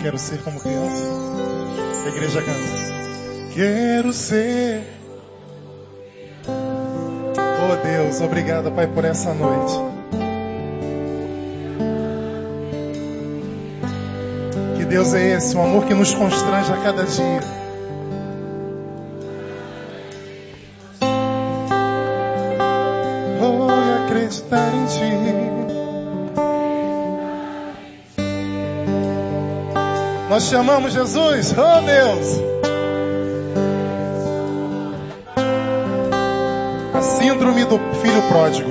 Quero 0.00 0.16
ser 0.18 0.38
como 0.42 0.60
criança. 0.60 1.04
A 2.04 2.08
igreja 2.08 2.40
canta. 2.42 3.52
Quero 3.52 4.12
ser. 4.12 4.84
Oh 6.46 7.76
Deus, 7.84 8.20
obrigado, 8.20 8.70
Pai, 8.70 8.86
por 8.86 9.04
essa 9.04 9.34
noite. 9.34 9.74
Que 14.76 14.84
Deus 14.84 15.12
é 15.14 15.36
esse, 15.36 15.56
um 15.56 15.64
amor 15.64 15.84
que 15.86 15.94
nos 15.94 16.14
constrange 16.14 16.72
a 16.72 16.76
cada 16.76 17.04
dia. 17.04 17.67
Nós 30.38 30.48
te 30.48 30.54
amamos, 30.54 30.92
Jesus. 30.92 31.52
Oh, 31.52 31.80
Deus. 31.80 32.40
A 36.94 37.02
síndrome 37.02 37.64
do 37.64 37.76
filho 38.00 38.22
pródigo. 38.28 38.70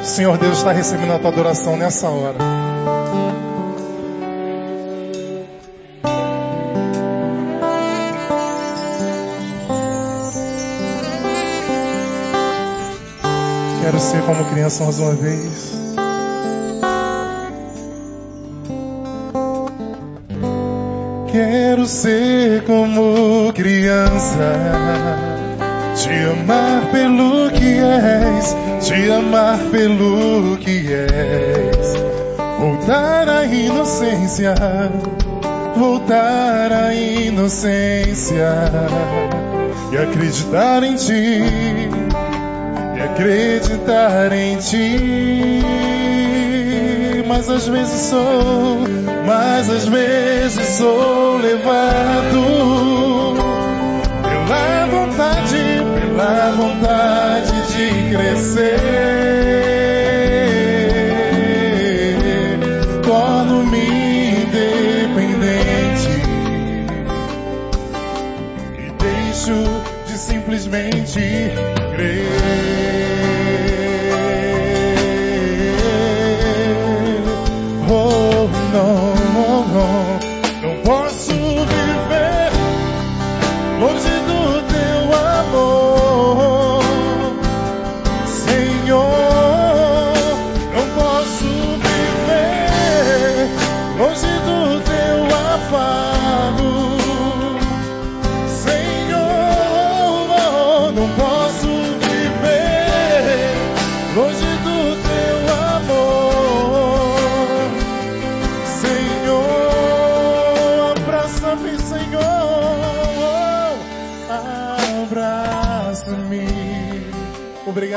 O 0.00 0.02
Senhor 0.02 0.38
Deus 0.38 0.56
está 0.56 0.72
recebendo 0.72 1.12
a 1.12 1.18
tua 1.18 1.28
adoração 1.28 1.76
nessa 1.76 2.08
hora. 2.08 2.69
Ser 14.00 14.22
como 14.22 14.42
criança 14.46 14.82
mais 14.82 14.98
uma 14.98 15.12
vez. 15.12 15.72
Quero 21.30 21.86
ser 21.86 22.64
como 22.64 23.52
criança, 23.52 24.54
te 25.94 26.08
amar 26.08 26.90
pelo 26.90 27.50
que 27.50 27.78
és, 27.78 28.56
te 28.80 29.10
amar 29.12 29.58
pelo 29.70 30.56
que 30.56 30.92
és, 30.92 31.94
voltar 32.58 33.28
à 33.28 33.44
inocência, 33.44 34.54
voltar 35.76 36.72
à 36.72 36.94
inocência 36.94 38.54
e 39.92 39.98
acreditar 39.98 40.82
em 40.84 40.96
ti 40.96 41.79
acreditar 43.20 44.32
em 44.32 44.56
ti. 44.56 45.62
Mas 47.28 47.50
às 47.50 47.68
vezes 47.68 48.00
sou, 48.08 48.80
mas 49.26 49.68
às 49.68 49.86
vezes 49.86 50.66
sou 50.76 51.36
levado 51.36 52.40
pela 54.48 54.86
vontade, 54.86 55.56
pela 56.16 56.50
vontade 56.52 57.52
de 57.72 58.16
crescer. 58.16 59.29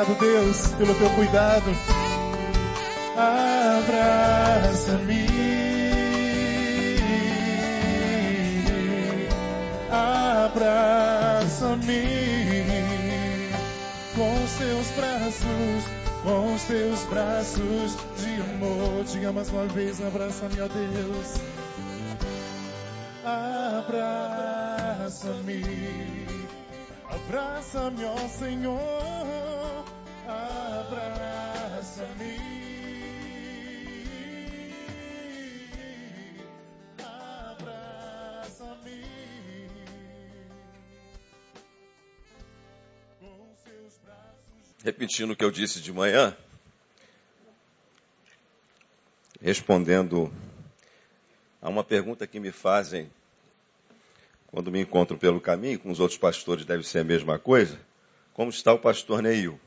Obrigado, 0.04 0.20
Deus, 0.20 0.68
pelo 0.74 0.94
teu 0.96 1.10
cuidado. 1.12 1.72
Abraça-me. 3.16 5.24
Abraça-me 9.90 10.74
com 14.16 14.44
os 14.44 14.52
teus 14.54 14.88
braços, 14.92 15.86
com 16.24 16.54
os 16.54 16.64
teus 16.64 17.06
braços 17.06 17.96
de 18.18 18.42
amor. 18.42 19.06
Diga 19.06 19.32
mais 19.32 19.48
uma 19.50 19.66
vez, 19.68 20.06
abraça-me, 20.06 20.60
ó 20.60 20.68
Deus. 20.68 21.38
Abraça-me, 23.24 25.64
abraça-me, 27.10 28.04
ó 28.04 28.18
Senhor. 28.28 29.03
Repetindo 44.84 45.32
o 45.32 45.36
que 45.36 45.44
eu 45.44 45.52
disse 45.52 45.80
de 45.80 45.94
manhã, 45.94 46.36
respondendo 49.42 50.34
a 51.62 51.70
uma 51.70 51.84
pergunta 51.84 52.28
que 52.28 52.40
me 52.40 52.52
fazem 52.52 53.10
quando 54.48 54.72
me 54.72 54.82
encontro 54.82 55.18
pelo 55.18 55.42
caminho, 55.42 55.80
com 55.80 55.90
os 55.90 56.00
outros 56.00 56.20
pastores 56.20 56.66
deve 56.66 56.84
ser 56.84 57.00
a 57.00 57.04
mesma 57.04 57.40
coisa. 57.40 57.80
Como 58.34 58.52
está 58.52 58.72
o 58.72 58.78
pastor 58.78 59.22
Neil? 59.22 59.60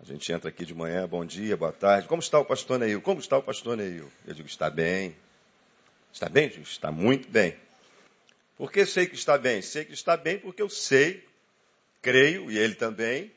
A 0.00 0.04
gente 0.04 0.32
entra 0.32 0.48
aqui 0.48 0.64
de 0.64 0.74
manhã, 0.74 1.06
bom 1.06 1.24
dia, 1.24 1.56
boa 1.56 1.72
tarde. 1.72 2.08
Como 2.08 2.20
está 2.20 2.38
o 2.38 2.44
pastor 2.44 2.78
Neil? 2.78 3.02
Como 3.02 3.20
está 3.20 3.36
o 3.36 3.42
pastor 3.42 3.76
Neil? 3.76 4.10
Eu 4.26 4.34
digo, 4.34 4.48
está 4.48 4.70
bem. 4.70 5.14
Está 6.12 6.28
bem? 6.28 6.46
Está 6.46 6.90
muito 6.90 7.28
bem. 7.28 7.54
Por 8.56 8.72
que 8.72 8.86
sei 8.86 9.06
que 9.06 9.14
está 9.14 9.36
bem? 9.36 9.60
Sei 9.60 9.84
que 9.84 9.92
está 9.92 10.16
bem 10.16 10.38
porque 10.38 10.62
eu 10.62 10.68
sei, 10.70 11.26
creio, 12.06 12.52
e 12.52 12.56
ele 12.56 12.76
também, 12.76 13.32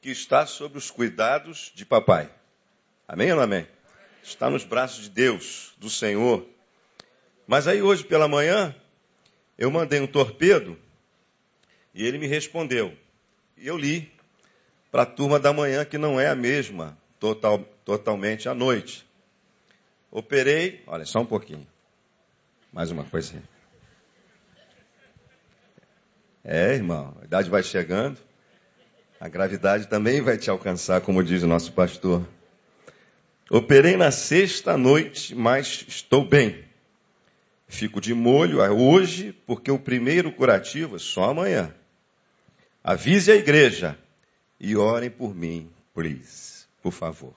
que 0.00 0.08
está 0.08 0.46
sob 0.46 0.78
os 0.78 0.92
cuidados 0.92 1.72
de 1.74 1.84
papai. 1.84 2.30
Amém 3.08 3.30
ou 3.32 3.36
não 3.36 3.42
amém? 3.42 3.66
Está 4.22 4.48
nos 4.48 4.62
braços 4.62 5.02
de 5.02 5.10
Deus, 5.10 5.74
do 5.76 5.90
Senhor. 5.90 6.46
Mas 7.48 7.66
aí 7.66 7.82
hoje 7.82 8.04
pela 8.04 8.28
manhã, 8.28 8.72
eu 9.58 9.72
mandei 9.72 9.98
um 9.98 10.06
torpedo 10.06 10.78
e 11.92 12.06
ele 12.06 12.16
me 12.16 12.28
respondeu. 12.28 12.96
E 13.56 13.66
eu 13.66 13.76
li 13.76 14.08
para 14.92 15.02
a 15.02 15.06
turma 15.06 15.40
da 15.40 15.52
manhã, 15.52 15.84
que 15.84 15.98
não 15.98 16.20
é 16.20 16.28
a 16.28 16.36
mesma 16.36 16.96
total, 17.18 17.58
totalmente 17.84 18.48
à 18.48 18.54
noite. 18.54 19.04
Operei, 20.12 20.80
olha, 20.86 21.04
só 21.04 21.18
um 21.18 21.26
pouquinho. 21.26 21.66
Mais 22.72 22.92
uma 22.92 23.02
coisinha. 23.02 23.42
É, 26.44 26.74
irmão, 26.74 27.16
a 27.20 27.24
idade 27.24 27.48
vai 27.48 27.62
chegando, 27.62 28.18
a 29.20 29.28
gravidade 29.28 29.86
também 29.86 30.20
vai 30.20 30.36
te 30.36 30.50
alcançar, 30.50 31.00
como 31.00 31.22
diz 31.22 31.42
o 31.42 31.46
nosso 31.46 31.72
pastor. 31.72 32.26
Operei 33.48 33.96
na 33.96 34.10
sexta 34.10 34.76
noite, 34.76 35.34
mas 35.34 35.84
estou 35.86 36.24
bem. 36.24 36.64
Fico 37.68 38.00
de 38.00 38.12
molho 38.12 38.58
hoje, 38.74 39.32
porque 39.46 39.70
o 39.70 39.78
primeiro 39.78 40.32
curativo 40.32 40.96
é 40.96 40.98
só 40.98 41.30
amanhã. 41.30 41.72
Avise 42.82 43.30
a 43.30 43.36
igreja 43.36 43.96
e 44.58 44.76
orem 44.76 45.10
por 45.10 45.34
mim, 45.34 45.70
please, 45.94 46.66
por 46.82 46.92
favor. 46.92 47.34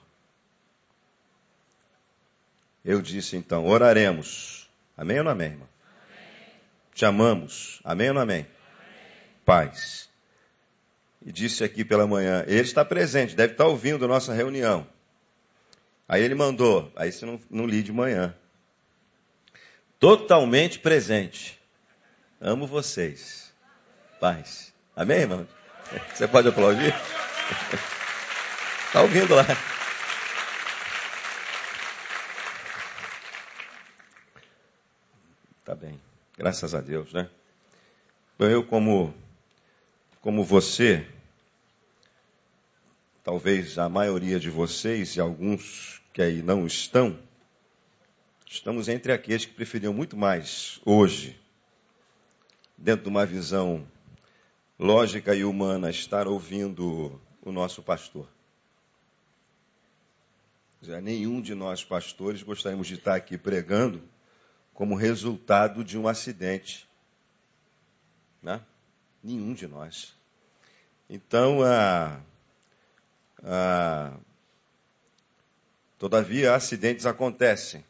Eu 2.84 3.02
disse 3.02 3.38
então, 3.38 3.68
oraremos. 3.68 4.68
Amém 4.98 5.20
ou 5.20 5.24
não 5.24 5.32
amém, 5.32 5.52
irmão? 5.52 5.70
Te 6.94 7.06
amamos. 7.06 7.80
Amém 7.84 8.10
ou 8.10 8.16
não 8.16 8.22
amém? 8.22 8.48
Paz. 9.46 10.10
E 11.24 11.32
disse 11.32 11.64
aqui 11.64 11.86
pela 11.86 12.06
manhã, 12.06 12.44
ele 12.48 12.62
está 12.62 12.84
presente, 12.84 13.36
deve 13.36 13.54
estar 13.54 13.66
ouvindo 13.66 14.08
nossa 14.08 14.34
reunião. 14.34 14.86
Aí 16.08 16.24
ele 16.24 16.36
mandou, 16.36 16.92
aí 16.96 17.12
você 17.12 17.26
não, 17.26 17.40
não 17.50 17.66
li 17.66 17.82
de 17.82 17.92
manhã. 17.92 18.36
Totalmente 20.00 20.80
presente. 20.80 21.60
Amo 22.40 22.68
vocês. 22.68 23.52
Paz. 24.20 24.74
Amém, 24.96 25.20
irmão? 25.20 25.48
Você 26.14 26.28
pode 26.28 26.48
aplaudir? 26.48 26.94
Está 28.88 29.02
ouvindo 29.04 29.36
lá. 29.36 29.46
Tá 35.64 35.76
bem. 35.76 36.00
Graças 36.38 36.76
a 36.76 36.82
Deus, 36.82 37.12
né? 37.14 37.30
Eu 38.38 38.64
como 38.64 39.14
como 40.26 40.44
você, 40.44 41.08
talvez 43.24 43.78
a 43.78 43.88
maioria 43.88 44.40
de 44.40 44.50
vocês 44.50 45.16
e 45.16 45.20
alguns 45.20 46.02
que 46.12 46.20
aí 46.20 46.42
não 46.42 46.66
estão, 46.66 47.20
estamos 48.44 48.90
entre 48.90 49.12
aqueles 49.12 49.46
que 49.46 49.54
preferiam 49.54 49.94
muito 49.94 50.18
mais 50.18 50.82
hoje, 50.84 51.40
dentro 52.76 53.04
de 53.04 53.10
uma 53.10 53.24
visão 53.24 53.88
lógica 54.80 55.36
e 55.36 55.44
humana, 55.44 55.92
estar 55.92 56.28
ouvindo 56.28 57.22
o 57.44 57.52
nosso 57.52 57.84
pastor. 57.84 58.28
nenhum 61.04 61.40
de 61.40 61.54
nós 61.54 61.84
pastores 61.84 62.42
gostaríamos 62.42 62.88
de 62.88 62.96
estar 62.96 63.14
aqui 63.14 63.38
pregando 63.38 64.02
como 64.74 64.96
resultado 64.96 65.84
de 65.84 66.00
um 66.00 66.08
acidente. 66.08 66.90
Né? 68.42 68.60
Nenhum 69.26 69.56
de 69.56 69.66
nós. 69.66 70.14
Então, 71.10 71.64
a, 71.64 72.22
a, 73.44 74.14
todavia, 75.98 76.54
acidentes 76.54 77.08
acontecem. 77.08 77.84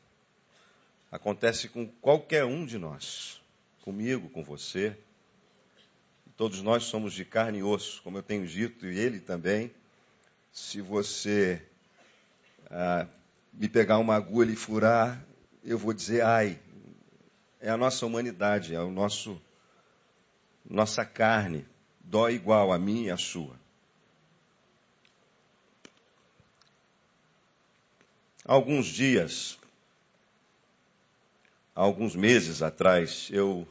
Acontece 1.12 1.68
com 1.68 1.86
qualquer 2.00 2.46
um 2.46 2.66
de 2.66 2.78
nós. 2.78 3.42
Comigo, 3.82 4.30
com 4.30 4.46
você. 4.46 4.98
Todos 6.38 6.62
nós 6.62 6.86
somos 6.86 7.12
de 7.12 7.26
carne 7.26 7.60
e 7.60 7.64
osso, 7.64 8.02
como 8.02 8.18
eu 8.18 8.24
tenho 8.24 8.48
dito, 8.48 8.86
e 8.86 8.98
ele 8.98 9.20
também. 9.20 9.70
Se 10.54 10.80
você 10.80 11.62
ah, 12.72 13.08
me 13.52 13.68
pegar 13.68 13.98
uma 13.98 14.16
agulha 14.16 14.54
e 14.54 14.56
furar, 14.56 15.22
eu 15.66 15.78
vou 15.78 15.92
dizer 15.92 16.22
ai. 16.22 16.58
É 17.60 17.70
a 17.70 17.76
nossa 17.76 18.06
humanidade, 18.06 18.74
é 18.74 18.80
o 18.80 18.90
nosso 18.90 19.42
nossa 20.70 21.06
carne. 21.06 21.66
Dói 22.00 22.36
igual 22.36 22.72
a 22.72 22.78
mim 22.78 23.06
e 23.06 23.12
a 23.12 23.18
sua. 23.18 23.56
alguns 28.46 28.86
dias, 28.86 29.58
alguns 31.74 32.16
meses 32.16 32.62
atrás, 32.62 33.28
eu, 33.32 33.68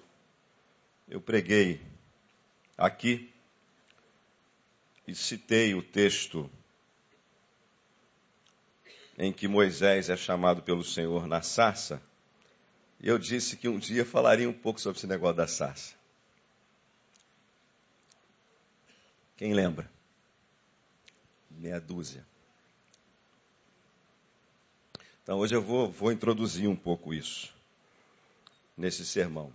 eu 1.09 1.21
preguei 1.21 1.81
aqui 2.77 3.33
e 5.07 5.15
citei 5.15 5.75
o 5.75 5.83
texto 5.83 6.51
em 9.17 9.33
que 9.33 9.47
Moisés 9.47 10.11
é 10.11 10.17
chamado 10.17 10.61
pelo 10.61 10.83
Senhor 10.83 11.29
na 11.29 11.41
sarça. 11.41 12.03
Eu 13.01 13.17
disse 13.17 13.57
que 13.57 13.69
um 13.69 13.79
dia 13.79 14.05
falaria 14.05 14.49
um 14.49 14.53
pouco 14.53 14.81
sobre 14.81 14.99
esse 14.99 15.07
negócio 15.07 15.37
da 15.37 15.47
sarça. 15.47 15.95
Quem 19.37 19.53
lembra? 19.53 19.91
Meia 21.51 21.81
dúzia. 21.81 22.25
Então 25.23 25.39
hoje 25.39 25.55
eu 25.55 25.63
vou, 25.63 25.91
vou 25.91 26.13
introduzir 26.13 26.69
um 26.69 26.77
pouco 26.77 27.15
isso 27.15 27.55
nesse 28.77 29.05
sermão, 29.07 29.53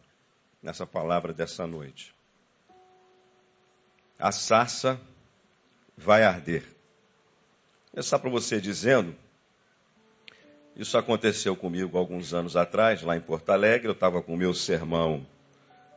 nessa 0.63 0.85
palavra 0.85 1.31
dessa 1.31 1.67
noite. 1.67 2.13
A 4.17 4.31
sarça 4.31 4.99
vai 5.95 6.23
arder. 6.23 6.63
Vou 6.63 7.91
começar 7.91 8.19
para 8.19 8.29
você 8.29 8.59
dizendo, 8.59 9.15
isso 10.75 10.97
aconteceu 10.97 11.55
comigo 11.55 11.97
alguns 11.97 12.33
anos 12.33 12.55
atrás, 12.55 13.01
lá 13.01 13.15
em 13.15 13.21
Porto 13.21 13.49
Alegre, 13.49 13.87
eu 13.87 13.93
estava 13.93 14.21
com 14.21 14.33
o 14.33 14.37
meu 14.37 14.53
sermão 14.53 15.25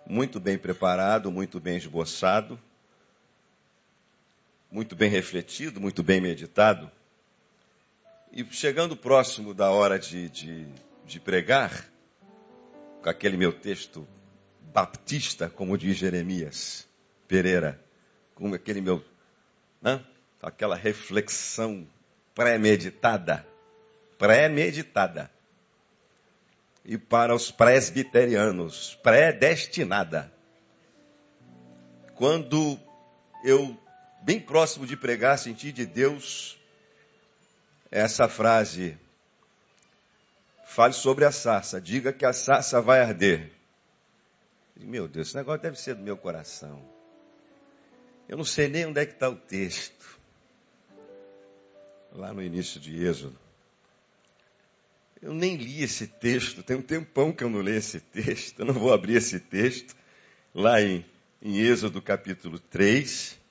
muito 0.06 0.38
bem 0.40 0.58
preparado, 0.58 1.30
muito 1.30 1.60
bem 1.60 1.76
esboçado, 1.76 2.60
muito 4.72 4.96
bem 4.96 5.10
refletido, 5.10 5.78
muito 5.78 6.02
bem 6.02 6.18
meditado. 6.18 6.90
E 8.32 8.42
chegando 8.46 8.96
próximo 8.96 9.52
da 9.52 9.70
hora 9.70 9.98
de, 9.98 10.30
de, 10.30 10.66
de 11.04 11.20
pregar, 11.20 11.86
com 13.02 13.10
aquele 13.10 13.36
meu 13.36 13.52
texto 13.52 14.08
baptista, 14.72 15.50
como 15.50 15.76
diz 15.76 15.98
Jeremias 15.98 16.88
Pereira, 17.28 17.78
com 18.34 18.54
aquele 18.54 18.80
meu, 18.80 19.04
né? 19.82 20.02
aquela 20.40 20.74
reflexão 20.74 21.86
pré-meditada, 22.34 23.46
pré-meditada. 24.16 25.30
E 26.82 26.96
para 26.96 27.34
os 27.34 27.50
presbiterianos, 27.50 28.98
predestinada. 29.02 30.32
Quando 32.14 32.78
eu, 33.44 33.76
bem 34.22 34.40
próximo 34.40 34.86
de 34.86 34.96
pregar, 34.96 35.38
senti 35.38 35.72
de 35.72 35.84
Deus 35.84 36.58
essa 37.90 38.28
frase. 38.28 38.96
Fale 40.64 40.94
sobre 40.94 41.24
a 41.24 41.32
sarça, 41.32 41.80
diga 41.80 42.12
que 42.12 42.24
a 42.24 42.32
sarça 42.32 42.80
vai 42.80 43.00
arder. 43.00 43.52
Meu 44.76 45.06
Deus, 45.06 45.28
esse 45.28 45.36
negócio 45.36 45.62
deve 45.62 45.78
ser 45.78 45.94
do 45.94 46.02
meu 46.02 46.16
coração. 46.16 46.82
Eu 48.28 48.36
não 48.38 48.44
sei 48.44 48.68
nem 48.68 48.86
onde 48.86 49.00
é 49.00 49.06
que 49.06 49.12
está 49.12 49.28
o 49.28 49.36
texto. 49.36 50.18
Lá 52.12 52.32
no 52.32 52.42
início 52.42 52.80
de 52.80 53.04
Êxodo. 53.04 53.38
Eu 55.20 55.32
nem 55.34 55.56
li 55.56 55.82
esse 55.82 56.06
texto, 56.06 56.62
tem 56.62 56.76
um 56.76 56.82
tempão 56.82 57.32
que 57.32 57.44
eu 57.44 57.50
não 57.50 57.60
leio 57.60 57.78
esse 57.78 58.00
texto, 58.00 58.58
eu 58.58 58.64
não 58.64 58.74
vou 58.74 58.92
abrir 58.92 59.16
esse 59.16 59.38
texto. 59.38 59.94
Lá 60.54 60.80
em, 60.80 61.04
em 61.40 61.58
Êxodo 61.58 62.00
capítulo 62.02 62.58
3. 62.58 63.41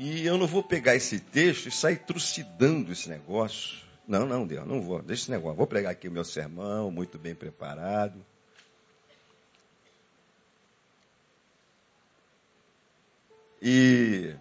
E 0.00 0.24
eu 0.24 0.38
não 0.38 0.46
vou 0.46 0.62
pegar 0.62 0.94
esse 0.94 1.18
texto 1.18 1.66
e 1.66 1.72
sair 1.72 1.96
trucidando 1.96 2.92
esse 2.92 3.08
negócio. 3.08 3.78
Não, 4.06 4.24
não, 4.24 4.46
Deus, 4.46 4.64
não 4.64 4.80
vou. 4.80 5.02
Deixa 5.02 5.24
esse 5.24 5.30
negócio. 5.32 5.56
Vou 5.56 5.66
pregar 5.66 5.90
aqui 5.90 6.06
o 6.06 6.12
meu 6.12 6.22
sermão, 6.22 6.88
muito 6.88 7.18
bem 7.18 7.34
preparado. 7.34 8.24
E, 13.60 14.36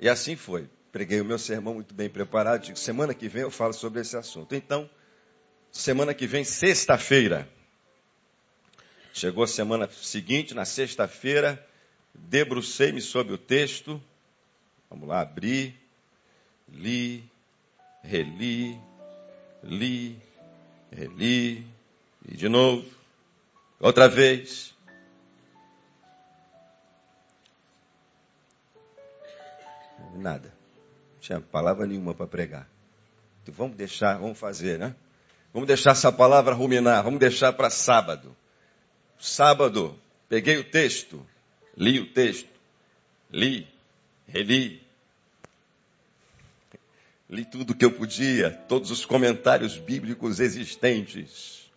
e 0.00 0.08
assim 0.08 0.34
foi. 0.34 0.66
Preguei 0.90 1.20
o 1.20 1.26
meu 1.26 1.38
sermão 1.38 1.74
muito 1.74 1.92
bem 1.92 2.08
preparado. 2.08 2.62
Digo, 2.62 2.78
semana 2.78 3.12
que 3.12 3.28
vem 3.28 3.42
eu 3.42 3.50
falo 3.50 3.74
sobre 3.74 4.00
esse 4.00 4.16
assunto. 4.16 4.54
Então, 4.54 4.88
semana 5.70 6.14
que 6.14 6.26
vem, 6.26 6.42
sexta-feira. 6.42 7.46
Chegou 9.12 9.44
a 9.44 9.46
semana 9.46 9.90
seguinte, 9.90 10.54
na 10.54 10.64
sexta-feira, 10.64 11.62
debrucei-me 12.14 13.02
sobre 13.02 13.34
o 13.34 13.38
texto 13.38 14.02
Vamos 14.90 15.08
lá, 15.08 15.20
abri, 15.20 15.78
li, 16.68 17.24
reli, 18.02 18.80
li, 19.62 20.18
reli, 20.90 21.66
e 22.26 22.36
de 22.36 22.48
novo, 22.48 22.88
outra 23.80 24.08
vez. 24.08 24.74
Nada. 30.14 30.48
Não 30.48 31.20
tinha 31.20 31.40
palavra 31.40 31.86
nenhuma 31.86 32.14
para 32.14 32.26
pregar. 32.26 32.68
Então 33.42 33.54
vamos 33.54 33.76
deixar, 33.76 34.18
vamos 34.18 34.38
fazer, 34.38 34.78
né? 34.78 34.94
Vamos 35.52 35.66
deixar 35.66 35.92
essa 35.92 36.12
palavra 36.12 36.54
ruminar, 36.54 37.02
vamos 37.02 37.18
deixar 37.18 37.52
para 37.52 37.70
sábado. 37.70 38.36
Sábado, 39.18 39.98
peguei 40.28 40.58
o 40.58 40.64
texto, 40.64 41.24
li 41.76 41.98
o 41.98 42.12
texto, 42.12 42.48
li, 43.30 43.66
reli. 44.28 44.86
Li 47.28 47.44
tudo 47.44 47.72
o 47.72 47.76
que 47.76 47.84
eu 47.84 47.92
podia, 47.92 48.50
todos 48.68 48.90
os 48.90 49.04
comentários 49.04 49.76
bíblicos 49.76 50.40
existentes. 50.40 51.70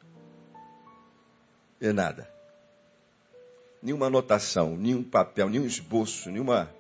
E 1.80 1.92
nada. 1.92 2.30
Nenhuma 3.82 4.06
anotação, 4.06 4.78
nenhum 4.78 5.04
papel, 5.04 5.50
nenhum 5.50 5.66
esboço, 5.66 6.30
nenhuma, 6.30 6.72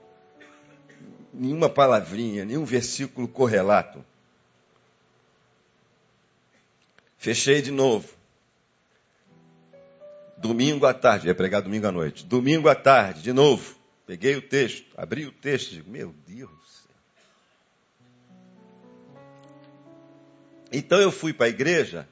nenhuma 1.33 1.69
palavrinha, 1.69 2.45
nenhum 2.45 2.63
versículo 2.63 3.27
correlato. 3.27 4.05
Fechei 7.17 7.61
de 7.61 7.71
novo. 7.71 8.07
Domingo 10.37 10.85
à 10.85 10.93
tarde, 10.93 11.27
ia 11.27 11.35
pregar 11.35 11.61
domingo 11.61 11.87
à 11.87 11.91
noite. 11.91 12.25
Domingo 12.25 12.69
à 12.69 12.75
tarde, 12.75 13.21
de 13.21 13.33
novo. 13.33 13.80
Peguei 14.05 14.35
o 14.35 14.41
texto, 14.41 14.87
abri 14.97 15.25
o 15.25 15.31
texto 15.31 15.71
e 15.71 15.75
digo, 15.75 15.89
meu 15.89 16.13
Deus 16.27 16.49
do 16.49 16.65
céu. 16.65 16.95
Então 20.71 20.99
eu 20.99 21.11
fui 21.11 21.33
para 21.33 21.45
a 21.45 21.49
igreja, 21.49 22.07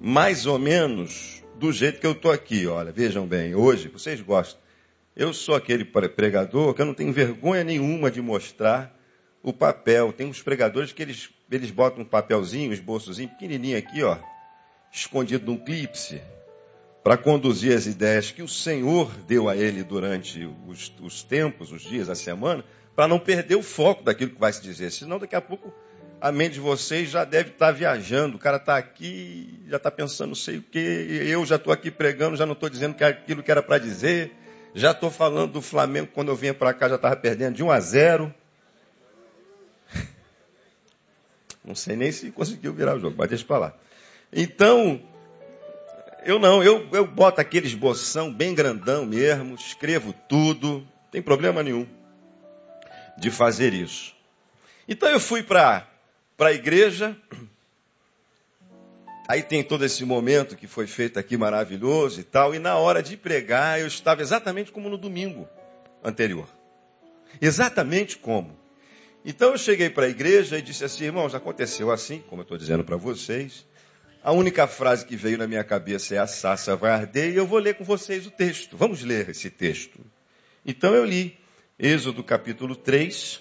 mais 0.00 0.46
ou 0.46 0.58
menos 0.58 1.42
do 1.56 1.72
jeito 1.72 2.00
que 2.00 2.06
eu 2.06 2.12
estou 2.12 2.30
aqui. 2.30 2.66
Olha, 2.66 2.92
vejam 2.92 3.26
bem, 3.26 3.54
hoje, 3.54 3.88
vocês 3.88 4.20
gostam. 4.20 4.60
Eu 5.16 5.34
sou 5.34 5.56
aquele 5.56 5.84
pregador 5.84 6.72
que 6.74 6.80
eu 6.80 6.86
não 6.86 6.94
tenho 6.94 7.12
vergonha 7.12 7.64
nenhuma 7.64 8.10
de 8.10 8.22
mostrar 8.22 8.96
o 9.42 9.52
papel. 9.52 10.12
Tem 10.12 10.28
uns 10.28 10.40
pregadores 10.40 10.92
que 10.92 11.02
eles, 11.02 11.28
eles 11.50 11.72
botam 11.72 12.02
um 12.02 12.06
papelzinho, 12.06 12.70
um 12.70 12.72
esboçozinho 12.72 13.28
pequenininho 13.30 13.76
aqui, 13.76 14.02
ó, 14.02 14.16
escondido 14.92 15.46
num 15.46 15.58
clipse 15.58 16.22
para 17.08 17.16
conduzir 17.16 17.74
as 17.74 17.86
ideias 17.86 18.30
que 18.30 18.42
o 18.42 18.48
Senhor 18.48 19.10
deu 19.26 19.48
a 19.48 19.56
ele 19.56 19.82
durante 19.82 20.46
os, 20.66 20.92
os 21.00 21.22
tempos, 21.22 21.72
os 21.72 21.80
dias, 21.80 22.10
a 22.10 22.14
semana, 22.14 22.62
para 22.94 23.08
não 23.08 23.18
perder 23.18 23.54
o 23.54 23.62
foco 23.62 24.04
daquilo 24.04 24.32
que 24.32 24.38
vai 24.38 24.52
se 24.52 24.60
dizer. 24.60 24.92
Senão, 24.92 25.18
daqui 25.18 25.34
a 25.34 25.40
pouco, 25.40 25.72
a 26.20 26.30
mente 26.30 26.52
de 26.52 26.60
vocês 26.60 27.08
já 27.08 27.24
deve 27.24 27.48
estar 27.48 27.72
viajando. 27.72 28.36
O 28.36 28.38
cara 28.38 28.58
está 28.58 28.76
aqui, 28.76 29.58
já 29.68 29.78
está 29.78 29.90
pensando 29.90 30.28
não 30.28 30.34
sei 30.34 30.58
o 30.58 30.62
quê. 30.62 31.06
Eu 31.26 31.46
já 31.46 31.56
estou 31.56 31.72
aqui 31.72 31.90
pregando, 31.90 32.36
já 32.36 32.44
não 32.44 32.52
estou 32.52 32.68
dizendo 32.68 32.94
aquilo 33.02 33.42
que 33.42 33.50
era 33.50 33.62
para 33.62 33.78
dizer. 33.78 34.30
Já 34.74 34.90
estou 34.90 35.10
falando 35.10 35.54
do 35.54 35.62
Flamengo, 35.62 36.10
quando 36.12 36.28
eu 36.28 36.36
vinha 36.36 36.52
para 36.52 36.74
cá, 36.74 36.90
já 36.90 36.96
estava 36.96 37.16
perdendo 37.16 37.54
de 37.54 37.62
1 37.62 37.70
a 37.70 37.80
0. 37.80 38.34
Não 41.64 41.74
sei 41.74 41.96
nem 41.96 42.12
se 42.12 42.30
conseguiu 42.32 42.74
virar 42.74 42.96
o 42.96 43.00
jogo, 43.00 43.14
mas 43.16 43.30
deixa 43.30 43.46
para 43.46 43.58
lá. 43.58 43.74
Então, 44.30 45.00
eu 46.28 46.38
não, 46.38 46.62
eu, 46.62 46.86
eu 46.92 47.06
boto 47.06 47.40
aquele 47.40 47.66
esboção 47.66 48.30
bem 48.30 48.54
grandão 48.54 49.06
mesmo, 49.06 49.54
escrevo 49.54 50.12
tudo, 50.28 50.80
não 50.80 51.10
tem 51.10 51.22
problema 51.22 51.62
nenhum 51.62 51.86
de 53.16 53.30
fazer 53.30 53.72
isso. 53.72 54.14
Então 54.86 55.08
eu 55.08 55.18
fui 55.18 55.42
para 55.42 55.88
a 56.38 56.52
igreja, 56.52 57.16
aí 59.26 59.42
tem 59.42 59.64
todo 59.64 59.86
esse 59.86 60.04
momento 60.04 60.54
que 60.54 60.66
foi 60.66 60.86
feito 60.86 61.18
aqui 61.18 61.34
maravilhoso 61.34 62.20
e 62.20 62.24
tal, 62.24 62.54
e 62.54 62.58
na 62.58 62.76
hora 62.76 63.02
de 63.02 63.16
pregar 63.16 63.80
eu 63.80 63.86
estava 63.86 64.20
exatamente 64.20 64.70
como 64.70 64.90
no 64.90 64.98
domingo 64.98 65.48
anterior. 66.04 66.46
Exatamente 67.40 68.18
como. 68.18 68.54
Então 69.24 69.52
eu 69.52 69.58
cheguei 69.58 69.88
para 69.88 70.04
a 70.04 70.10
igreja 70.10 70.58
e 70.58 70.62
disse 70.62 70.84
assim, 70.84 71.04
irmãos, 71.04 71.34
aconteceu 71.34 71.90
assim, 71.90 72.22
como 72.28 72.42
eu 72.42 72.44
estou 72.44 72.58
dizendo 72.58 72.84
para 72.84 72.98
vocês, 72.98 73.64
a 74.28 74.32
única 74.32 74.66
frase 74.66 75.06
que 75.06 75.16
veio 75.16 75.38
na 75.38 75.46
minha 75.46 75.64
cabeça 75.64 76.14
é 76.14 76.18
a 76.18 76.26
Sassa 76.26 76.76
vai 76.76 76.90
arder 76.90 77.32
e 77.32 77.36
eu 77.36 77.46
vou 77.46 77.58
ler 77.58 77.76
com 77.78 77.82
vocês 77.82 78.26
o 78.26 78.30
texto. 78.30 78.76
Vamos 78.76 79.02
ler 79.02 79.30
esse 79.30 79.48
texto. 79.48 79.98
Então 80.66 80.94
eu 80.94 81.02
li 81.02 81.40
Êxodo 81.78 82.22
capítulo 82.22 82.76
3. 82.76 83.40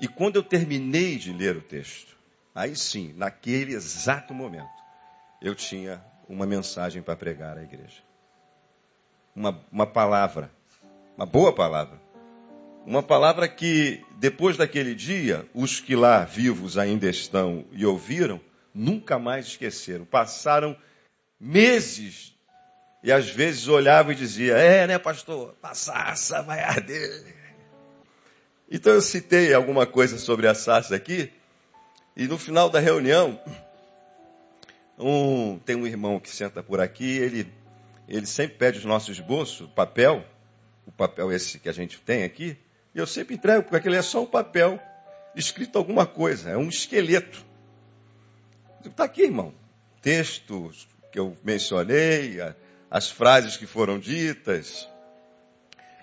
E 0.00 0.08
quando 0.08 0.34
eu 0.34 0.42
terminei 0.42 1.18
de 1.18 1.32
ler 1.32 1.56
o 1.56 1.62
texto, 1.62 2.16
aí 2.52 2.74
sim, 2.74 3.14
naquele 3.16 3.74
exato 3.74 4.34
momento, 4.34 4.66
eu 5.40 5.54
tinha 5.54 6.04
uma 6.28 6.46
mensagem 6.46 7.02
para 7.02 7.14
pregar 7.14 7.58
à 7.58 7.62
igreja. 7.62 8.02
Uma, 9.36 9.64
uma 9.70 9.86
palavra, 9.86 10.50
uma 11.16 11.26
boa 11.26 11.54
palavra 11.54 12.09
uma 12.90 13.04
palavra 13.04 13.46
que, 13.46 14.04
depois 14.16 14.56
daquele 14.56 14.96
dia, 14.96 15.48
os 15.54 15.78
que 15.78 15.94
lá 15.94 16.24
vivos 16.24 16.76
ainda 16.76 17.08
estão 17.08 17.64
e 17.70 17.86
ouviram, 17.86 18.40
nunca 18.74 19.16
mais 19.16 19.46
esqueceram. 19.46 20.04
Passaram 20.04 20.76
meses 21.38 22.34
e 23.00 23.12
às 23.12 23.30
vezes 23.30 23.68
olhavam 23.68 24.10
e 24.10 24.16
diziam: 24.16 24.56
É, 24.56 24.88
né, 24.88 24.98
pastor? 24.98 25.54
Passaça 25.62 26.42
vai 26.42 26.58
arder. 26.64 27.32
Então 28.68 28.92
eu 28.92 29.00
citei 29.00 29.54
alguma 29.54 29.86
coisa 29.86 30.18
sobre 30.18 30.48
a 30.48 30.54
sarça 30.54 30.96
aqui, 30.96 31.32
e 32.16 32.26
no 32.26 32.38
final 32.38 32.68
da 32.68 32.80
reunião, 32.80 33.40
um, 34.98 35.60
tem 35.60 35.76
um 35.76 35.86
irmão 35.86 36.18
que 36.18 36.28
senta 36.28 36.60
por 36.60 36.80
aqui, 36.80 37.18
ele, 37.18 37.52
ele 38.08 38.26
sempre 38.26 38.56
pede 38.56 38.78
os 38.78 38.84
nossos 38.84 39.16
esboços, 39.16 39.70
papel, 39.76 40.24
o 40.84 40.90
papel 40.90 41.30
esse 41.30 41.60
que 41.60 41.68
a 41.68 41.72
gente 41.72 42.00
tem 42.00 42.24
aqui, 42.24 42.58
e 42.94 42.98
eu 42.98 43.06
sempre 43.06 43.34
entrego, 43.34 43.62
porque 43.62 43.76
aquele 43.76 43.96
é 43.96 44.02
só 44.02 44.22
um 44.22 44.26
papel 44.26 44.80
escrito 45.34 45.78
alguma 45.78 46.06
coisa, 46.06 46.50
é 46.50 46.56
um 46.56 46.68
esqueleto. 46.68 47.44
Está 48.84 49.04
aqui, 49.04 49.22
irmão. 49.22 49.54
Textos 50.02 50.88
que 51.12 51.18
eu 51.18 51.36
mencionei, 51.44 52.38
as 52.90 53.10
frases 53.10 53.56
que 53.56 53.66
foram 53.66 53.98
ditas. 53.98 54.88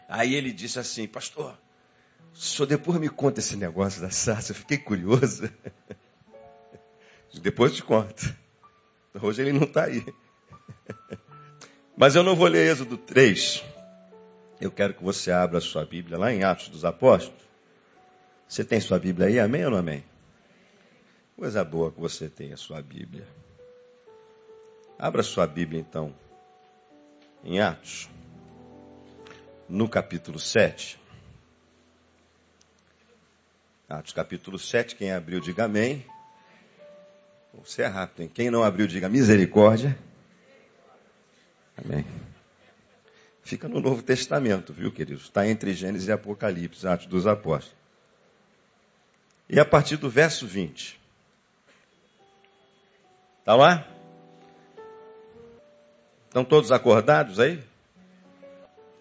Aí 0.08 0.36
ele 0.36 0.52
disse 0.52 0.80
assim, 0.80 1.08
pastor, 1.08 1.58
senhor 2.34 2.68
depois 2.68 3.00
me 3.00 3.10
conta 3.10 3.40
esse 3.40 3.56
negócio 3.56 4.02
da 4.02 4.10
sarça, 4.10 4.52
eu 4.52 4.56
fiquei 4.56 4.78
curioso. 4.78 5.50
Depois 7.42 7.76
te 7.76 7.84
conto. 7.84 8.36
Hoje 9.22 9.42
ele 9.44 9.54
não 9.54 9.64
está 9.64 9.84
aí. 9.84 10.04
Mas 11.96 12.16
eu 12.16 12.24
não 12.24 12.36
vou 12.36 12.48
ler 12.48 12.72
Êxodo 12.72 12.98
3. 12.98 13.64
Eu 14.60 14.72
quero 14.72 14.94
que 14.94 15.04
você 15.04 15.32
abra 15.32 15.60
a 15.60 15.62
sua 15.62 15.86
Bíblia 15.86 16.18
lá 16.18 16.34
em 16.34 16.44
Atos 16.44 16.70
dos 16.70 16.84
Apóstolos. 16.84 17.46
Você 18.48 18.64
tem 18.64 18.80
sua 18.80 18.98
Bíblia 18.98 19.28
aí, 19.28 19.40
amém 19.40 19.66
ou 19.66 19.72
não 19.72 19.78
amém? 19.78 20.04
Coisa 21.36 21.64
boa 21.64 21.92
que 21.92 22.00
você 22.00 22.28
tem 22.28 22.54
a 22.54 22.58
sua 22.58 22.82
Bíblia. 22.82 23.28
Abra 24.98 25.22
sua 25.22 25.46
Bíblia 25.46 25.80
então 25.80 26.16
em 27.44 27.60
Atos, 27.60 28.10
no 29.70 29.88
capítulo 29.88 30.40
7. 30.40 31.00
Atos 33.88 34.12
capítulo 34.12 34.58
7, 34.58 34.96
quem 34.96 35.12
abriu, 35.12 35.40
diga 35.40 35.66
amém. 35.66 36.04
Você 37.54 37.84
é 37.84 37.88
rápido, 37.88 38.22
hein? 38.24 38.32
Quem 38.34 38.50
não 38.50 38.64
abriu, 38.64 38.88
diga 38.88 39.08
misericórdia. 39.08 39.98
Amém. 41.78 42.06
Fica 43.48 43.70
no 43.70 43.80
Novo 43.80 44.04
Testamento, 44.04 44.74
viu, 44.74 44.92
queridos? 44.92 45.24
Está 45.24 45.48
entre 45.48 45.74
Gênesis 45.74 46.10
e 46.10 46.12
Apocalipse, 46.12 46.86
Atos 46.86 47.06
dos 47.06 47.26
Apóstolos. 47.26 47.74
E 49.48 49.58
a 49.58 49.64
partir 49.64 49.96
do 49.96 50.10
verso 50.10 50.46
20. 50.46 51.00
Está 53.40 53.56
lá? 53.56 53.88
Estão 56.26 56.44
todos 56.44 56.74
acordados 56.74 57.40
aí? 57.40 57.64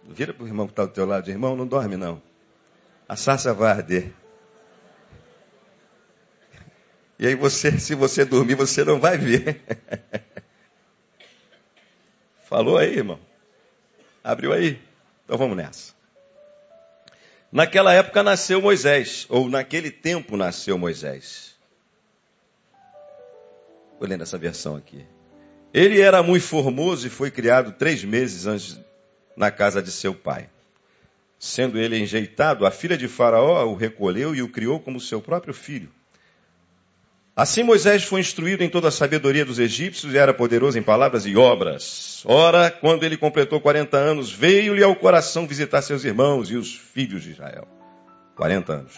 Vira 0.04 0.32
para 0.32 0.44
o 0.44 0.46
irmão 0.46 0.68
que 0.68 0.72
está 0.74 0.84
do 0.84 0.92
teu 0.92 1.06
lado. 1.06 1.28
Irmão, 1.28 1.56
não 1.56 1.66
dorme 1.66 1.96
não. 1.96 2.22
A 3.08 3.16
sarça 3.16 3.52
vai 3.52 3.72
arder. 3.72 4.12
E 7.18 7.26
aí 7.26 7.34
você, 7.34 7.80
se 7.80 7.96
você 7.96 8.24
dormir, 8.24 8.54
você 8.54 8.84
não 8.84 9.00
vai 9.00 9.18
ver. 9.18 9.60
Falou 12.46 12.78
aí, 12.78 12.98
irmão? 12.98 13.18
Abriu 14.26 14.52
aí? 14.52 14.76
Então 15.24 15.38
vamos 15.38 15.56
nessa. 15.56 15.94
Naquela 17.52 17.94
época 17.94 18.24
nasceu 18.24 18.60
Moisés, 18.60 19.24
ou 19.28 19.48
naquele 19.48 19.88
tempo 19.88 20.36
nasceu 20.36 20.76
Moisés. 20.76 21.54
Vou 24.00 24.08
lendo 24.08 24.24
essa 24.24 24.36
versão 24.36 24.74
aqui. 24.74 25.06
Ele 25.72 26.00
era 26.00 26.24
muito 26.24 26.44
formoso 26.44 27.06
e 27.06 27.10
foi 27.10 27.30
criado 27.30 27.70
três 27.78 28.02
meses 28.02 28.46
antes 28.46 28.80
na 29.36 29.52
casa 29.52 29.80
de 29.80 29.92
seu 29.92 30.12
pai. 30.12 30.50
Sendo 31.38 31.78
ele 31.78 31.96
enjeitado, 31.96 32.66
a 32.66 32.72
filha 32.72 32.98
de 32.98 33.06
Faraó 33.06 33.64
o 33.66 33.76
recolheu 33.76 34.34
e 34.34 34.42
o 34.42 34.48
criou 34.48 34.80
como 34.80 34.98
seu 34.98 35.22
próprio 35.22 35.54
filho. 35.54 35.88
Assim 37.38 37.62
Moisés 37.62 38.02
foi 38.02 38.20
instruído 38.20 38.64
em 38.64 38.70
toda 38.70 38.88
a 38.88 38.90
sabedoria 38.90 39.44
dos 39.44 39.58
egípcios 39.58 40.14
e 40.14 40.16
era 40.16 40.32
poderoso 40.32 40.78
em 40.78 40.82
palavras 40.82 41.26
e 41.26 41.36
obras. 41.36 42.22
Ora, 42.24 42.70
quando 42.70 43.04
ele 43.04 43.18
completou 43.18 43.60
40 43.60 43.94
anos, 43.94 44.32
veio-lhe 44.32 44.82
ao 44.82 44.96
coração 44.96 45.46
visitar 45.46 45.82
seus 45.82 46.02
irmãos 46.02 46.50
e 46.50 46.56
os 46.56 46.74
filhos 46.74 47.24
de 47.24 47.32
Israel. 47.32 47.68
40 48.36 48.72
anos. 48.72 48.94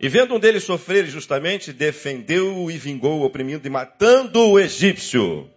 E 0.00 0.08
vendo 0.08 0.36
um 0.36 0.38
deles 0.38 0.62
sofrer 0.62 1.06
justamente, 1.06 1.72
defendeu-o 1.72 2.70
e 2.70 2.78
vingou 2.78 3.22
o 3.22 3.24
oprimindo 3.24 3.66
e 3.66 3.70
matando 3.70 4.50
o 4.50 4.60
egípcio. 4.60 5.50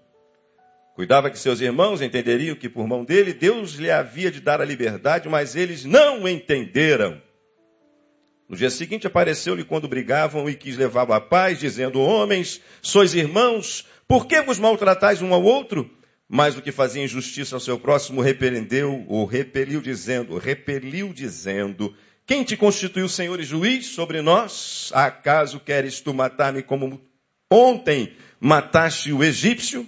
Cuidava 0.96 1.30
que 1.30 1.38
seus 1.38 1.62
irmãos 1.62 2.02
entenderiam 2.02 2.56
que 2.56 2.68
por 2.68 2.88
mão 2.88 3.06
dele 3.06 3.34
Deus 3.34 3.74
lhe 3.74 3.92
havia 3.92 4.32
de 4.32 4.42
dar 4.42 4.62
a 4.62 4.66
liberdade, 4.66 5.30
mas 5.30 5.56
eles 5.56 5.86
não 5.86 6.28
entenderam. 6.28 7.22
No 8.48 8.56
dia 8.56 8.70
seguinte 8.70 9.06
apareceu-lhe 9.06 9.64
quando 9.64 9.90
brigavam 9.90 10.50
e 10.50 10.56
quis 10.56 10.78
levá-lo 10.78 11.14
à 11.14 11.20
paz, 11.20 11.60
dizendo, 11.60 12.00
homens, 12.00 12.62
sois 12.82 13.14
irmãos, 13.14 13.86
por 14.08 14.26
que 14.26 14.42
vos 14.42 14.58
maltratais 14.58 15.22
um 15.22 15.34
ao 15.34 15.44
outro? 15.44 15.90
Mas 16.30 16.58
o 16.58 16.62
que 16.62 16.72
fazia 16.72 17.04
injustiça 17.04 17.56
ao 17.56 17.60
seu 17.60 17.78
próximo 17.78 18.22
repreendeu 18.22 19.06
ou 19.08 19.26
repeliu 19.26 19.82
dizendo, 19.82 20.38
repeliu 20.38 21.14
dizendo, 21.14 21.94
quem 22.26 22.44
te 22.44 22.58
constituiu 22.58 23.08
senhor 23.08 23.40
e 23.40 23.44
juiz 23.44 23.88
sobre 23.88 24.22
nós? 24.22 24.92
Acaso 24.94 25.60
queres 25.60 26.02
tu 26.02 26.14
matar-me 26.14 26.62
como 26.62 27.02
ontem 27.50 28.14
mataste 28.40 29.14
o 29.14 29.24
egípcio? 29.24 29.88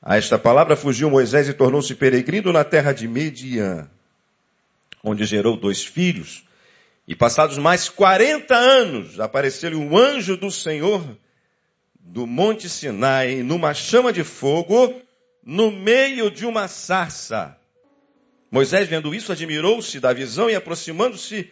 A 0.00 0.16
esta 0.16 0.38
palavra 0.38 0.76
fugiu 0.76 1.10
Moisés 1.10 1.48
e 1.48 1.52
tornou-se 1.52 1.94
peregrino 1.94 2.52
na 2.52 2.64
terra 2.64 2.92
de 2.92 3.08
Median, 3.08 3.90
onde 5.02 5.24
gerou 5.26 5.56
dois 5.56 5.84
filhos. 5.84 6.45
E 7.06 7.14
passados 7.14 7.56
mais 7.56 7.88
40 7.88 8.54
anos, 8.54 9.20
apareceu-lhe 9.20 9.76
um 9.76 9.96
anjo 9.96 10.36
do 10.36 10.50
Senhor 10.50 11.16
do 12.00 12.26
Monte 12.26 12.68
Sinai, 12.68 13.42
numa 13.42 13.74
chama 13.74 14.12
de 14.12 14.24
fogo, 14.24 15.00
no 15.44 15.70
meio 15.70 16.30
de 16.30 16.46
uma 16.46 16.68
sarça. 16.68 17.58
Moisés, 18.50 18.88
vendo 18.88 19.14
isso, 19.14 19.32
admirou-se 19.32 19.98
da 20.00 20.12
visão 20.12 20.48
e 20.48 20.54
aproximando-se, 20.54 21.50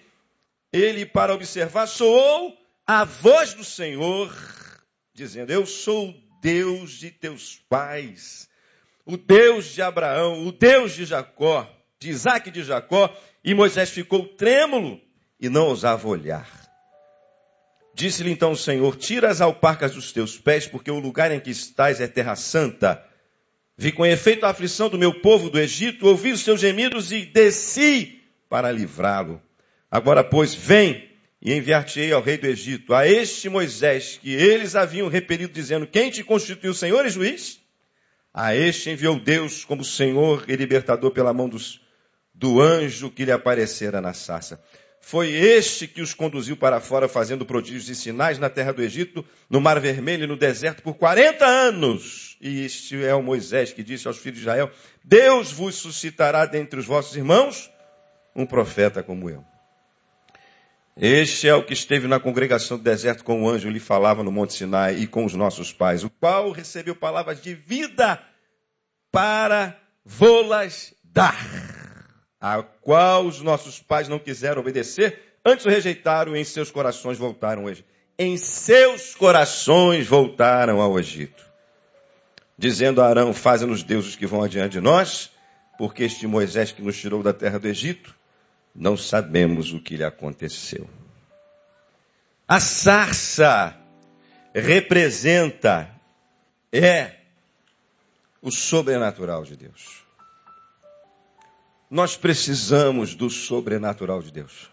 ele, 0.72 1.04
para 1.04 1.34
observar, 1.34 1.86
soou 1.86 2.56
a 2.86 3.04
voz 3.04 3.54
do 3.54 3.64
Senhor, 3.64 4.32
dizendo: 5.12 5.52
Eu 5.52 5.66
sou 5.66 6.10
o 6.10 6.14
Deus 6.40 6.92
de 6.92 7.10
teus 7.10 7.60
pais, 7.68 8.48
o 9.04 9.16
Deus 9.16 9.66
de 9.66 9.82
Abraão, 9.82 10.46
o 10.46 10.52
Deus 10.52 10.94
de 10.94 11.04
Jacó, 11.04 11.68
de 11.98 12.10
Isaac 12.10 12.48
e 12.48 12.52
de 12.52 12.62
Jacó. 12.62 13.14
E 13.44 13.54
Moisés 13.54 13.90
ficou 13.90 14.26
trêmulo 14.26 15.00
e 15.40 15.48
não 15.48 15.66
ousava 15.66 16.08
olhar. 16.08 16.48
Disse-lhe 17.94 18.30
então 18.30 18.52
o 18.52 18.56
Senhor: 18.56 18.96
Tira 18.96 19.30
as 19.30 19.40
alparcas 19.40 19.94
dos 19.94 20.12
teus 20.12 20.36
pés, 20.36 20.66
porque 20.66 20.90
o 20.90 20.98
lugar 20.98 21.30
em 21.30 21.40
que 21.40 21.50
estás 21.50 22.00
é 22.00 22.08
terra 22.08 22.34
santa. 22.34 23.04
Vi 23.76 23.92
com 23.92 24.06
efeito 24.06 24.46
a 24.46 24.50
aflição 24.50 24.88
do 24.88 24.98
meu 24.98 25.20
povo 25.20 25.50
do 25.50 25.58
Egito, 25.58 26.06
ouvi 26.06 26.32
os 26.32 26.42
seus 26.42 26.60
gemidos 26.60 27.10
e 27.10 27.24
desci 27.24 28.20
para 28.48 28.70
livrá-lo. 28.70 29.42
Agora, 29.90 30.22
pois, 30.22 30.54
vem 30.54 31.08
e 31.40 31.52
enviar-te-ei 31.52 32.12
ao 32.12 32.22
rei 32.22 32.38
do 32.38 32.46
Egito, 32.46 32.94
a 32.94 33.06
este 33.06 33.48
Moisés, 33.48 34.18
que 34.20 34.32
eles 34.32 34.74
haviam 34.74 35.08
repelido, 35.08 35.52
dizendo: 35.52 35.86
Quem 35.86 36.10
te 36.10 36.24
constituiu 36.24 36.72
Senhor 36.72 37.04
e 37.04 37.10
juiz? 37.10 37.60
A 38.32 38.56
este 38.56 38.90
enviou 38.90 39.20
Deus 39.20 39.64
como 39.64 39.84
Senhor 39.84 40.44
e 40.48 40.56
libertador 40.56 41.12
pela 41.12 41.32
mão 41.32 41.48
dos, 41.48 41.80
do 42.34 42.60
anjo 42.60 43.10
que 43.10 43.24
lhe 43.24 43.30
aparecera 43.30 44.00
na 44.00 44.12
sarça. 44.12 44.60
Foi 45.06 45.30
este 45.30 45.86
que 45.86 46.00
os 46.00 46.14
conduziu 46.14 46.56
para 46.56 46.80
fora, 46.80 47.06
fazendo 47.06 47.44
prodígios 47.44 47.90
e 47.90 47.94
sinais 47.94 48.38
na 48.38 48.48
terra 48.48 48.72
do 48.72 48.82
Egito, 48.82 49.22
no 49.50 49.60
Mar 49.60 49.78
Vermelho 49.78 50.24
e 50.24 50.26
no 50.26 50.34
deserto 50.34 50.82
por 50.82 50.94
40 50.94 51.44
anos. 51.44 52.38
E 52.40 52.64
este 52.64 53.04
é 53.04 53.14
o 53.14 53.22
Moisés 53.22 53.70
que 53.70 53.82
disse 53.82 54.08
aos 54.08 54.16
filhos 54.16 54.38
de 54.38 54.44
Israel: 54.44 54.70
Deus 55.04 55.52
vos 55.52 55.74
suscitará 55.74 56.46
dentre 56.46 56.80
os 56.80 56.86
vossos 56.86 57.14
irmãos 57.14 57.70
um 58.34 58.46
profeta 58.46 59.02
como 59.02 59.28
eu. 59.28 59.44
Este 60.96 61.48
é 61.48 61.54
o 61.54 61.66
que 61.66 61.74
esteve 61.74 62.08
na 62.08 62.18
congregação 62.18 62.78
do 62.78 62.82
deserto 62.82 63.24
com 63.24 63.42
o 63.42 63.48
anjo 63.48 63.68
lhe 63.68 63.80
falava 63.80 64.22
no 64.22 64.32
Monte 64.32 64.54
Sinai 64.54 64.94
e 64.94 65.06
com 65.06 65.26
os 65.26 65.34
nossos 65.34 65.70
pais, 65.70 66.02
o 66.02 66.08
qual 66.08 66.50
recebeu 66.50 66.96
palavras 66.96 67.42
de 67.42 67.54
vida 67.54 68.18
para 69.12 69.78
vô-las 70.02 70.94
dar 71.02 71.73
a 72.46 72.62
qual 72.62 73.24
os 73.24 73.40
nossos 73.40 73.80
pais 73.80 74.06
não 74.06 74.18
quiseram 74.18 74.60
obedecer, 74.60 75.38
antes 75.42 75.64
o 75.64 75.70
rejeitaram 75.70 76.36
e 76.36 76.40
em 76.40 76.44
seus 76.44 76.70
corações 76.70 77.16
voltaram 77.16 77.66
Egito. 77.70 77.88
Em 78.18 78.36
seus 78.36 79.14
corações 79.14 80.06
voltaram 80.06 80.78
ao 80.78 81.00
Egito. 81.00 81.42
Dizendo 82.58 83.00
a 83.00 83.08
Arão, 83.08 83.32
faze-nos 83.32 83.82
deuses 83.82 84.14
que 84.14 84.26
vão 84.26 84.42
adiante 84.42 84.72
de 84.72 84.80
nós, 84.82 85.30
porque 85.78 86.02
este 86.02 86.26
Moisés 86.26 86.70
que 86.70 86.82
nos 86.82 87.00
tirou 87.00 87.22
da 87.22 87.32
terra 87.32 87.58
do 87.58 87.66
Egito, 87.66 88.14
não 88.74 88.94
sabemos 88.94 89.72
o 89.72 89.80
que 89.80 89.96
lhe 89.96 90.04
aconteceu. 90.04 90.86
A 92.46 92.60
sarça 92.60 93.74
representa, 94.54 95.90
é 96.70 97.20
o 98.42 98.50
sobrenatural 98.50 99.44
de 99.44 99.56
Deus. 99.56 100.03
Nós 101.94 102.16
precisamos 102.16 103.14
do 103.14 103.30
sobrenatural 103.30 104.20
de 104.20 104.32
Deus. 104.32 104.68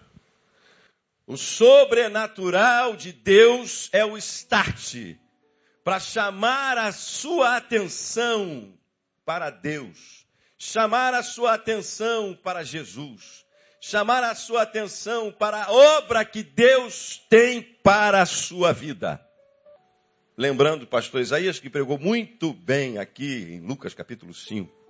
O 1.28 1.38
sobrenatural 1.38 2.96
de 2.96 3.14
Deus 3.14 3.90
é 3.94 4.04
o 4.04 4.18
start 4.18 4.96
para 5.84 6.00
chamar 6.00 6.80
a 6.80 6.92
sua 6.92 7.58
atenção 7.58 8.74
para 9.24 9.52
Deus, 9.52 10.26
chamar 10.58 11.14
a 11.14 11.22
sua 11.22 11.54
atenção 11.54 12.36
para 12.44 12.64
Jesus, 12.64 13.46
chamar 13.80 14.24
a 14.24 14.34
sua 14.34 14.64
atenção 14.64 15.32
para 15.32 15.66
a 15.66 15.72
obra 15.72 16.26
que 16.26 16.42
Deus 16.42 17.22
tem 17.30 17.62
para 17.62 18.24
a 18.24 18.26
sua 18.26 18.74
vida. 18.74 19.24
Lembrando 20.36 20.86
o 20.86 20.88
pastor 20.88 21.22
Isaías 21.22 21.60
que 21.60 21.70
pregou 21.70 22.00
muito 22.00 22.52
bem 22.52 22.98
aqui 22.98 23.44
em 23.44 23.60
Lucas 23.60 23.94
capítulo 23.94 24.34
5 24.34 24.81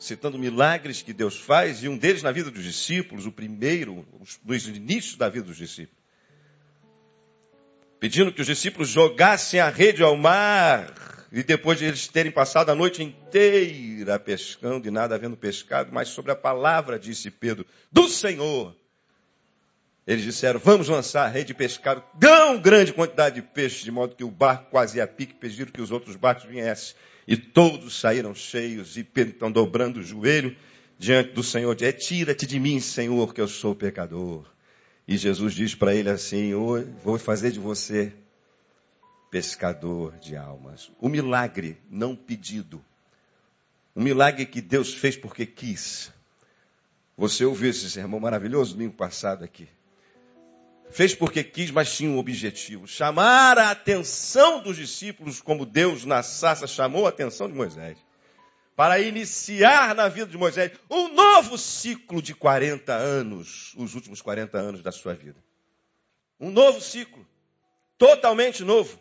citando 0.00 0.38
milagres 0.38 1.02
que 1.02 1.12
Deus 1.12 1.38
faz, 1.38 1.82
e 1.82 1.88
um 1.88 1.96
deles 1.96 2.22
na 2.22 2.32
vida 2.32 2.50
dos 2.50 2.64
discípulos, 2.64 3.26
o 3.26 3.32
primeiro, 3.32 4.06
nos 4.42 4.66
inícios 4.66 5.16
da 5.16 5.28
vida 5.28 5.44
dos 5.44 5.58
discípulos. 5.58 6.00
Pedindo 8.00 8.32
que 8.32 8.40
os 8.40 8.46
discípulos 8.46 8.88
jogassem 8.88 9.60
a 9.60 9.68
rede 9.68 10.02
ao 10.02 10.16
mar, 10.16 11.26
e 11.30 11.42
depois 11.42 11.78
de 11.78 11.84
eles 11.84 12.08
terem 12.08 12.32
passado 12.32 12.70
a 12.70 12.74
noite 12.74 13.02
inteira 13.02 14.18
pescando 14.18 14.88
e 14.88 14.90
nada 14.90 15.14
havendo 15.14 15.36
pescado, 15.36 15.90
mas 15.92 16.08
sobre 16.08 16.32
a 16.32 16.36
palavra, 16.36 16.98
disse 16.98 17.30
Pedro, 17.30 17.66
do 17.92 18.08
Senhor. 18.08 18.74
Eles 20.06 20.24
disseram, 20.24 20.58
vamos 20.58 20.88
lançar 20.88 21.26
a 21.26 21.28
rede 21.28 21.52
e 21.52 21.54
pescar 21.54 22.00
tão 22.18 22.58
grande 22.58 22.92
quantidade 22.94 23.34
de 23.34 23.42
peixes, 23.42 23.84
de 23.84 23.92
modo 23.92 24.16
que 24.16 24.24
o 24.24 24.30
barco 24.30 24.70
quase 24.70 24.98
a 24.98 25.06
pique, 25.06 25.34
pediram 25.34 25.70
que 25.70 25.82
os 25.82 25.90
outros 25.90 26.16
barcos 26.16 26.44
viessem. 26.44 26.96
E 27.30 27.36
todos 27.36 28.00
saíram 28.00 28.34
cheios 28.34 28.96
e 28.96 29.06
então 29.16 29.52
dobrando 29.52 30.00
o 30.00 30.02
joelho 30.02 30.56
diante 30.98 31.30
do 31.30 31.44
Senhor, 31.44 31.76
diz, 31.76 31.94
tira-te 32.04 32.44
de 32.44 32.58
mim, 32.58 32.80
Senhor, 32.80 33.32
que 33.32 33.40
eu 33.40 33.46
sou 33.46 33.72
pecador. 33.72 34.44
E 35.06 35.16
Jesus 35.16 35.54
diz 35.54 35.72
para 35.72 35.94
ele 35.94 36.10
assim, 36.10 36.52
vou 37.04 37.16
fazer 37.20 37.52
de 37.52 37.60
você 37.60 38.12
pescador 39.30 40.18
de 40.18 40.34
almas. 40.34 40.90
O 41.00 41.08
milagre 41.08 41.78
não 41.88 42.16
pedido. 42.16 42.84
Um 43.94 44.02
milagre 44.02 44.44
que 44.44 44.60
Deus 44.60 44.92
fez 44.92 45.16
porque 45.16 45.46
quis. 45.46 46.12
Você 47.16 47.44
ouviu 47.44 47.70
esse 47.70 47.88
sermão 47.88 48.18
maravilhoso 48.18 48.72
domingo 48.72 48.94
passado 48.94 49.44
aqui. 49.44 49.68
Fez 50.90 51.14
porque 51.14 51.44
quis, 51.44 51.70
mas 51.70 51.96
tinha 51.96 52.10
um 52.10 52.18
objetivo: 52.18 52.86
chamar 52.86 53.58
a 53.58 53.70
atenção 53.70 54.60
dos 54.60 54.76
discípulos, 54.76 55.40
como 55.40 55.64
Deus 55.64 56.04
na 56.04 56.22
sarça 56.22 56.66
chamou 56.66 57.06
a 57.06 57.10
atenção 57.10 57.48
de 57.48 57.54
Moisés. 57.54 57.96
Para 58.74 58.98
iniciar 58.98 59.94
na 59.94 60.08
vida 60.08 60.26
de 60.26 60.38
Moisés 60.38 60.72
um 60.90 61.08
novo 61.08 61.56
ciclo 61.58 62.20
de 62.20 62.34
40 62.34 62.92
anos, 62.92 63.72
os 63.76 63.94
últimos 63.94 64.20
40 64.20 64.58
anos 64.58 64.82
da 64.82 64.90
sua 64.90 65.14
vida. 65.14 65.36
Um 66.40 66.50
novo 66.50 66.80
ciclo, 66.80 67.26
totalmente 67.98 68.64
novo. 68.64 68.98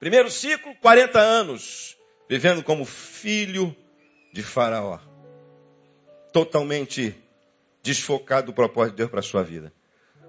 Primeiro 0.00 0.30
ciclo, 0.30 0.74
40 0.82 1.18
anos, 1.18 1.96
vivendo 2.28 2.62
como 2.62 2.84
filho 2.84 3.74
de 4.32 4.42
Faraó. 4.42 4.98
Totalmente 6.32 7.14
desfocado 7.82 8.48
do 8.48 8.52
propósito 8.52 8.94
de 8.94 8.96
Deus 8.98 9.10
para 9.10 9.20
a 9.20 9.22
sua 9.22 9.42
vida. 9.44 9.72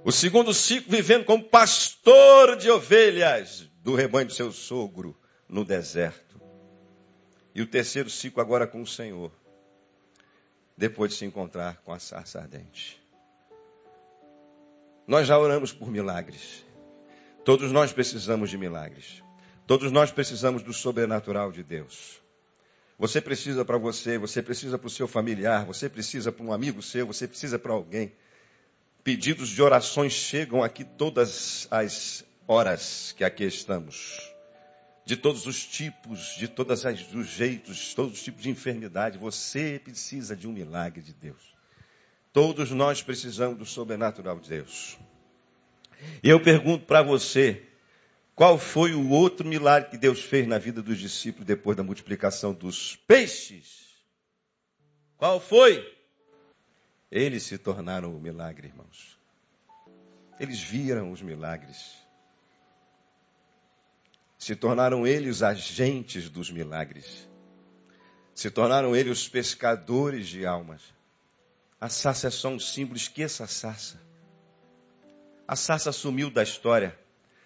O 0.06 0.12
segundo 0.12 0.54
ciclo 0.54 0.92
vivendo 0.92 1.26
como 1.26 1.44
pastor 1.44 2.58
de 2.58 2.70
ovelhas 2.70 3.68
do 3.82 3.96
rebanho 3.96 4.28
do 4.28 4.34
seu 4.34 4.52
sogro 4.52 5.18
no 5.50 5.66
deserto. 5.66 6.40
E 7.56 7.62
o 7.64 7.66
terceiro 7.66 8.08
ciclo 8.08 8.40
agora 8.40 8.68
com 8.68 8.84
o 8.84 8.86
Senhor. 8.86 9.32
Depois 10.78 11.12
de 11.12 11.18
se 11.18 11.26
encontrar 11.26 11.82
com 11.82 11.92
a 11.92 11.98
sarça 11.98 12.40
ardente. 12.40 13.02
Nós 15.08 15.26
já 15.26 15.40
oramos 15.40 15.74
por 15.74 15.90
milagres. 15.90 16.64
Todos 17.44 17.72
nós 17.72 17.92
precisamos 17.92 18.52
de 18.52 18.60
milagres. 18.60 19.24
Todos 19.66 19.92
nós 19.92 20.12
precisamos 20.12 20.62
do 20.62 20.72
sobrenatural 20.72 21.52
de 21.52 21.64
Deus. 21.64 22.22
Você 23.00 23.20
precisa 23.20 23.66
para 23.66 23.80
você, 23.80 24.20
você 24.20 24.44
precisa 24.44 24.78
para 24.78 24.86
o 24.86 24.92
seu 24.92 25.08
familiar, 25.08 25.66
você 25.66 25.90
precisa 25.90 26.32
para 26.32 26.46
um 26.46 26.54
amigo 26.54 26.80
seu, 26.84 27.08
você 27.08 27.28
precisa 27.28 27.58
para 27.58 27.74
alguém. 27.74 28.14
Pedidos 29.06 29.50
de 29.50 29.62
orações 29.62 30.14
chegam 30.14 30.64
aqui 30.64 30.84
todas 30.84 31.68
as 31.70 32.26
horas 32.48 33.14
que 33.16 33.24
aqui 33.24 33.44
estamos. 33.44 34.34
De 35.06 35.16
todos 35.16 35.46
os 35.46 35.64
tipos, 35.64 36.36
de 36.36 36.48
todos 36.48 36.84
os 37.14 37.28
jeitos, 37.28 37.94
todos 37.94 38.14
os 38.14 38.24
tipos 38.24 38.42
de 38.42 38.50
enfermidade. 38.50 39.20
Você 39.20 39.80
precisa 39.84 40.36
de 40.36 40.48
um 40.48 40.52
milagre 40.52 41.04
de 41.04 41.14
Deus. 41.14 41.54
Todos 42.34 42.72
nós 42.72 43.04
precisamos 43.04 43.60
do 43.60 43.64
sobrenatural 43.64 44.40
de 44.40 44.50
Deus. 44.50 44.98
E 46.24 46.28
eu 46.28 46.40
pergunto 46.40 46.88
para 46.88 47.04
você, 47.04 47.62
qual 48.34 48.58
foi 48.58 48.96
o 48.96 49.10
outro 49.12 49.48
milagre 49.48 49.92
que 49.92 50.00
Deus 50.00 50.20
fez 50.20 50.48
na 50.48 50.58
vida 50.58 50.82
dos 50.82 50.98
discípulos 50.98 51.46
depois 51.46 51.78
da 51.78 51.84
multiplicação 51.84 52.56
dos 52.56 52.96
peixes? 53.08 53.86
Qual 55.16 55.40
foi? 55.40 55.95
Eles 57.16 57.44
se 57.44 57.58
tornaram 57.58 58.14
o 58.14 58.20
milagre, 58.20 58.68
irmãos. 58.68 59.18
Eles 60.38 60.62
viram 60.62 61.14
os 61.14 61.22
milagres. 61.22 61.96
Se 64.38 64.54
tornaram 64.54 65.08
eles 65.08 65.42
agentes 65.42 66.30
dos 66.30 66.52
milagres. 66.52 67.26
Se 68.34 68.52
tornaram 68.52 68.94
eles 68.94 69.20
os 69.20 69.30
pescadores 69.30 70.28
de 70.28 70.46
almas. 70.46 70.82
A 71.80 71.88
sarça 71.88 72.28
é 72.28 72.30
só 72.30 72.50
um 72.50 72.60
símbolo, 72.60 72.98
esqueça 72.98 73.46
a 73.46 73.48
sarça. 73.48 73.98
A 75.48 75.56
sarça 75.56 75.94
sumiu 75.94 76.30
da 76.30 76.44
história. 76.44 77.00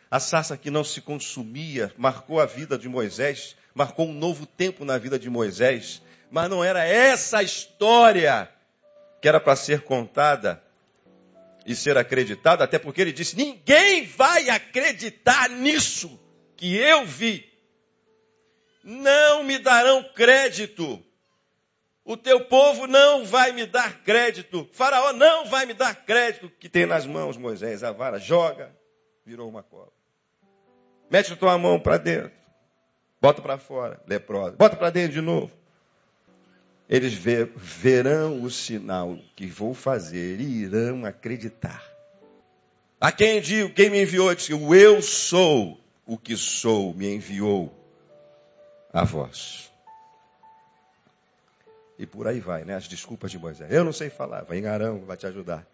A 0.10 0.20
sarça 0.20 0.58
que 0.58 0.72
não 0.72 0.84
se 0.84 1.00
consumia 1.00 1.94
marcou 1.96 2.40
a 2.40 2.48
vida 2.48 2.76
de 2.76 2.90
Moisés, 2.90 3.56
marcou 3.76 4.08
um 4.08 4.14
novo 4.14 4.48
tempo 4.48 4.84
na 4.84 4.98
vida 4.98 5.20
de 5.20 5.30
Moisés. 5.30 6.02
Mas 6.32 6.50
não 6.50 6.64
era 6.64 6.84
essa 6.84 7.44
história 7.44 8.52
que 9.22 9.28
era 9.28 9.40
para 9.40 9.56
ser 9.56 9.82
contada 9.82 10.64
e 11.66 11.76
ser 11.76 11.98
acreditada, 11.98 12.64
até 12.64 12.80
porque 12.80 13.02
ele 13.02 13.12
disse: 13.12 13.36
ninguém 13.36 14.06
vai 14.06 14.50
acreditar 14.50 15.50
nisso 15.50 16.20
que 16.56 16.76
eu 16.76 17.06
vi. 17.06 17.48
Não 18.84 19.44
me 19.44 19.60
darão 19.60 20.04
crédito. 20.16 21.04
O 22.04 22.18
teu 22.18 22.46
povo 22.46 22.88
não 22.88 23.24
vai 23.24 23.52
me 23.52 23.68
dar 23.68 24.04
crédito. 24.04 24.68
Faraó 24.72 25.14
não 25.14 25.46
vai 25.46 25.66
me 25.68 25.76
dar 25.76 25.94
crédito 25.94 26.50
que 26.50 26.68
tem 26.68 26.86
nas 26.86 27.06
mãos 27.06 27.38
Moisés. 27.38 27.84
A 27.84 27.92
vara 27.92 28.18
joga, 28.18 28.76
virou 29.24 29.48
uma 29.48 29.62
cobra. 29.62 29.94
Mete 31.10 31.34
a 31.34 31.36
tua 31.36 31.58
mão 31.58 31.80
para 31.80 31.98
dentro. 31.98 32.32
Bota 33.22 33.42
para 33.42 33.58
fora, 33.58 34.02
leprosa. 34.08 34.56
Bota 34.56 34.76
para 34.76 34.90
dentro 34.90 35.14
de 35.14 35.22
novo. 35.22 35.59
Eles 36.90 37.14
ver, 37.14 37.52
verão 37.56 38.42
o 38.42 38.50
sinal 38.50 39.18
que 39.36 39.46
vou 39.46 39.74
fazer 39.74 40.42
e 40.42 40.64
irão 40.64 41.06
acreditar. 41.06 41.84
A 43.00 43.12
quem 43.12 43.40
digo, 43.40 43.74
quem 43.74 43.90
me 43.90 44.02
enviou, 44.02 44.34
disse, 44.34 44.54
o 44.54 44.74
eu 44.74 45.02
sou 45.02 45.80
o 46.06 46.18
que 46.18 46.36
sou, 46.36 46.94
me 46.94 47.14
enviou 47.14 47.72
a 48.92 49.04
vós. 49.04 49.72
E 52.00 52.06
por 52.06 52.28
aí 52.28 52.40
vai, 52.40 52.66
né? 52.66 52.76
As 52.76 52.88
desculpas 52.88 53.30
de 53.30 53.38
Moisés. 53.38 53.72
Eu 53.72 53.84
não 53.84 53.94
sei 53.94 54.10
falar, 54.10 54.44
vai 54.44 54.58
em 54.58 54.66
Arão, 54.66 55.06
vai 55.06 55.16
te 55.16 55.28
ajudar. 55.28 55.68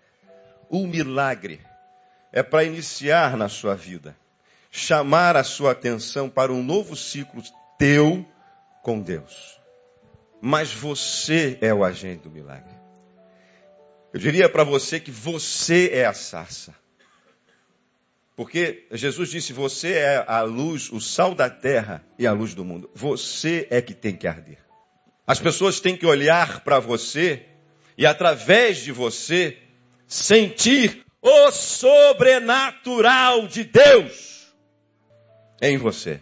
O 0.69 0.85
milagre 0.85 1.61
é 2.33 2.43
para 2.43 2.65
iniciar 2.65 3.37
na 3.37 3.47
sua 3.47 3.75
vida 3.75 4.15
chamar 4.75 5.37
a 5.37 5.43
sua 5.43 5.71
atenção 5.71 6.29
para 6.29 6.51
um 6.51 6.61
novo 6.61 6.97
ciclo 6.97 7.41
teu 7.79 8.25
com 8.83 8.99
Deus. 8.99 9.57
Mas 10.47 10.71
você 10.71 11.57
é 11.59 11.73
o 11.73 11.83
agente 11.83 12.21
do 12.21 12.29
milagre. 12.29 12.75
Eu 14.13 14.19
diria 14.19 14.47
para 14.47 14.63
você 14.63 14.99
que 14.99 15.09
você 15.09 15.89
é 15.91 16.05
a 16.05 16.13
sarça. 16.13 16.75
Porque 18.35 18.85
Jesus 18.91 19.31
disse: 19.31 19.51
Você 19.53 19.93
é 19.93 20.23
a 20.27 20.43
luz, 20.43 20.91
o 20.91 21.01
sal 21.01 21.33
da 21.33 21.49
terra 21.49 22.05
e 22.19 22.27
a 22.27 22.31
luz 22.31 22.53
do 22.53 22.63
mundo. 22.63 22.91
Você 22.93 23.65
é 23.71 23.81
que 23.81 23.95
tem 23.95 24.15
que 24.15 24.27
arder. 24.27 24.59
As 25.25 25.39
pessoas 25.39 25.79
têm 25.79 25.97
que 25.97 26.05
olhar 26.05 26.59
para 26.59 26.77
você 26.77 27.43
e, 27.97 28.05
através 28.05 28.83
de 28.83 28.91
você, 28.91 29.57
sentir 30.05 31.03
o 31.23 31.49
sobrenatural 31.49 33.47
de 33.47 33.63
Deus 33.63 34.45
em 35.59 35.75
você. 35.75 36.21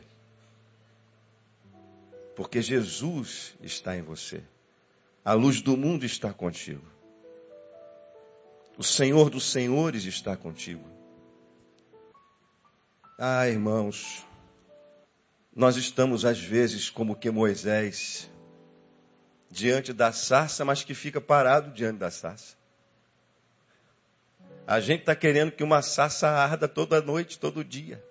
Porque 2.35 2.61
Jesus 2.61 3.55
está 3.61 3.95
em 3.95 4.01
você. 4.01 4.43
A 5.23 5.33
luz 5.33 5.61
do 5.61 5.77
mundo 5.77 6.05
está 6.05 6.33
contigo. 6.33 6.85
O 8.77 8.83
Senhor 8.83 9.29
dos 9.29 9.51
Senhores 9.51 10.03
está 10.05 10.35
contigo. 10.35 10.83
Ah, 13.17 13.47
irmãos, 13.47 14.25
nós 15.55 15.77
estamos 15.77 16.25
às 16.25 16.39
vezes 16.39 16.89
como 16.89 17.15
que 17.15 17.29
Moisés, 17.29 18.29
diante 19.49 19.93
da 19.93 20.11
sarça, 20.11 20.65
mas 20.65 20.83
que 20.83 20.95
fica 20.95 21.21
parado 21.21 21.71
diante 21.71 21.99
da 21.99 22.09
sarça. 22.09 22.57
A 24.65 24.79
gente 24.79 25.01
está 25.01 25.15
querendo 25.15 25.51
que 25.51 25.63
uma 25.63 25.81
sarça 25.81 26.27
arda 26.27 26.67
toda 26.67 27.01
noite, 27.01 27.37
todo 27.37 27.63
dia. 27.63 28.03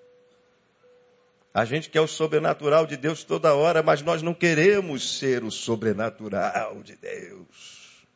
A 1.54 1.66
gente 1.66 1.90
quer 1.90 2.00
o 2.00 2.06
sobrenatural 2.06 2.86
de 2.86 2.96
Deus 2.96 3.24
toda 3.24 3.54
hora, 3.54 3.82
mas 3.82 4.00
nós 4.00 4.22
não 4.22 4.32
queremos 4.32 5.18
ser 5.18 5.44
o 5.44 5.50
sobrenatural 5.50 6.82
de 6.82 6.96
Deus. 6.96 8.06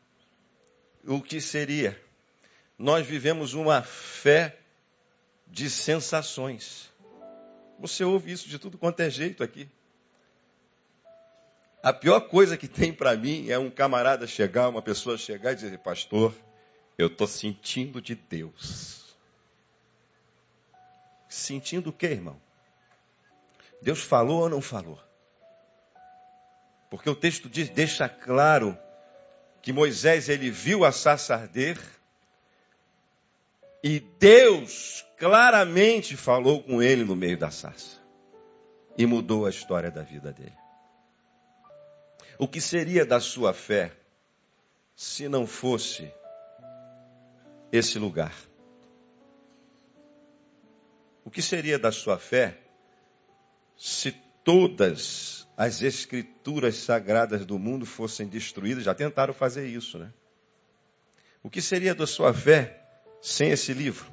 O 1.05 1.21
que 1.21 1.41
seria? 1.41 2.01
Nós 2.79 3.07
vivemos 3.07 3.53
uma 3.53 3.83
fé 3.83 4.59
de 5.47 5.69
sensações. 5.69 6.91
Você 7.79 8.05
ouve 8.05 8.33
isso 8.33 8.49
de 8.49 8.59
tudo 8.59 8.79
quanto 8.79 9.01
é 9.01 9.11
jeito 9.11 9.43
aqui. 9.43 9.69
A 11.83 11.93
pior 11.93 12.21
coisa 12.21 12.57
que 12.57 12.67
tem 12.67 12.93
para 12.93 13.15
mim 13.17 13.51
é 13.51 13.59
um 13.59 13.71
camarada 13.71 14.27
chegar, 14.27 14.69
uma 14.69 14.83
pessoa 14.83 15.19
chegar 15.19 15.53
e 15.53 15.57
dizer, 15.57 15.79
pastor, 15.79 16.35
eu 16.97 17.07
estou 17.07 17.27
sentindo 17.27 18.01
de 18.01 18.15
Deus. 18.15 19.15
Sentindo 21.29 21.91
o 21.91 21.93
que, 21.93 22.07
irmão? 22.07 22.46
Deus 23.83 24.01
falou 24.03 24.43
ou 24.43 24.49
não 24.49 24.61
falou? 24.61 24.99
Porque 26.91 27.11
o 27.11 27.15
texto 27.15 27.49
diz, 27.49 27.69
deixa 27.69 28.09
claro 28.09 28.79
que 29.61 29.73
Moisés 29.73 30.29
ele 30.29 30.51
viu 30.51 30.85
a 30.85 30.93
sarça 30.93 31.35
arder 31.35 31.79
e 33.83 34.01
Deus 34.01 35.05
claramente 35.19 36.17
falou 36.17 36.63
com 36.63 36.83
ele 36.83 37.05
no 37.05 37.17
meio 37.17 37.37
da 37.37 37.51
sarça 37.51 38.01
e 38.97 39.07
mudou 39.07 39.47
a 39.47 39.51
história 39.51 39.91
da 39.91 40.03
vida 40.03 40.33
dele. 40.33 40.57
O 42.39 42.47
que 42.47 42.61
seria 42.61 43.05
da 43.05 43.21
sua 43.21 43.53
fé 43.53 43.93
se 44.95 45.29
não 45.29 45.47
fosse 45.47 46.13
esse 47.73 47.99
lugar? 47.99 48.35
O 51.25 51.31
que 51.31 51.43
seria 51.43 51.79
da 51.79 51.91
sua 51.91 52.19
fé 52.19 52.66
se 53.77 54.13
todas 54.43 55.47
as 55.57 55.83
escrituras 55.83 56.77
sagradas 56.77 57.45
do 57.45 57.59
mundo 57.59 57.85
fossem 57.87 58.27
destruídas, 58.27 58.85
já 58.85 58.95
tentaram 58.95 59.35
fazer 59.35 59.67
isso, 59.67 59.99
né? 59.99 60.13
O 61.43 61.51
que 61.51 61.63
seria 61.63 61.95
da 61.95 62.07
sua 62.07 62.35
fé 62.35 62.83
sem 63.21 63.51
esse 63.51 63.73
livro? 63.73 64.11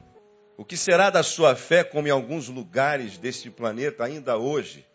O 0.56 0.64
que 0.64 0.78
será 0.78 1.10
da 1.10 1.24
sua 1.24 1.56
fé, 1.56 1.84
como 1.84 2.08
em 2.08 2.12
alguns 2.12 2.48
lugares 2.48 3.18
deste 3.18 3.50
planeta 3.50 4.04
ainda 4.04 4.38
hoje, 4.38 4.86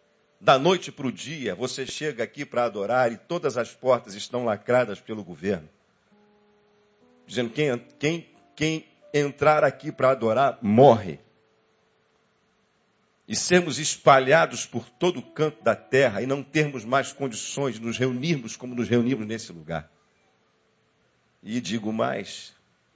da 0.40 0.58
noite 0.58 0.92
para 0.92 1.06
o 1.06 1.12
dia, 1.12 1.54
você 1.54 1.84
chega 1.84 2.22
aqui 2.22 2.44
para 2.44 2.64
adorar 2.64 3.10
e 3.10 3.16
todas 3.16 3.56
as 3.56 3.74
portas 3.74 4.14
estão 4.14 4.44
lacradas 4.44 5.00
pelo 5.00 5.24
governo? 5.24 5.68
Dizendo 7.26 7.50
quem, 7.50 7.76
quem, 7.98 8.30
quem 8.54 8.86
entrar 9.12 9.64
aqui 9.64 9.90
para 9.90 10.10
adorar 10.10 10.58
morre 10.62 11.18
e 13.28 13.36
sermos 13.36 13.78
espalhados 13.78 14.64
por 14.64 14.88
todo 14.88 15.18
o 15.20 15.22
canto 15.22 15.62
da 15.62 15.76
terra 15.76 16.22
e 16.22 16.26
não 16.26 16.42
termos 16.42 16.82
mais 16.82 17.12
condições 17.12 17.74
de 17.74 17.82
nos 17.82 17.98
reunirmos 17.98 18.56
como 18.56 18.74
nos 18.74 18.88
reunimos 18.88 19.26
nesse 19.26 19.52
lugar. 19.52 19.92
E 21.42 21.60
digo 21.60 21.92
mais, 21.92 22.54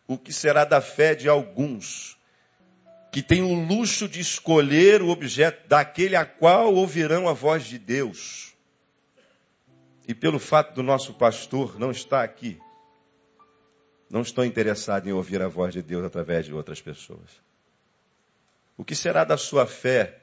o 0.08 0.16
que 0.16 0.32
será 0.32 0.64
da 0.64 0.80
fé 0.80 1.14
de 1.14 1.28
alguns 1.28 2.16
que 3.12 3.22
têm 3.22 3.42
o 3.42 3.66
luxo 3.66 4.08
de 4.08 4.20
escolher 4.20 5.02
o 5.02 5.10
objeto 5.10 5.68
daquele 5.68 6.16
a 6.16 6.24
qual 6.24 6.74
ouvirão 6.74 7.28
a 7.28 7.34
voz 7.34 7.64
de 7.64 7.78
Deus? 7.78 8.54
E 10.08 10.14
pelo 10.14 10.38
fato 10.38 10.74
do 10.74 10.82
nosso 10.82 11.12
pastor 11.12 11.78
não 11.78 11.90
estar 11.90 12.24
aqui, 12.24 12.58
não 14.08 14.22
estou 14.22 14.46
interessado 14.46 15.06
em 15.06 15.12
ouvir 15.12 15.42
a 15.42 15.48
voz 15.48 15.74
de 15.74 15.82
Deus 15.82 16.04
através 16.04 16.46
de 16.46 16.54
outras 16.54 16.80
pessoas. 16.80 17.30
O 18.78 18.84
que 18.84 18.94
será 18.94 19.24
da 19.24 19.36
sua 19.36 19.66
fé 19.66 20.21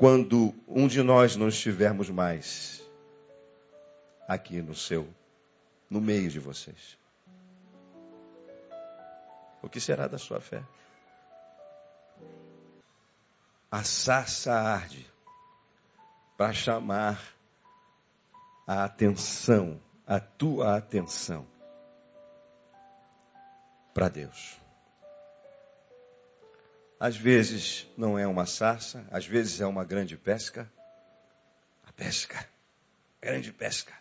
quando 0.00 0.54
um 0.66 0.88
de 0.88 1.02
nós 1.02 1.36
não 1.36 1.48
estivermos 1.48 2.08
mais 2.08 2.82
aqui 4.26 4.62
no 4.62 4.74
seu, 4.74 5.06
no 5.90 6.00
meio 6.00 6.30
de 6.30 6.40
vocês? 6.40 6.98
O 9.60 9.68
que 9.68 9.78
será 9.78 10.08
da 10.08 10.16
sua 10.16 10.40
fé? 10.40 10.64
A 13.70 13.84
sarça 13.84 14.54
arde 14.54 15.06
para 16.34 16.54
chamar 16.54 17.22
a 18.66 18.84
atenção, 18.84 19.78
a 20.06 20.18
tua 20.18 20.78
atenção 20.78 21.46
para 23.92 24.08
Deus. 24.08 24.58
Às 27.00 27.16
vezes 27.16 27.86
não 27.96 28.18
é 28.18 28.26
uma 28.26 28.44
sarça, 28.44 29.06
às 29.10 29.24
vezes 29.24 29.58
é 29.62 29.66
uma 29.66 29.86
grande 29.86 30.18
pesca. 30.18 30.70
A 31.86 31.92
pesca, 31.94 32.46
grande 33.22 33.50
pesca. 33.50 33.94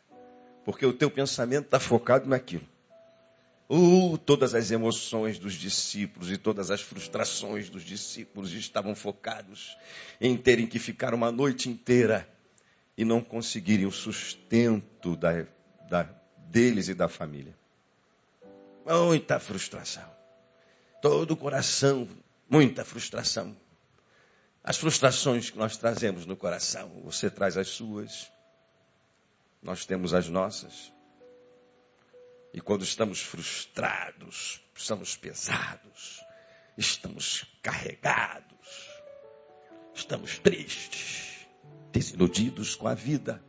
Porque 0.65 0.85
o 0.85 0.91
teu 0.91 1.09
pensamento 1.09 1.63
está 1.63 1.79
focado 1.79 2.27
naquilo. 2.27 2.67
Uh, 3.69 4.17
todas 4.17 4.53
as 4.53 4.69
emoções 4.69 5.39
dos 5.39 5.53
discípulos 5.53 6.29
e 6.29 6.37
todas 6.37 6.71
as 6.71 6.81
frustrações 6.81 7.69
dos 7.69 7.83
discípulos 7.83 8.51
estavam 8.51 8.93
focados 8.93 9.77
em 10.19 10.35
terem 10.35 10.67
que 10.67 10.77
ficar 10.77 11.13
uma 11.13 11.31
noite 11.31 11.69
inteira 11.69 12.27
e 12.97 13.05
não 13.05 13.21
conseguirem 13.21 13.85
o 13.85 13.91
sustento 13.91 15.15
da, 15.15 15.45
da, 15.89 16.03
deles 16.49 16.89
e 16.89 16.93
da 16.93 17.07
família. 17.07 17.55
Muita 18.85 19.39
frustração. 19.39 20.09
Todo 21.01 21.31
o 21.31 21.37
coração, 21.37 22.05
muita 22.49 22.83
frustração. 22.83 23.55
As 24.63 24.77
frustrações 24.77 25.49
que 25.49 25.57
nós 25.57 25.77
trazemos 25.77 26.25
no 26.25 26.35
coração, 26.35 27.01
você 27.03 27.29
traz 27.29 27.57
as 27.57 27.69
suas, 27.69 28.31
nós 29.61 29.85
temos 29.85 30.13
as 30.13 30.27
nossas. 30.27 30.91
E 32.53 32.59
quando 32.59 32.83
estamos 32.83 33.21
frustrados, 33.21 34.61
estamos 34.75 35.15
pesados, 35.15 36.23
estamos 36.77 37.45
carregados, 37.61 38.89
estamos 39.93 40.39
tristes, 40.39 41.47
desiludidos 41.91 42.75
com 42.75 42.87
a 42.87 42.95
vida, 42.95 43.43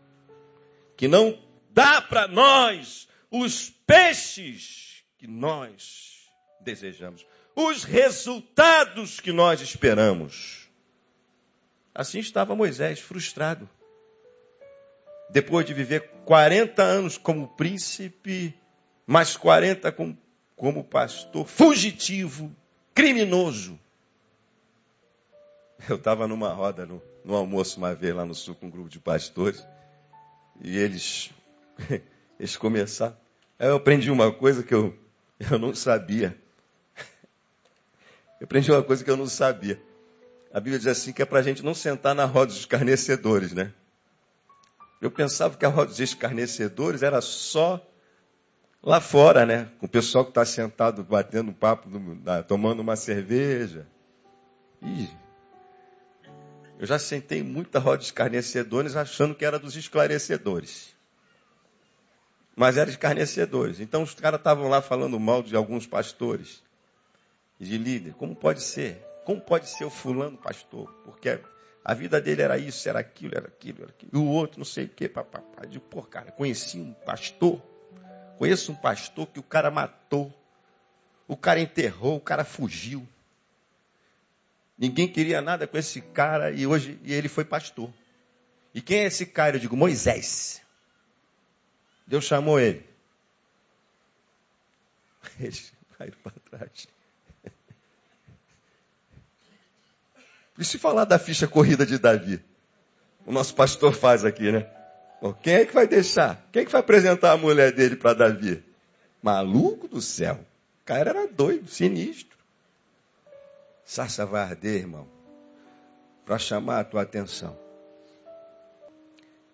que 0.97 1.09
não 1.09 1.43
dá 1.71 2.03
para 2.03 2.29
nós 2.29 3.09
os 3.31 3.71
peixes 3.87 5.03
que 5.19 5.27
nós 5.27 6.29
desejamos, 6.61 7.25
os 7.55 7.85
resultados 7.85 9.21
que 9.21 9.33
nós 9.33 9.61
esperamos. 9.61 10.69
Assim 11.95 12.19
estava 12.19 12.55
Moisés, 12.55 13.01
frustrado. 13.01 13.69
Depois 15.31 15.67
de 15.67 15.75
viver 15.75 16.11
40 16.25 16.83
anos 16.83 17.19
como 17.19 17.49
príncipe 17.49 18.55
mais 19.11 19.37
40 19.37 19.91
com, 19.91 20.17
como 20.55 20.85
pastor, 20.85 21.45
fugitivo, 21.45 22.55
criminoso. 22.95 23.77
Eu 25.89 25.97
estava 25.97 26.29
numa 26.29 26.53
roda 26.53 26.87
no, 26.87 27.03
no, 27.25 27.35
almoço 27.35 27.79
uma 27.79 27.93
vez 27.93 28.15
lá 28.15 28.25
no 28.25 28.37
sul 28.37 28.55
com 28.55 28.67
um 28.67 28.71
grupo 28.71 28.89
de 28.89 29.01
pastores 29.01 29.67
e 30.61 30.79
eles, 30.79 31.31
eles 32.39 32.57
começaram. 32.57 33.17
Aí 33.59 33.67
eu 33.67 33.77
aprendi 33.77 34.13
uma 34.13 34.33
coisa 34.33 34.63
que 34.63 34.73
eu, 34.73 34.97
eu 35.51 35.59
não 35.59 35.75
sabia. 35.75 36.41
Eu 38.41 38.47
aprendi 38.47 38.73
uma 38.73 38.83
coisa 38.83 39.05
que 39.05 39.11
eu 39.11 39.19
não 39.19 39.27
sabia. 39.27 39.81
A 40.51 40.59
Bíblia 40.59 40.79
diz 40.79 40.87
assim 40.89 41.13
que 41.13 41.21
é 41.21 41.27
para 41.27 41.41
a 41.41 41.43
gente 41.43 41.63
não 41.63 41.75
sentar 41.75 42.15
na 42.15 42.25
roda 42.25 42.47
dos 42.47 42.57
escarnecedores, 42.57 43.53
né? 43.53 43.71
Eu 45.01 45.11
pensava 45.11 45.57
que 45.59 45.65
a 45.65 45.69
roda 45.69 45.91
dos 45.91 46.01
escarnecedores 46.01 47.03
era 47.03 47.21
só 47.21 47.87
lá 48.83 48.99
fora, 48.99 49.45
né? 49.45 49.71
Com 49.79 49.85
o 49.85 49.89
pessoal 49.89 50.25
que 50.25 50.31
está 50.31 50.45
sentado 50.47 51.05
batendo 51.05 51.53
papo, 51.53 51.87
tomando 52.49 52.81
uma 52.81 52.97
cerveja. 52.97 53.87
Ih, 54.83 55.11
eu 56.79 56.87
já 56.87 56.99
sentei 56.99 57.43
muita 57.43 57.79
roda 57.79 57.99
de 57.99 58.05
escarnecedores 58.05 58.97
achando 58.97 59.35
que 59.35 59.45
era 59.45 59.59
dos 59.59 59.77
esclarecedores. 59.77 60.97
Mas 62.57 62.79
era 62.79 62.89
escarnecedores. 62.89 63.81
Então 63.81 64.03
os 64.03 64.15
caras 64.15 64.41
estavam 64.41 64.67
lá 64.69 64.81
falando 64.81 65.21
mal 65.21 65.43
de 65.43 65.55
alguns 65.55 65.87
pastores 65.87 66.63
de 67.61 67.79
líder. 67.79 68.15
Como 68.15 68.35
pode 68.35 68.63
ser? 68.63 69.07
Como 69.25 69.41
pode 69.41 69.69
ser 69.69 69.85
o 69.85 69.91
fulano 69.91 70.37
pastor? 70.37 70.91
Porque 71.05 71.39
a 71.85 71.95
vida 71.95 72.21
dele 72.21 72.43
era 72.43 72.59
isso, 72.59 72.89
era 72.89 72.99
aquilo, 72.99 73.37
era 73.37 73.47
aquilo, 73.47 73.83
era 73.83 73.91
aquilo. 73.91 74.11
E 74.13 74.17
o 74.17 74.27
outro 74.27 74.59
não 74.59 74.65
sei 74.65 74.87
o 74.87 74.89
quê, 74.89 75.09
papapá. 75.09 75.65
Digo, 75.67 75.85
pô, 75.85 76.03
cara, 76.03 76.33
conheci 76.33 76.81
um 76.81 76.93
pastor 76.93 77.63
Conheço 78.41 78.73
um 78.73 78.75
pastor 78.75 79.27
que 79.27 79.39
o 79.39 79.43
cara 79.43 79.71
matou, 79.71 80.35
o 81.29 81.37
cara 81.37 81.61
enterrou, 81.61 82.17
o 82.17 82.21
cara 82.23 82.43
fugiu. 82.43 83.07
Ninguém 84.79 85.07
queria 85.07 85.43
nada 85.43 85.67
com 85.67 85.77
esse 85.77 86.01
cara 86.01 86.51
e 86.51 86.67
hoje 86.67 86.99
e 87.05 87.13
ele 87.13 87.29
foi 87.29 87.45
pastor. 87.45 87.93
E 88.73 88.81
quem 88.81 89.01
é 89.01 89.05
esse 89.05 89.27
cara? 89.27 89.57
Eu 89.57 89.61
digo, 89.61 89.77
Moisés. 89.77 90.63
Deus 92.07 92.25
chamou 92.25 92.59
ele. 92.59 92.83
Eles 95.39 95.71
caíram 95.99 96.17
para 96.23 96.33
trás. 96.51 96.89
E 100.61 100.65
se 100.65 100.77
falar 100.77 101.07
da 101.07 101.19
ficha 101.19 101.49
corrida 101.49 101.87
de 101.87 101.99
Davi? 101.99 102.39
O 103.25 103.33
nosso 103.33 103.55
pastor 103.55 103.95
faz 103.95 104.27
aqui, 104.27 104.53
né? 104.53 104.71
quem 105.43 105.55
é 105.55 105.65
que 105.65 105.73
vai 105.73 105.87
deixar? 105.87 106.47
Quem 106.53 106.63
é 106.63 106.65
que 106.67 106.71
vai 106.71 106.83
apresentar 106.83 107.33
a 107.33 107.37
mulher 107.39 107.73
dele 107.73 107.97
para 107.97 108.13
Davi? 108.13 108.63
Maluco 109.23 109.89
do 109.89 110.03
céu. 110.03 110.35
O 110.83 110.85
cara 110.85 111.11
era 111.11 111.27
doido, 111.27 111.67
sinistro. 111.67 112.37
Sarça 113.87 114.27
vai 114.27 114.43
arder, 114.43 114.81
irmão, 114.81 115.09
para 116.27 116.39
chamar 116.39 116.81
a 116.81 116.85
tua 116.85 117.03
atenção. 117.03 117.59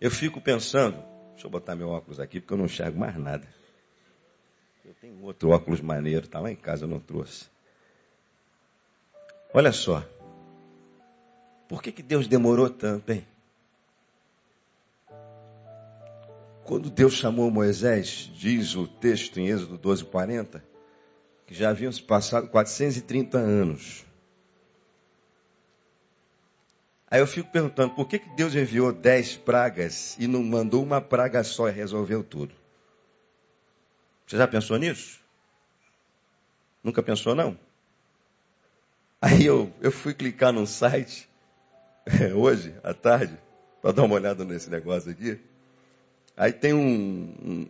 Eu 0.00 0.10
fico 0.10 0.40
pensando, 0.40 0.96
deixa 1.32 1.46
eu 1.46 1.50
botar 1.50 1.76
meu 1.76 1.88
óculos 1.88 2.18
aqui, 2.18 2.40
porque 2.40 2.52
eu 2.52 2.58
não 2.58 2.66
enxergo 2.66 2.98
mais 2.98 3.16
nada. 3.16 3.46
Eu 4.84 4.92
tenho 5.00 5.22
outro 5.22 5.50
óculos 5.50 5.80
maneiro, 5.80 6.26
está 6.26 6.40
lá 6.40 6.50
em 6.50 6.56
casa, 6.56 6.84
eu 6.84 6.88
não 6.88 6.98
trouxe. 6.98 7.46
Olha 9.54 9.70
só. 9.72 10.04
Por 11.68 11.82
que, 11.82 11.90
que 11.90 12.02
Deus 12.02 12.28
demorou 12.28 12.70
tanto, 12.70 13.12
hein? 13.12 13.26
Quando 16.64 16.90
Deus 16.90 17.14
chamou 17.14 17.50
Moisés, 17.50 18.30
diz 18.34 18.74
o 18.74 18.88
texto 18.88 19.38
em 19.38 19.48
Êxodo 19.48 19.78
12, 19.78 20.04
40, 20.04 20.64
que 21.46 21.54
já 21.54 21.70
haviam 21.70 21.92
se 21.92 22.02
passado 22.02 22.48
430 22.48 23.38
anos. 23.38 24.04
Aí 27.08 27.20
eu 27.20 27.26
fico 27.26 27.50
perguntando, 27.50 27.94
por 27.94 28.08
que, 28.08 28.18
que 28.18 28.28
Deus 28.30 28.54
enviou 28.54 28.92
dez 28.92 29.36
pragas 29.36 30.16
e 30.18 30.26
não 30.26 30.42
mandou 30.42 30.82
uma 30.82 31.00
praga 31.00 31.44
só 31.44 31.68
e 31.68 31.72
resolveu 31.72 32.24
tudo? 32.24 32.52
Você 34.26 34.36
já 34.36 34.48
pensou 34.48 34.76
nisso? 34.76 35.20
Nunca 36.82 37.02
pensou, 37.02 37.34
não? 37.34 37.56
Aí 39.22 39.46
eu, 39.46 39.72
eu 39.80 39.92
fui 39.92 40.14
clicar 40.14 40.52
num 40.52 40.66
site, 40.66 41.28
hoje, 42.34 42.74
à 42.82 42.94
tarde, 42.94 43.36
para 43.82 43.92
dar 43.92 44.04
uma 44.04 44.14
olhada 44.14 44.44
nesse 44.44 44.70
negócio 44.70 45.10
aqui. 45.10 45.38
Aí 46.36 46.52
tem 46.52 46.72
um, 46.72 47.34
um, 47.42 47.66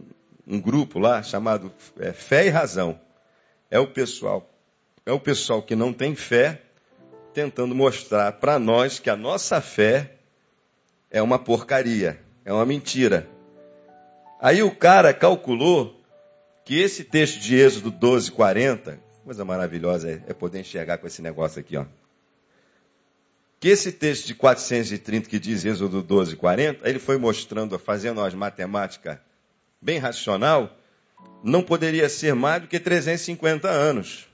um 0.47 0.61
grupo 0.61 0.99
lá 0.99 1.23
chamado 1.23 1.73
é, 1.99 2.13
Fé 2.13 2.47
e 2.47 2.51
Razão. 2.51 3.01
É 3.71 3.79
o 3.79 3.87
pessoal, 3.87 4.49
é 5.05 5.13
o 5.13 5.21
pessoal 5.21 5.63
que 5.63 5.75
não 5.75 5.93
tem 5.93 6.15
fé, 6.15 6.63
tentando 7.33 7.75
mostrar 7.75 8.33
para 8.33 8.59
nós 8.59 8.99
que 8.99 9.11
a 9.11 9.17
nossa 9.17 9.61
fé 9.61 10.17
é 11.11 11.21
uma 11.21 11.39
porcaria, 11.39 12.21
é 12.45 12.53
uma 12.53 12.65
mentira. 12.65 13.29
Aí 14.41 14.63
o 14.63 14.75
cara 14.75 15.13
calculou 15.15 16.01
que 16.65 16.81
esse 16.81 17.05
texto 17.05 17.41
de 17.41 17.57
Êxodo 17.57 17.91
12, 17.91 18.33
40, 18.33 19.01
coisa 19.25 19.45
maravilhosa 19.45 20.11
é, 20.11 20.23
é 20.29 20.35
poder 20.35 20.61
enxergar 20.61 20.99
com 20.99 21.07
esse 21.07 21.23
negócio 21.23 21.61
aqui, 21.61 21.77
ó 21.77 21.87
que 23.59 23.69
esse 23.69 23.93
texto 23.93 24.27
de 24.27 24.35
430 24.35 25.29
que 25.29 25.39
diz 25.39 25.65
Êxodo 25.65 26.03
12, 26.03 26.37
40, 26.37 26.89
ele 26.89 26.99
foi 26.99 27.17
mostrando, 27.17 27.79
fazendo 27.79 28.21
as 28.21 28.35
matemáticas 28.35 29.19
bem 29.81 29.99
racional, 29.99 30.77
não 31.43 31.63
poderia 31.63 32.09
ser 32.09 32.35
mais 32.35 32.63
do 32.63 32.69
que 32.69 32.79
350 32.79 33.69
anos. 33.69 34.29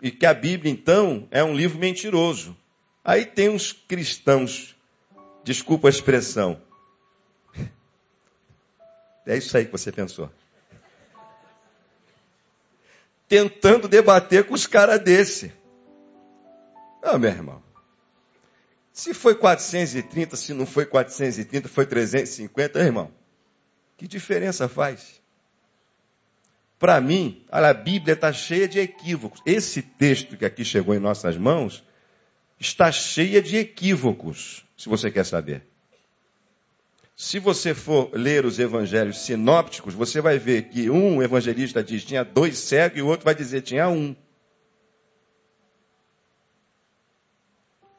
E 0.00 0.10
que 0.10 0.26
a 0.26 0.34
Bíblia, 0.34 0.72
então, 0.72 1.26
é 1.30 1.42
um 1.42 1.54
livro 1.54 1.78
mentiroso. 1.78 2.56
Aí 3.04 3.24
tem 3.24 3.48
uns 3.48 3.72
cristãos, 3.72 4.76
desculpa 5.44 5.88
a 5.88 5.90
expressão. 5.90 6.60
É 9.26 9.36
isso 9.36 9.56
aí 9.56 9.66
que 9.66 9.72
você 9.72 9.92
pensou. 9.92 10.30
Tentando 13.28 13.86
debater 13.86 14.44
com 14.44 14.54
os 14.54 14.66
caras 14.66 15.00
desse. 15.00 15.52
Ah, 17.02 17.18
meu 17.18 17.30
irmão. 17.30 17.67
Se 18.98 19.14
foi 19.14 19.36
430, 19.36 20.34
se 20.34 20.52
não 20.52 20.66
foi 20.66 20.84
430, 20.84 21.68
foi 21.68 21.86
350, 21.86 22.80
irmão. 22.80 23.12
Que 23.96 24.08
diferença 24.08 24.68
faz? 24.68 25.20
Para 26.80 27.00
mim, 27.00 27.44
a 27.48 27.72
Bíblia 27.72 28.14
está 28.14 28.32
cheia 28.32 28.66
de 28.66 28.80
equívocos. 28.80 29.40
Esse 29.46 29.82
texto 29.82 30.36
que 30.36 30.44
aqui 30.44 30.64
chegou 30.64 30.96
em 30.96 30.98
nossas 30.98 31.36
mãos 31.36 31.84
está 32.58 32.90
cheia 32.90 33.40
de 33.40 33.56
equívocos, 33.58 34.64
se 34.76 34.88
você 34.88 35.12
quer 35.12 35.24
saber. 35.24 35.62
Se 37.16 37.38
você 37.38 37.74
for 37.74 38.10
ler 38.12 38.44
os 38.44 38.58
evangelhos 38.58 39.20
sinópticos, 39.20 39.94
você 39.94 40.20
vai 40.20 40.40
ver 40.40 40.70
que 40.70 40.90
um 40.90 41.22
evangelista 41.22 41.84
diz 41.84 42.04
tinha 42.04 42.24
dois 42.24 42.58
cegos 42.58 42.98
e 42.98 43.02
o 43.02 43.06
outro 43.06 43.26
vai 43.26 43.34
dizer 43.36 43.60
tinha 43.60 43.88
um. 43.88 44.16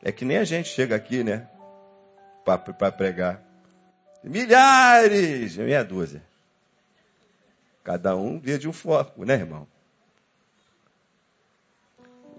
É 0.01 0.11
que 0.11 0.23
nem 0.23 0.37
a 0.37 0.43
gente 0.43 0.69
chega 0.69 0.95
aqui, 0.95 1.23
né? 1.23 1.47
Para 2.45 2.91
pregar. 2.91 3.43
Milhares, 4.23 5.57
meia 5.57 5.83
dúzia. 5.83 6.23
Cada 7.83 8.15
um 8.15 8.39
vê 8.39 8.57
de 8.57 8.67
um 8.67 8.73
foco, 8.73 9.25
né, 9.25 9.35
irmão? 9.35 9.67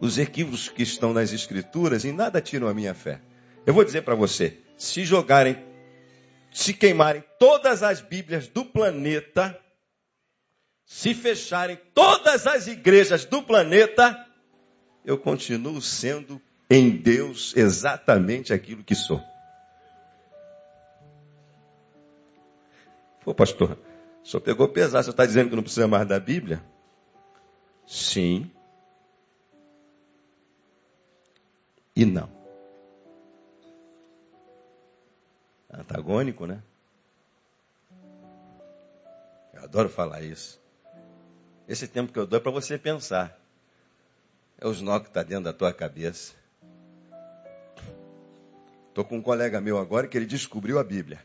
Os 0.01 0.19
equívocos 0.19 0.69
que 0.69 0.83
estão 0.83 1.13
nas 1.13 1.33
escrituras 1.33 2.05
em 2.05 2.13
nada 2.13 2.41
tiram 2.41 2.69
a 2.69 2.75
minha 2.75 2.95
fé. 2.95 3.21
Eu 3.67 3.75
vou 3.75 3.85
dizer 3.85 4.03
para 4.03 4.15
você, 4.15 4.59
se 4.79 5.05
jogarem, 5.05 5.63
se 6.51 6.73
queimarem 6.73 7.23
todas 7.39 7.83
as 7.83 8.01
Bíblias 8.01 8.49
do 8.49 8.65
planeta, 8.65 9.59
se 10.87 11.15
fecharem 11.15 11.79
todas 11.95 12.47
as 12.47 12.67
igrejas 12.67 13.25
do 13.25 13.43
planeta, 13.43 14.27
eu 15.05 15.19
continuo 15.19 15.81
sendo 15.83 16.41
em 16.71 16.89
Deus 16.97 17.53
exatamente 17.57 18.53
aquilo 18.53 18.85
que 18.85 18.95
sou. 18.95 19.21
Pô, 23.25 23.35
pastor, 23.35 23.77
o 24.23 24.27
senhor 24.27 24.41
pegou 24.41 24.69
pesado, 24.69 25.05
você 25.05 25.11
está 25.11 25.27
dizendo 25.27 25.51
que 25.51 25.57
não 25.57 25.63
precisa 25.65 25.89
mais 25.89 26.07
da 26.07 26.21
Bíblia? 26.21 26.63
Sim. 27.87 28.51
E 31.95 32.05
não. 32.07 32.31
Antagônico, 35.69 36.47
né? 36.47 36.63
Eu 39.53 39.65
adoro 39.65 39.89
falar 39.89 40.23
isso. 40.23 40.61
Esse 41.69 41.87
tempo 41.87 42.13
que 42.13 42.19
eu 42.19 42.27
dou 42.27 42.39
é 42.39 42.43
para 42.43 42.53
você 42.53 42.79
pensar. 42.79 43.39
É 44.59 44.67
os 44.67 44.81
nó 44.81 44.99
que 45.01 45.09
está 45.09 45.23
dentro 45.23 45.45
da 45.45 45.53
tua 45.53 45.73
cabeça. 45.73 46.40
Estou 48.91 49.05
com 49.05 49.19
um 49.19 49.23
colega 49.23 49.61
meu 49.61 49.79
agora 49.79 50.09
que 50.09 50.19
ele 50.19 50.27
descobriu 50.27 50.79
a 50.79 50.85
Bíblia. 50.85 51.25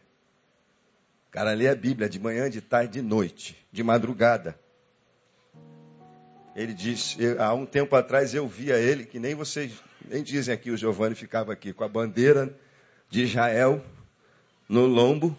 O 1.28 1.32
cara 1.32 1.52
lê 1.54 1.68
a 1.68 1.76
Bíblia 1.76 2.08
de 2.08 2.20
manhã, 2.20 2.48
de 2.48 2.62
tarde, 2.62 2.94
de 2.94 3.02
noite, 3.02 3.58
de 3.72 3.84
madrugada. 3.84 4.58
Ele 6.56 6.74
diz, 6.74 7.18
eu, 7.20 7.42
há 7.42 7.54
um 7.56 7.66
tempo 7.66 7.96
atrás 7.96 8.36
eu 8.36 8.48
via 8.48 8.78
ele, 8.78 9.04
que 9.04 9.20
nem 9.20 9.34
vocês, 9.34 9.74
nem 10.08 10.24
dizem 10.24 10.54
aqui, 10.54 10.70
o 10.70 10.78
Giovanni 10.78 11.16
ficava 11.16 11.52
aqui 11.52 11.74
com 11.74 11.84
a 11.84 11.90
bandeira 11.90 12.56
de 13.10 13.24
Israel 13.24 13.84
no 14.70 14.86
lombo, 14.86 15.36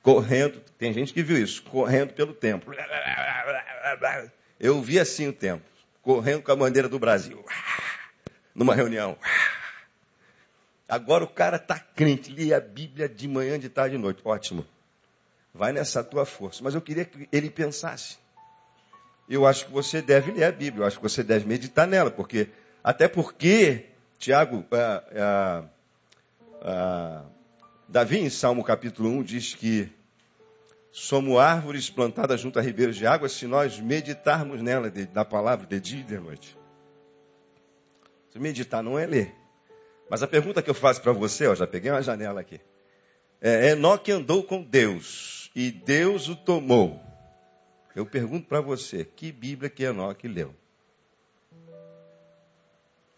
correndo, 0.00 0.60
tem 0.78 0.92
gente 0.92 1.12
que 1.12 1.24
viu 1.24 1.36
isso, 1.36 1.62
correndo 1.64 2.14
pelo 2.14 2.32
templo. 2.32 2.72
Eu 4.60 4.80
vi 4.80 4.98
assim 5.00 5.26
o 5.26 5.32
templo, 5.32 5.66
correndo 6.02 6.42
com 6.42 6.52
a 6.52 6.56
bandeira 6.56 6.88
do 6.88 7.00
Brasil, 7.00 7.44
numa 8.54 8.76
reunião. 8.76 9.18
Agora 10.88 11.22
o 11.22 11.28
cara 11.28 11.56
está 11.56 11.78
crente, 11.78 12.32
lê 12.32 12.54
a 12.54 12.60
Bíblia 12.60 13.08
de 13.08 13.28
manhã, 13.28 13.58
de 13.58 13.68
tarde 13.68 13.94
e 13.94 13.98
de 13.98 14.02
noite. 14.02 14.22
Ótimo. 14.24 14.64
Vai 15.52 15.72
nessa 15.72 16.02
tua 16.02 16.24
força. 16.24 16.64
Mas 16.64 16.74
eu 16.74 16.80
queria 16.80 17.04
que 17.04 17.28
ele 17.30 17.50
pensasse. 17.50 18.16
Eu 19.28 19.46
acho 19.46 19.66
que 19.66 19.72
você 19.72 20.00
deve 20.00 20.32
ler 20.32 20.44
a 20.44 20.52
Bíblia, 20.52 20.82
eu 20.82 20.86
acho 20.86 20.96
que 20.96 21.02
você 21.02 21.22
deve 21.22 21.46
meditar 21.46 21.86
nela, 21.86 22.10
porque 22.10 22.48
até 22.82 23.06
porque, 23.06 23.84
Tiago, 24.18 24.64
ah, 24.72 25.04
ah, 25.14 25.64
ah, 26.62 27.24
Davi 27.86 28.18
em 28.20 28.30
Salmo 28.30 28.64
capítulo 28.64 29.10
1 29.10 29.22
diz 29.22 29.54
que 29.54 29.92
somos 30.90 31.38
árvores 31.38 31.90
plantadas 31.90 32.40
junto 32.40 32.58
a 32.58 32.62
ribeiros 32.62 32.96
de 32.96 33.06
água 33.06 33.28
se 33.28 33.46
nós 33.46 33.78
meditarmos 33.78 34.62
nela, 34.62 34.90
de, 34.90 35.06
na 35.12 35.24
palavra, 35.24 35.66
de 35.66 35.78
dia 35.78 36.00
e 36.00 36.04
de 36.04 36.18
noite. 36.18 36.56
Meditar 38.34 38.84
não 38.84 38.96
é 38.96 39.04
ler. 39.04 39.34
Mas 40.08 40.22
a 40.22 40.26
pergunta 40.26 40.62
que 40.62 40.70
eu 40.70 40.74
faço 40.74 41.02
para 41.02 41.12
você, 41.12 41.46
ó, 41.46 41.54
já 41.54 41.66
peguei 41.66 41.90
uma 41.90 42.02
janela 42.02 42.40
aqui. 42.40 42.60
É, 43.40 43.70
Enoque 43.70 44.10
andou 44.10 44.42
com 44.42 44.62
Deus 44.62 45.50
e 45.54 45.70
Deus 45.70 46.28
o 46.28 46.36
tomou. 46.36 47.00
Eu 47.94 48.06
pergunto 48.06 48.48
para 48.48 48.60
você, 48.60 49.04
que 49.04 49.30
Bíblia 49.32 49.68
que 49.68 49.82
Enoque 49.82 50.26
leu? 50.28 50.54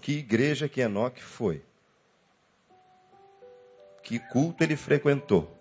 Que 0.00 0.12
igreja 0.18 0.68
que 0.68 0.81
Enoque 0.81 1.22
foi? 1.22 1.62
Que 4.03 4.18
culto 4.18 4.64
ele 4.64 4.76
frequentou? 4.76 5.57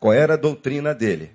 Qual 0.00 0.12
era 0.12 0.34
a 0.34 0.38
doutrina 0.38 0.94
dele? 0.94 1.30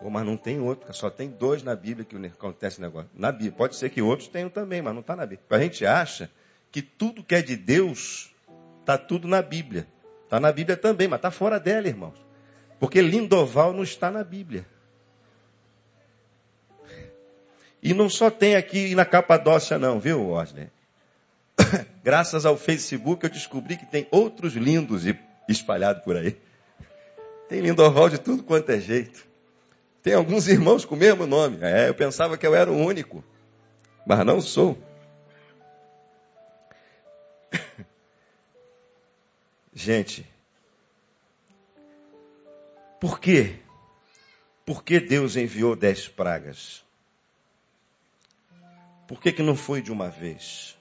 Pô, 0.00 0.10
mas 0.10 0.26
não 0.26 0.36
tem 0.36 0.60
outro, 0.60 0.92
só 0.92 1.08
tem 1.08 1.28
dois 1.28 1.62
na 1.62 1.74
Bíblia 1.74 2.04
que 2.04 2.16
acontece 2.26 2.80
negócio. 2.80 3.10
Na 3.14 3.32
Bíblia. 3.32 3.52
Pode 3.52 3.76
ser 3.76 3.90
que 3.90 4.02
outros 4.02 4.28
tenham 4.28 4.50
também, 4.50 4.82
mas 4.82 4.92
não 4.92 5.00
está 5.00 5.16
na 5.16 5.26
Bíblia. 5.26 5.46
A 5.50 5.58
gente 5.58 5.86
acha 5.86 6.30
que 6.70 6.82
tudo 6.82 7.22
que 7.22 7.34
é 7.34 7.42
de 7.42 7.56
Deus 7.56 8.30
está 8.80 8.96
tudo 8.98 9.26
na 9.26 9.42
Bíblia. 9.42 9.86
Está 10.24 10.38
na 10.38 10.52
Bíblia 10.52 10.76
também, 10.76 11.08
mas 11.08 11.18
está 11.18 11.30
fora 11.30 11.58
dela, 11.58 11.88
irmãos. 11.88 12.14
Porque 12.78 13.00
Lindoval 13.00 13.72
não 13.72 13.82
está 13.82 14.10
na 14.10 14.22
Bíblia. 14.22 14.66
E 17.82 17.94
não 17.94 18.08
só 18.10 18.30
tem 18.30 18.56
aqui 18.56 18.94
na 18.94 19.04
Capadócia, 19.04 19.78
não, 19.78 20.00
viu, 20.00 20.30
Osner? 20.30 20.70
Graças 22.02 22.44
ao 22.44 22.56
Facebook 22.56 23.24
eu 23.24 23.30
descobri 23.30 23.76
que 23.76 23.86
tem 23.86 24.06
outros 24.10 24.54
lindos 24.54 25.04
espalhados 25.48 26.02
por 26.02 26.16
aí. 26.16 26.36
Tem 27.48 27.60
Lindoval 27.60 28.08
de 28.08 28.18
tudo 28.18 28.42
quanto 28.42 28.70
é 28.70 28.80
jeito. 28.80 29.26
Tem 30.02 30.14
alguns 30.14 30.48
irmãos 30.48 30.84
com 30.84 30.94
o 30.94 30.98
mesmo 30.98 31.26
nome. 31.26 31.58
É, 31.62 31.88
eu 31.88 31.94
pensava 31.94 32.36
que 32.36 32.46
eu 32.46 32.54
era 32.54 32.70
o 32.70 32.76
único, 32.76 33.24
mas 34.06 34.24
não 34.24 34.40
sou. 34.40 34.78
Gente, 39.72 40.26
por 43.00 43.20
quê? 43.20 43.60
Por 44.64 44.82
que 44.82 44.98
Deus 45.00 45.36
enviou 45.36 45.76
dez 45.76 46.08
pragas? 46.08 46.84
Por 49.06 49.20
que, 49.20 49.32
que 49.32 49.42
não 49.42 49.56
foi 49.56 49.80
de 49.80 49.90
uma 49.90 50.10
vez? 50.10 50.76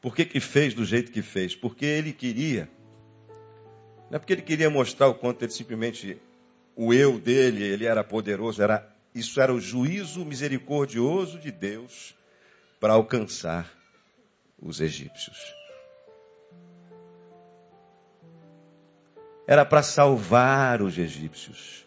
Por 0.00 0.14
que, 0.14 0.24
que 0.24 0.40
fez 0.40 0.74
do 0.74 0.84
jeito 0.84 1.12
que 1.12 1.22
fez? 1.22 1.54
Porque 1.54 1.86
ele 1.86 2.12
queria. 2.12 2.68
Não 4.10 4.16
é 4.16 4.18
porque 4.18 4.32
ele 4.32 4.42
queria 4.42 4.68
mostrar 4.68 5.08
o 5.08 5.14
quanto 5.14 5.44
ele 5.44 5.52
simplesmente, 5.52 6.18
o 6.74 6.92
eu 6.92 7.18
dele, 7.18 7.62
ele 7.62 7.86
era 7.86 8.02
poderoso, 8.02 8.62
era, 8.62 8.86
isso 9.14 9.40
era 9.40 9.54
o 9.54 9.60
juízo 9.60 10.24
misericordioso 10.24 11.38
de 11.38 11.52
Deus 11.52 12.14
para 12.80 12.94
alcançar 12.94 13.72
os 14.64 14.80
egípcios. 14.80 15.54
era 19.46 19.64
para 19.64 19.82
salvar 19.82 20.80
os 20.82 20.96
egípcios. 20.98 21.84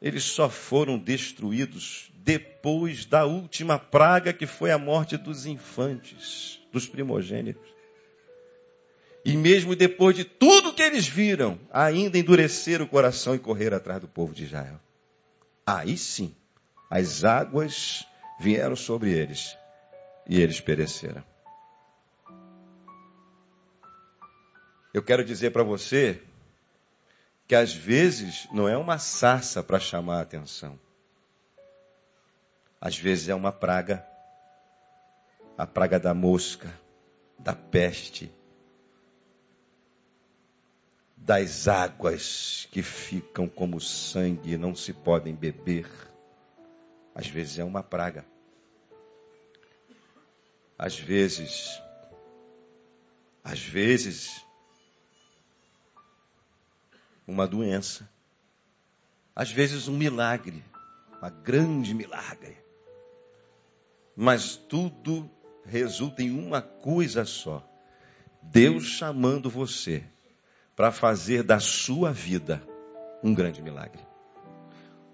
Eles 0.00 0.24
só 0.24 0.48
foram 0.48 0.98
destruídos 0.98 2.10
depois 2.16 3.04
da 3.04 3.24
última 3.24 3.78
praga 3.78 4.32
que 4.32 4.46
foi 4.46 4.70
a 4.70 4.78
morte 4.78 5.16
dos 5.16 5.46
infantes, 5.46 6.60
dos 6.72 6.86
primogênitos. 6.86 7.74
E 9.24 9.36
mesmo 9.36 9.74
depois 9.74 10.14
de 10.14 10.24
tudo 10.24 10.74
que 10.74 10.82
eles 10.82 11.06
viram, 11.06 11.58
ainda 11.70 12.18
endureceram 12.18 12.84
o 12.84 12.88
coração 12.88 13.34
e 13.34 13.38
correram 13.38 13.78
atrás 13.78 14.00
do 14.00 14.08
povo 14.08 14.34
de 14.34 14.44
Israel. 14.44 14.78
Aí 15.66 15.96
sim, 15.96 16.34
as 16.90 17.24
águas 17.24 18.06
vieram 18.38 18.76
sobre 18.76 19.10
eles 19.10 19.56
e 20.28 20.40
eles 20.40 20.60
pereceram. 20.60 21.22
Eu 24.92 25.02
quero 25.02 25.24
dizer 25.24 25.50
para 25.50 25.62
você 25.62 26.22
que 27.46 27.54
às 27.54 27.74
vezes 27.74 28.48
não 28.52 28.68
é 28.68 28.76
uma 28.76 28.98
sarça 28.98 29.62
para 29.62 29.80
chamar 29.80 30.18
a 30.18 30.22
atenção. 30.22 30.78
Às 32.80 32.96
vezes 32.96 33.28
é 33.28 33.34
uma 33.34 33.52
praga. 33.52 34.06
A 35.58 35.66
praga 35.66 36.00
da 36.00 36.14
mosca, 36.14 36.72
da 37.38 37.54
peste, 37.54 38.32
das 41.16 41.68
águas 41.68 42.68
que 42.70 42.82
ficam 42.82 43.48
como 43.48 43.80
sangue 43.80 44.52
e 44.52 44.58
não 44.58 44.74
se 44.74 44.92
podem 44.92 45.34
beber. 45.34 45.88
Às 47.14 47.26
vezes 47.28 47.58
é 47.58 47.64
uma 47.64 47.82
praga. 47.82 48.24
Às 50.78 50.98
vezes, 50.98 51.80
às 53.42 53.60
vezes 53.60 54.44
uma 57.26 57.46
doença. 57.46 58.08
Às 59.34 59.50
vezes 59.50 59.88
um 59.88 59.96
milagre, 59.96 60.64
uma 61.18 61.30
grande 61.30 61.94
milagre. 61.94 62.56
Mas 64.16 64.56
tudo 64.56 65.28
resulta 65.64 66.22
em 66.22 66.30
uma 66.30 66.62
coisa 66.62 67.24
só: 67.24 67.66
Deus 68.42 68.84
chamando 68.84 69.50
você 69.50 70.04
para 70.76 70.92
fazer 70.92 71.42
da 71.42 71.58
sua 71.60 72.12
vida 72.12 72.62
um 73.22 73.34
grande 73.34 73.62
milagre. 73.62 74.02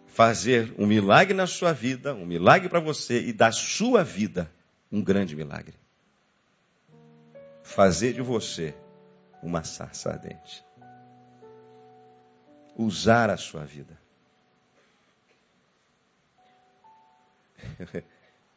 Fazer 0.07 0.75
um 0.77 0.87
milagre 0.87 1.35
na 1.35 1.47
sua 1.47 1.73
vida, 1.73 2.15
um 2.15 2.27
milagre 2.27 2.69
para 2.69 2.81
você 2.81 3.27
e 3.27 3.33
da 3.33 3.53
sua 3.53 4.03
vida 4.03 4.51
um 4.91 5.03
grande 5.03 5.37
milagre. 5.37 5.75
Fazer 7.63 8.13
de 8.13 8.23
você 8.23 8.75
uma 9.43 9.63
sarça 9.63 10.11
ardente. 10.11 10.65
usar 12.77 13.29
a 13.31 13.37
sua 13.37 13.65
vida. 13.65 13.99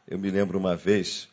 Eu 0.07 0.19
me 0.19 0.29
lembro 0.29 0.57
uma 0.57 0.75
vez, 0.75 1.29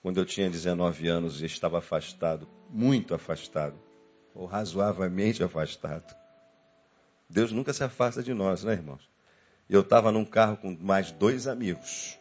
quando 0.00 0.18
eu 0.18 0.24
tinha 0.24 0.48
19 0.48 1.08
anos 1.08 1.42
e 1.42 1.46
estava 1.46 1.78
afastado, 1.78 2.48
muito 2.70 3.14
afastado, 3.14 3.76
ou 4.32 4.46
razoavelmente 4.46 5.42
afastado. 5.42 6.16
Deus 7.28 7.50
nunca 7.50 7.72
se 7.72 7.82
afasta 7.82 8.22
de 8.22 8.32
nós, 8.32 8.62
né, 8.62 8.74
irmãos? 8.74 9.10
Eu 9.68 9.80
estava 9.80 10.12
num 10.12 10.24
carro 10.24 10.56
com 10.56 10.76
mais 10.80 11.10
dois 11.10 11.48
amigos. 11.48 12.18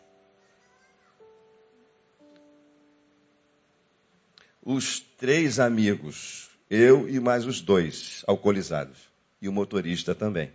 Os 4.70 5.00
três 5.00 5.62
amigos, 5.62 6.50
eu 6.70 7.08
e 7.08 7.22
mais 7.22 7.46
os 7.46 7.62
dois, 7.62 8.22
alcoolizados. 8.28 9.08
E 9.42 9.48
o 9.48 9.54
motorista 9.54 10.14
também. 10.14 10.52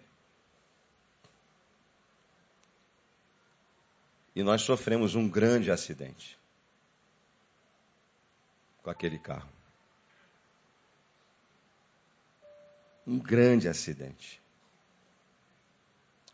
E 4.36 4.42
nós 4.42 4.60
sofremos 4.60 5.14
um 5.14 5.26
grande 5.26 5.70
acidente 5.70 6.38
com 8.82 8.90
aquele 8.90 9.18
carro. 9.18 9.48
Um 13.06 13.18
grande 13.18 13.66
acidente 13.66 14.42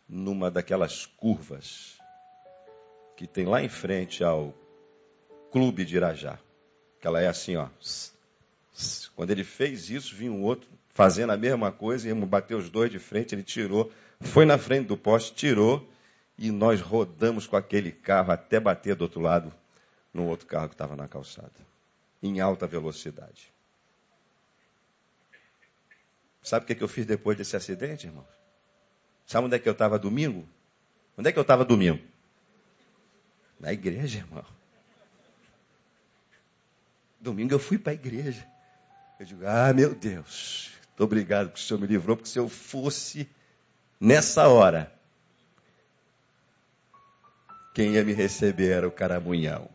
numa 0.08 0.50
daquelas 0.50 1.06
curvas 1.06 1.96
que 3.16 3.28
tem 3.28 3.46
lá 3.46 3.62
em 3.62 3.68
frente 3.68 4.24
ao 4.24 4.52
Clube 5.52 5.84
de 5.84 5.94
Irajá. 5.94 6.40
Que 7.00 7.06
ela 7.06 7.20
é 7.20 7.28
assim, 7.28 7.56
ó. 7.56 7.68
Quando 9.14 9.30
ele 9.30 9.44
fez 9.44 9.90
isso, 9.90 10.14
vinha 10.14 10.32
um 10.32 10.42
outro 10.42 10.68
fazendo 10.98 11.30
a 11.30 11.36
mesma 11.36 11.70
coisa, 11.70 12.08
e 12.08 12.14
bateu 12.14 12.58
os 12.58 12.68
dois 12.68 12.90
de 12.90 12.98
frente, 12.98 13.34
ele 13.34 13.44
tirou, 13.44 13.92
foi 14.20 14.44
na 14.44 14.58
frente 14.58 14.88
do 14.88 14.96
poste, 14.96 15.32
tirou, 15.32 15.88
e 16.36 16.50
nós 16.50 16.80
rodamos 16.80 17.46
com 17.46 17.56
aquele 17.56 17.92
carro 17.92 18.32
até 18.32 18.58
bater 18.58 18.96
do 18.96 19.02
outro 19.02 19.20
lado, 19.20 19.52
no 20.12 20.26
outro 20.26 20.46
carro 20.46 20.68
que 20.68 20.74
estava 20.74 20.96
na 20.96 21.06
calçada, 21.06 21.52
em 22.20 22.40
alta 22.40 22.66
velocidade. 22.66 23.52
Sabe 26.42 26.64
o 26.64 26.66
que, 26.66 26.74
que 26.74 26.82
eu 26.82 26.88
fiz 26.88 27.06
depois 27.06 27.36
desse 27.36 27.56
acidente, 27.56 28.06
irmãos? 28.06 28.26
Sabe 29.26 29.46
onde 29.46 29.54
é 29.54 29.58
que 29.58 29.68
eu 29.68 29.72
estava 29.72 29.98
domingo? 29.98 30.48
Onde 31.16 31.28
é 31.28 31.32
que 31.32 31.38
eu 31.38 31.42
estava 31.42 31.64
domingo? 31.64 32.02
Na 33.60 33.72
igreja, 33.72 34.18
irmão. 34.18 34.57
Domingo 37.20 37.54
eu 37.54 37.58
fui 37.58 37.78
para 37.78 37.92
a 37.92 37.94
igreja. 37.94 38.46
Eu 39.18 39.26
digo, 39.26 39.42
ah, 39.46 39.72
meu 39.72 39.94
Deus, 39.94 40.70
muito 40.88 41.04
obrigado 41.04 41.50
que 41.50 41.58
o 41.58 41.62
Senhor 41.62 41.80
me 41.80 41.86
livrou, 41.86 42.16
porque 42.16 42.30
se 42.30 42.38
eu 42.38 42.48
fosse 42.48 43.28
nessa 44.00 44.48
hora, 44.48 44.92
quem 47.74 47.94
ia 47.94 48.04
me 48.04 48.12
receber 48.12 48.70
era 48.70 48.86
o 48.86 48.92
caramunhão. 48.92 49.68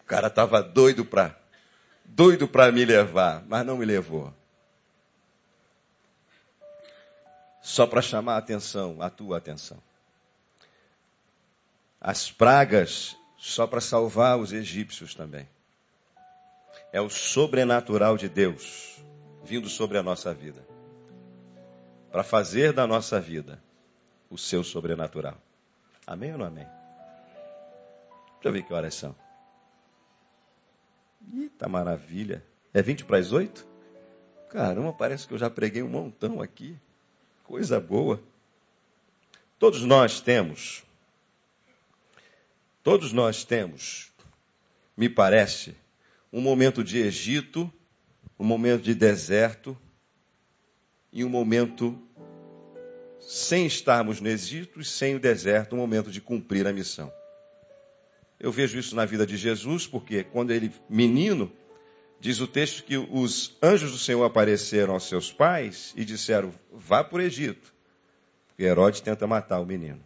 O 0.00 0.04
cara 0.04 0.28
estava 0.28 0.62
doido 0.62 1.04
para 1.04 1.34
doido 2.04 2.46
para 2.46 2.70
me 2.70 2.84
levar, 2.84 3.44
mas 3.46 3.66
não 3.66 3.76
me 3.76 3.84
levou. 3.84 4.32
só 7.66 7.84
para 7.84 8.00
chamar 8.00 8.34
a 8.34 8.38
atenção, 8.38 9.02
a 9.02 9.10
tua 9.10 9.38
atenção. 9.38 9.82
As 12.00 12.30
pragas 12.30 13.16
só 13.36 13.66
para 13.66 13.80
salvar 13.80 14.38
os 14.38 14.52
egípcios 14.52 15.14
também. 15.14 15.48
É 16.92 17.00
o 17.00 17.10
sobrenatural 17.10 18.16
de 18.16 18.28
Deus 18.28 18.96
vindo 19.44 19.68
sobre 19.68 19.98
a 19.98 20.02
nossa 20.02 20.34
vida. 20.34 20.66
Para 22.10 22.24
fazer 22.24 22.72
da 22.72 22.86
nossa 22.86 23.20
vida 23.20 23.62
o 24.30 24.36
seu 24.36 24.64
sobrenatural. 24.64 25.36
Amém 26.06 26.32
ou 26.32 26.38
não 26.38 26.46
amém? 26.46 26.66
Deixa 28.34 28.48
eu 28.48 28.52
ver 28.52 28.62
que 28.62 28.72
horas 28.72 28.94
são. 28.94 29.14
Eita 31.34 31.68
maravilha. 31.68 32.42
É 32.72 32.82
20 32.82 33.04
para 33.04 33.18
as 33.18 33.32
8? 33.32 33.66
Caramba, 34.50 34.92
parece 34.92 35.26
que 35.26 35.34
eu 35.34 35.38
já 35.38 35.50
preguei 35.50 35.82
um 35.82 35.88
montão 35.88 36.40
aqui. 36.40 36.76
Coisa 37.44 37.80
boa. 37.80 38.20
Todos 39.58 39.82
nós 39.82 40.20
temos, 40.20 40.84
todos 42.86 43.12
nós 43.12 43.42
temos, 43.42 44.12
me 44.96 45.08
parece, 45.08 45.74
um 46.32 46.40
momento 46.40 46.84
de 46.84 46.98
Egito, 46.98 47.68
um 48.38 48.44
momento 48.44 48.82
de 48.82 48.94
deserto 48.94 49.76
e 51.12 51.24
um 51.24 51.28
momento 51.28 52.00
sem 53.18 53.66
estarmos 53.66 54.20
no 54.20 54.28
Egito 54.28 54.78
e 54.80 54.84
sem 54.84 55.16
o 55.16 55.18
deserto, 55.18 55.74
um 55.74 55.78
momento 55.80 56.12
de 56.12 56.20
cumprir 56.20 56.64
a 56.64 56.72
missão. 56.72 57.12
Eu 58.38 58.52
vejo 58.52 58.78
isso 58.78 58.94
na 58.94 59.04
vida 59.04 59.26
de 59.26 59.36
Jesus, 59.36 59.84
porque 59.84 60.22
quando 60.22 60.52
ele, 60.52 60.72
menino, 60.88 61.52
Diz 62.20 62.40
o 62.40 62.46
texto 62.46 62.84
que 62.84 62.96
os 62.96 63.58
anjos 63.60 63.90
do 63.92 63.98
Senhor 63.98 64.24
apareceram 64.24 64.94
aos 64.94 65.06
seus 65.06 65.30
pais 65.30 65.92
e 65.96 66.04
disseram: 66.04 66.50
vá 66.72 67.04
para 67.04 67.18
o 67.18 67.20
Egito. 67.20 67.74
Porque 68.46 68.62
Herodes 68.62 69.02
tenta 69.02 69.26
matar 69.26 69.60
o 69.60 69.66
menino. 69.66 70.05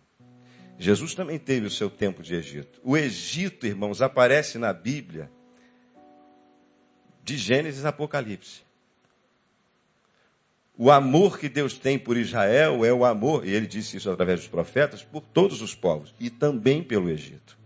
Jesus 0.80 1.14
também 1.14 1.38
teve 1.38 1.66
o 1.66 1.70
seu 1.70 1.90
tempo 1.90 2.22
de 2.22 2.34
Egito. 2.34 2.80
O 2.82 2.96
Egito, 2.96 3.66
irmãos, 3.66 4.00
aparece 4.00 4.56
na 4.56 4.72
Bíblia 4.72 5.30
de 7.22 7.36
Gênesis 7.36 7.84
a 7.84 7.90
Apocalipse. 7.90 8.62
O 10.78 10.90
amor 10.90 11.38
que 11.38 11.50
Deus 11.50 11.74
tem 11.74 11.98
por 11.98 12.16
Israel 12.16 12.82
é 12.82 12.90
o 12.90 13.04
amor, 13.04 13.46
e 13.46 13.50
ele 13.50 13.66
disse 13.66 13.98
isso 13.98 14.10
através 14.10 14.40
dos 14.40 14.48
profetas, 14.48 15.04
por 15.04 15.20
todos 15.20 15.60
os 15.60 15.74
povos 15.74 16.14
e 16.18 16.30
também 16.30 16.82
pelo 16.82 17.10
Egito. 17.10 17.58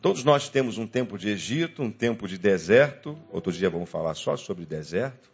Todos 0.00 0.22
nós 0.22 0.48
temos 0.48 0.78
um 0.78 0.86
tempo 0.86 1.18
de 1.18 1.30
Egito, 1.30 1.82
um 1.82 1.90
tempo 1.90 2.28
de 2.28 2.38
deserto, 2.38 3.18
outro 3.32 3.50
dia 3.50 3.68
vamos 3.68 3.90
falar 3.90 4.14
só 4.14 4.36
sobre 4.36 4.64
deserto, 4.64 5.32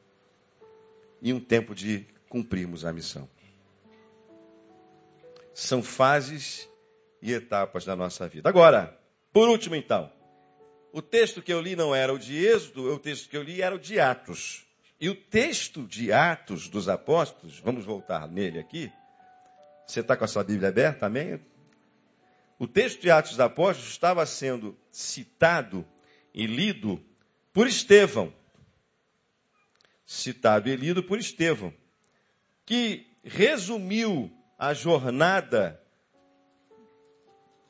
e 1.20 1.30
um 1.30 1.38
tempo 1.38 1.74
de 1.74 2.06
cumprirmos 2.26 2.86
a 2.86 2.92
missão. 2.92 3.28
São 5.58 5.82
fases 5.82 6.68
e 7.20 7.32
etapas 7.32 7.84
da 7.84 7.96
nossa 7.96 8.28
vida. 8.28 8.48
Agora, 8.48 8.96
por 9.32 9.48
último 9.48 9.74
então, 9.74 10.08
o 10.92 11.02
texto 11.02 11.42
que 11.42 11.52
eu 11.52 11.60
li 11.60 11.74
não 11.74 11.92
era 11.92 12.14
o 12.14 12.18
de 12.18 12.36
Êxodo, 12.46 12.94
o 12.94 12.96
texto 12.96 13.28
que 13.28 13.36
eu 13.36 13.42
li 13.42 13.60
era 13.60 13.74
o 13.74 13.78
de 13.78 13.98
Atos. 13.98 14.64
E 15.00 15.08
o 15.08 15.16
texto 15.16 15.84
de 15.84 16.12
Atos 16.12 16.68
dos 16.68 16.88
Apóstolos, 16.88 17.58
vamos 17.58 17.84
voltar 17.84 18.28
nele 18.28 18.60
aqui. 18.60 18.92
Você 19.84 19.98
está 19.98 20.16
com 20.16 20.24
a 20.24 20.28
sua 20.28 20.44
Bíblia 20.44 20.68
aberta, 20.68 21.06
amém? 21.06 21.40
O 22.56 22.68
texto 22.68 23.00
de 23.00 23.10
Atos 23.10 23.32
dos 23.32 23.40
Apóstolos 23.40 23.90
estava 23.90 24.24
sendo 24.26 24.78
citado 24.92 25.84
e 26.32 26.46
lido 26.46 27.04
por 27.52 27.66
Estevão. 27.66 28.32
Citado 30.06 30.68
e 30.68 30.76
lido 30.76 31.02
por 31.02 31.18
Estevão, 31.18 31.74
que 32.64 33.08
resumiu 33.24 34.37
a 34.58 34.74
jornada 34.74 35.80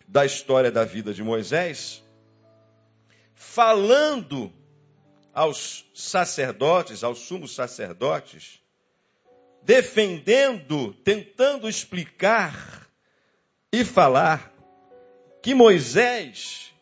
da 0.07 0.25
história 0.25 0.71
da 0.71 0.85
vida 0.85 1.13
de 1.13 1.23
Moisés, 1.23 2.03
falando 3.35 4.51
aos 5.35 5.85
sacerdotes, 5.95 7.05
aos 7.05 7.19
sumos 7.19 7.55
sacerdotes, 7.55 8.63
defendendo, 9.63 10.95
tentando 11.05 11.69
explicar 11.69 12.89
e 13.71 13.85
falar 13.85 14.51
que 15.43 15.55
Moisés, 15.55 16.73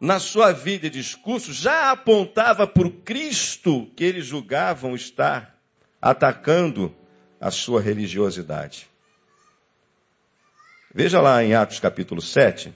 na 0.00 0.18
sua 0.18 0.52
vida 0.52 0.86
e 0.86 0.90
discurso, 0.90 1.52
já 1.52 1.90
apontava 1.90 2.66
para 2.66 2.88
o 2.88 3.02
Cristo 3.02 3.90
que 3.94 4.04
eles 4.04 4.24
julgavam 4.24 4.94
estar 4.94 5.62
atacando 6.00 6.96
a 7.38 7.50
sua 7.50 7.82
religiosidade. 7.82 8.93
Veja 10.96 11.20
lá 11.20 11.42
em 11.42 11.54
Atos 11.54 11.80
capítulo 11.80 12.22
7. 12.22 12.72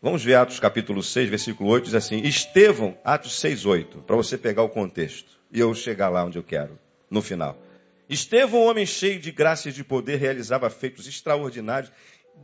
Vamos 0.00 0.22
ver 0.22 0.36
Atos 0.36 0.60
capítulo 0.60 1.02
6, 1.02 1.28
versículo 1.28 1.68
8, 1.68 1.86
diz 1.86 1.94
assim: 1.96 2.18
Estevão, 2.18 2.96
Atos 3.04 3.40
6, 3.40 3.66
8, 3.66 4.02
para 4.02 4.14
você 4.14 4.38
pegar 4.38 4.62
o 4.62 4.68
contexto 4.68 5.28
e 5.50 5.58
eu 5.58 5.74
chegar 5.74 6.08
lá 6.08 6.24
onde 6.24 6.38
eu 6.38 6.44
quero, 6.44 6.78
no 7.10 7.20
final. 7.20 7.60
Estevão, 8.08 8.66
homem 8.66 8.86
cheio 8.86 9.18
de 9.18 9.32
graça 9.32 9.68
e 9.68 9.72
de 9.72 9.82
poder, 9.82 10.14
realizava 10.20 10.70
feitos 10.70 11.08
extraordinários 11.08 11.90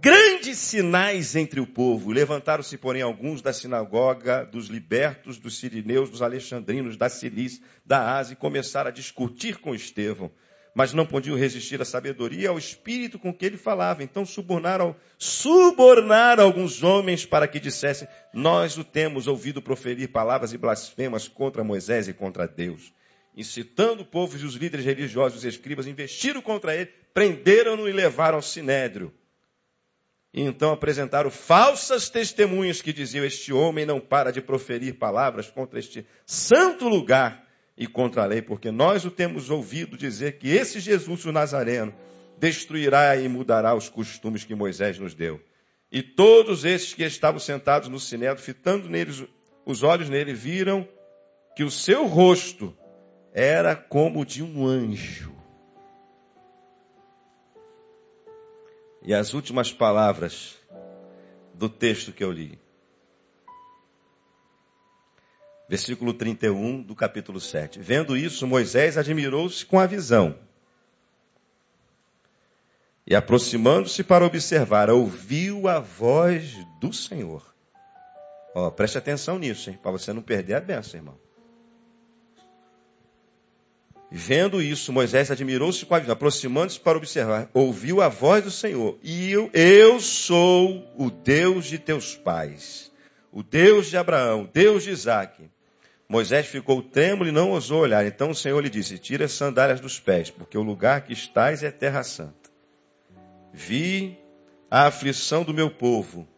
grandes 0.01 0.59
sinais 0.59 1.37
entre 1.37 1.61
o 1.61 1.67
povo. 1.67 2.11
Levantaram-se, 2.11 2.77
porém, 2.77 3.03
alguns 3.03 3.41
da 3.43 3.53
sinagoga 3.53 4.45
dos 4.45 4.67
libertos, 4.67 5.39
dos 5.39 5.61
sirineus, 5.61 6.11
dos 6.11 6.21
alexandrinos, 6.21 6.97
da 6.97 7.09
Cilícia, 7.09 7.63
da 7.87 8.17
Ásia, 8.17 8.33
e 8.33 8.37
começaram 8.37 8.89
a 8.89 8.93
discutir 8.93 9.59
com 9.59 9.73
Estevão. 9.73 10.33
Mas 10.75 10.95
não 10.95 11.05
podiam 11.05 11.37
resistir 11.37 11.81
à 11.83 11.85
sabedoria 11.85 12.43
e 12.43 12.47
ao 12.47 12.59
espírito 12.59 13.19
com 13.19 13.33
que 13.33 13.45
ele 13.45 13.57
falava. 13.57 14.03
Então 14.03 14.25
subornaram, 14.25 14.97
subornaram 15.19 16.45
alguns 16.45 16.83
homens 16.83 17.27
para 17.27 17.47
que 17.47 17.61
dissessem: 17.61 18.09
Nós 18.33 18.79
o 18.79 18.85
temos 18.85 19.27
ouvido 19.27 19.61
proferir 19.61 20.09
palavras 20.09 20.53
e 20.53 20.59
blasfemas 20.59 21.29
contra 21.29 21.63
Moisés 21.63 22.09
e 22.09 22.13
contra 22.13 22.47
Deus. 22.47 22.93
Incitando 23.35 24.01
o 24.01 24.07
povo 24.07 24.37
e 24.37 24.45
os 24.45 24.55
líderes 24.55 24.85
religiosos 24.85 25.45
e 25.45 25.49
escribas, 25.49 25.87
investiram 25.87 26.43
contra 26.43 26.75
ele, 26.75 26.91
prenderam-no 27.15 27.89
e 27.89 27.93
levaram 27.93 28.37
ao 28.37 28.43
sinédrio. 28.43 29.13
E 30.35 30.43
então 30.43 30.73
apresentaram 30.73 31.31
falsas 31.31 32.09
testemunhas 32.09 32.81
que 32.81 32.93
diziam: 32.93 33.25
Este 33.25 33.53
homem 33.53 33.85
não 33.85 34.01
para 34.01 34.31
de 34.31 34.41
proferir 34.41 34.95
palavras 34.95 35.51
contra 35.51 35.79
este 35.79 36.07
santo 36.25 36.89
lugar 36.89 37.47
e 37.77 37.87
contra 37.87 38.23
a 38.23 38.27
lei, 38.27 38.43
porque 38.43 38.71
nós 38.71 39.05
o 39.05 39.11
temos 39.11 39.51
ouvido 39.51 39.97
dizer 39.97 40.39
que 40.39 40.51
esse 40.51 40.81
Jesus, 40.81 41.25
o 41.25 41.33
Nazareno, 41.33 41.95
destruirá 42.39 43.17
e 43.17 43.29
mudará 43.29 43.75
os 43.75 43.89
costumes 43.89 44.45
que 44.45 44.55
Moisés 44.55 44.99
nos 44.99 45.15
deu. 45.15 45.41
E 45.91 46.03
todos 46.03 46.65
esses 46.65 46.95
que 46.95 47.05
estavam 47.05 47.39
sentados 47.39 47.89
no 47.89 48.01
sinédrio, 48.01 48.43
fitando 48.43 48.89
neles 48.89 49.25
os 49.65 49.83
olhos 49.83 50.09
nele, 50.09 50.33
viram 50.33 50.89
que 51.55 51.63
o 51.63 51.71
seu 51.71 52.07
rosto 52.07 52.77
era 53.33 53.77
como 53.77 54.25
de 54.25 54.43
um 54.43 54.67
anjo. 54.67 55.33
E 59.03 59.13
as 59.13 59.35
últimas 59.35 59.73
palavras 59.73 60.57
do 61.55 61.69
texto 61.69 62.13
que 62.13 62.23
eu 62.23 62.31
li. 62.31 62.59
Versículo 65.73 66.13
31 66.13 66.83
do 66.83 66.95
capítulo 66.95 67.41
7. 67.41 67.81
Vendo 67.81 68.15
isso, 68.15 68.47
Moisés 68.47 68.99
admirou-se 68.99 69.65
com 69.65 69.81
a 69.81 69.87
visão. 69.87 70.39
E 73.07 73.15
aproximando-se 73.15 74.05
para 74.05 74.27
observar, 74.27 74.91
ouviu 74.91 75.69
a 75.69 75.81
voz 75.81 76.59
do 76.79 76.93
Senhor. 76.93 77.43
Ó, 78.55 78.69
preste 78.71 78.99
atenção 78.99 79.39
nisso, 79.39 79.71
hein, 79.71 79.79
para 79.83 79.93
você 79.93 80.13
não 80.13 80.21
perder 80.21 80.57
a 80.57 80.61
benção, 80.61 81.01
irmão. 81.01 81.19
Vendo 84.11 84.61
isso, 84.61 84.93
Moisés 84.93 85.31
admirou-se 85.31 85.87
com 85.87 85.95
a 85.95 85.99
visão, 86.01 86.13
aproximando-se 86.13 86.81
para 86.81 86.99
observar, 86.99 87.49
ouviu 87.55 88.03
a 88.03 88.09
voz 88.09 88.45
do 88.45 88.51
Senhor. 88.51 88.99
E 89.03 89.31
eu, 89.31 89.49
eu 89.55 89.99
sou 90.01 90.87
o 90.99 91.11
Deus 91.11 91.65
de 91.65 91.79
teus 91.79 92.15
pais, 92.15 92.93
o 93.33 93.43
Deus 93.43 93.87
de 93.87 93.97
Abraão, 93.97 94.43
o 94.43 94.49
Deus 94.49 94.83
de 94.83 94.91
Isaac. 94.91 95.51
Moisés 96.13 96.47
ficou 96.47 96.83
trêmulo 96.83 97.27
e 97.27 97.33
não 97.33 97.53
ousou 97.53 97.81
olhar. 97.81 98.05
Então 98.05 98.33
o 98.33 98.35
Senhor 98.35 98.61
lhe 98.61 98.69
disse: 98.69 98.99
Tira 98.99 99.25
as 99.25 99.33
sandálias 99.33 99.81
dos 99.81 99.99
pés, 99.99 100.31
porque 100.31 100.59
o 100.59 100.63
lugar 100.63 101.07
que 101.07 101.15
estás 101.15 101.63
é 101.63 101.71
terra 101.71 102.03
santa. 102.03 102.51
Vi 103.51 104.19
a 104.71 104.89
aflição 104.89 105.43
do 105.43 105.55
meu 105.55 105.71
povo, 105.71 106.29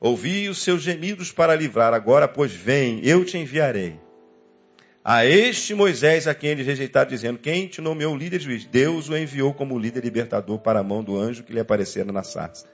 ouvi 0.00 0.48
os 0.48 0.62
seus 0.62 0.80
gemidos 0.80 1.30
para 1.30 1.54
livrar. 1.54 1.92
Agora, 1.92 2.26
pois, 2.26 2.52
vem, 2.52 3.04
eu 3.04 3.22
te 3.22 3.36
enviarei. 3.36 4.00
A 5.04 5.26
este 5.26 5.74
Moisés, 5.74 6.26
a 6.26 6.34
quem 6.34 6.48
eles 6.52 6.66
rejeitaram, 6.66 7.10
dizendo: 7.10 7.38
Quem 7.38 7.66
te 7.66 7.82
nomeou 7.82 8.16
líder 8.16 8.40
juiz? 8.40 8.64
Deus 8.64 9.10
o 9.10 9.16
enviou 9.16 9.52
como 9.52 9.78
líder 9.78 10.02
libertador 10.02 10.58
para 10.60 10.80
a 10.80 10.82
mão 10.82 11.04
do 11.04 11.18
anjo 11.18 11.44
que 11.44 11.52
lhe 11.52 11.60
aparecera 11.60 12.10
na 12.10 12.22
sarça. 12.22 12.66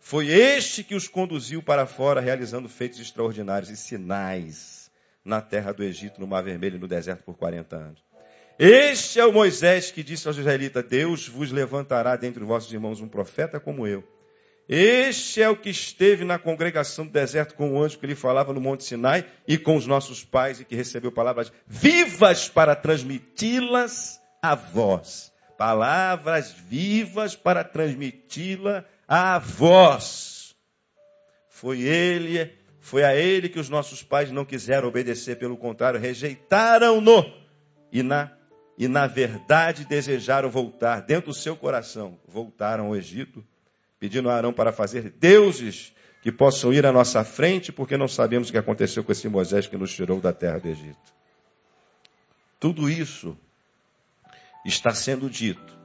Foi 0.00 0.26
este 0.26 0.82
que 0.82 0.96
os 0.96 1.06
conduziu 1.06 1.62
para 1.62 1.86
fora, 1.86 2.20
realizando 2.20 2.68
feitos 2.68 2.98
extraordinários 2.98 3.70
e 3.70 3.76
sinais 3.76 4.77
na 5.28 5.40
terra 5.40 5.72
do 5.72 5.84
Egito, 5.84 6.20
no 6.20 6.26
Mar 6.26 6.42
Vermelho 6.42 6.78
no 6.78 6.88
deserto 6.88 7.22
por 7.22 7.36
40 7.36 7.76
anos. 7.76 8.02
Este 8.58 9.20
é 9.20 9.24
o 9.24 9.32
Moisés 9.32 9.92
que 9.92 10.02
disse 10.02 10.26
aos 10.26 10.36
israelitas: 10.36 10.84
Deus 10.84 11.28
vos 11.28 11.52
levantará 11.52 12.16
dentre 12.16 12.42
os 12.42 12.48
vossos 12.48 12.72
irmãos 12.72 13.00
um 13.00 13.06
profeta 13.06 13.60
como 13.60 13.86
eu. 13.86 14.02
Este 14.68 15.40
é 15.40 15.48
o 15.48 15.56
que 15.56 15.70
esteve 15.70 16.24
na 16.24 16.38
congregação 16.38 17.06
do 17.06 17.12
deserto 17.12 17.54
com 17.54 17.72
o 17.72 17.82
anjo 17.82 17.98
que 17.98 18.06
lhe 18.06 18.14
falava 18.14 18.52
no 18.52 18.60
Monte 18.60 18.84
Sinai 18.84 19.24
e 19.46 19.56
com 19.56 19.76
os 19.76 19.86
nossos 19.86 20.24
pais 20.24 20.60
e 20.60 20.64
que 20.64 20.76
recebeu 20.76 21.12
palavras 21.12 21.52
vivas 21.66 22.48
para 22.48 22.74
transmiti-las 22.74 24.20
a 24.42 24.54
vós. 24.54 25.32
Palavras 25.56 26.52
vivas 26.52 27.34
para 27.34 27.64
transmiti-la 27.64 28.84
a 29.06 29.38
vós. 29.38 30.54
Foi 31.48 31.80
ele 31.80 32.57
foi 32.88 33.04
a 33.04 33.14
ele 33.14 33.50
que 33.50 33.58
os 33.58 33.68
nossos 33.68 34.02
pais 34.02 34.30
não 34.32 34.46
quiseram 34.46 34.88
obedecer, 34.88 35.36
pelo 35.36 35.58
contrário, 35.58 36.00
rejeitaram-no 36.00 37.22
e 37.92 38.02
na, 38.02 38.32
e 38.78 38.88
na 38.88 39.06
verdade 39.06 39.84
desejaram 39.84 40.48
voltar 40.48 41.02
dentro 41.02 41.30
do 41.30 41.34
seu 41.34 41.54
coração. 41.54 42.18
Voltaram 42.26 42.86
ao 42.86 42.96
Egito, 42.96 43.44
pedindo 44.00 44.30
a 44.30 44.34
Arão 44.34 44.54
para 44.54 44.72
fazer 44.72 45.10
deuses 45.10 45.92
que 46.22 46.32
possam 46.32 46.72
ir 46.72 46.86
à 46.86 46.90
nossa 46.90 47.22
frente, 47.24 47.70
porque 47.70 47.96
não 47.96 48.08
sabemos 48.08 48.48
o 48.48 48.52
que 48.52 48.58
aconteceu 48.58 49.04
com 49.04 49.12
esse 49.12 49.28
Moisés 49.28 49.66
que 49.66 49.76
nos 49.76 49.94
tirou 49.94 50.18
da 50.18 50.32
terra 50.32 50.58
do 50.58 50.68
Egito. 50.68 51.12
Tudo 52.58 52.88
isso 52.88 53.36
está 54.64 54.94
sendo 54.94 55.28
dito 55.28 55.76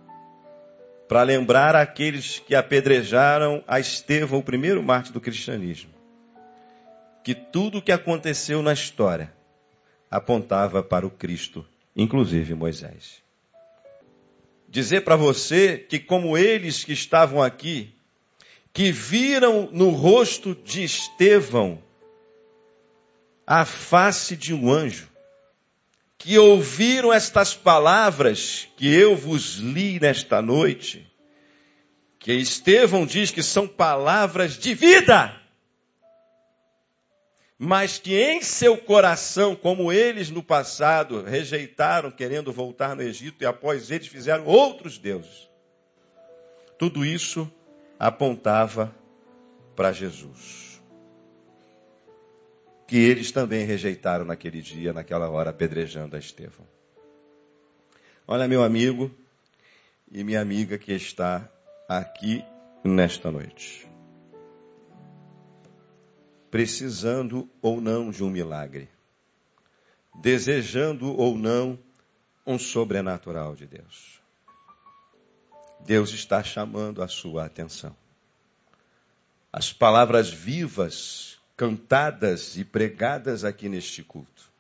para 1.10 1.22
lembrar 1.22 1.76
aqueles 1.76 2.40
que 2.40 2.56
apedrejaram 2.56 3.62
a 3.68 3.78
Estevão, 3.78 4.40
o 4.40 4.44
primeiro 4.44 4.82
mártir 4.82 5.12
do 5.12 5.20
cristianismo 5.20 5.93
que 7.24 7.34
tudo 7.34 7.78
o 7.78 7.82
que 7.82 7.92
aconteceu 7.92 8.62
na 8.62 8.74
história 8.74 9.34
apontava 10.12 10.84
para 10.84 11.08
o 11.08 11.10
Cristo, 11.10 11.66
inclusive 11.96 12.54
Moisés. 12.54 13.24
Dizer 14.68 15.02
para 15.02 15.16
você 15.16 15.78
que, 15.78 16.00
como 16.00 16.38
eles 16.38 16.84
que 16.84 16.94
estavam 16.94 17.42
aqui, 17.42 17.96
que 18.74 18.92
viram 18.92 19.70
no 19.72 19.90
rosto 19.90 20.54
de 20.54 20.84
Estevão 20.84 21.82
a 23.46 23.66
face 23.66 24.36
de 24.36 24.54
um 24.54 24.72
anjo, 24.72 25.10
que 26.18 26.38
ouviram 26.38 27.12
estas 27.12 27.54
palavras 27.54 28.68
que 28.78 28.88
eu 28.88 29.16
vos 29.16 29.56
li 29.56 30.00
nesta 30.00 30.42
noite, 30.42 31.06
que 32.20 32.34
Estevão 32.34 33.06
diz 33.06 33.32
que 33.32 33.44
são 33.44 33.68
palavras 33.68 34.58
de 34.58 34.74
vida 34.74 35.43
mas 37.66 37.98
que 37.98 38.14
em 38.14 38.42
seu 38.42 38.78
coração, 38.78 39.56
como 39.56 39.90
eles 39.90 40.30
no 40.30 40.44
passado 40.44 41.24
rejeitaram, 41.24 42.12
querendo 42.12 42.52
voltar 42.52 42.94
no 42.94 43.02
Egito, 43.02 43.42
e 43.42 43.46
após 43.46 43.90
eles 43.90 44.08
fizeram 44.08 44.46
outros 44.46 44.98
deuses. 44.98 45.50
Tudo 46.78 47.06
isso 47.06 47.50
apontava 47.98 48.94
para 49.78 49.94
Jesus. 49.94 50.84
Que 52.86 52.98
eles 52.98 53.32
também 53.32 53.66
rejeitaram 53.66 54.26
naquele 54.26 54.62
dia, 54.62 54.92
naquela 54.92 55.30
hora, 55.30 55.52
apedrejando 55.52 56.18
a 56.18 56.20
Estevão. 56.20 56.68
Olha, 58.28 58.46
meu 58.46 58.62
amigo 58.62 59.10
e 60.12 60.22
minha 60.22 60.42
amiga 60.42 60.78
que 60.78 60.92
está 60.92 61.50
aqui 61.88 62.44
nesta 62.84 63.32
noite 63.32 63.93
precisando 66.54 67.50
ou 67.64 67.82
não 67.82 68.12
de 68.12 68.24
um 68.24 68.30
milagre, 68.30 68.88
desejando 70.22 71.12
ou 71.12 71.36
não 71.36 71.80
um 72.46 72.60
sobrenatural 72.60 73.56
de 73.56 73.66
Deus. 73.66 74.22
Deus 75.80 76.12
está 76.12 76.44
chamando 76.44 77.02
a 77.02 77.08
sua 77.08 77.46
atenção. 77.46 77.96
As 79.52 79.74
palavras 79.74 80.30
vivas, 80.30 81.40
cantadas 81.58 82.56
e 82.56 82.64
pregadas 82.64 83.44
aqui 83.44 83.68
neste 83.68 84.04
culto, 84.04 84.52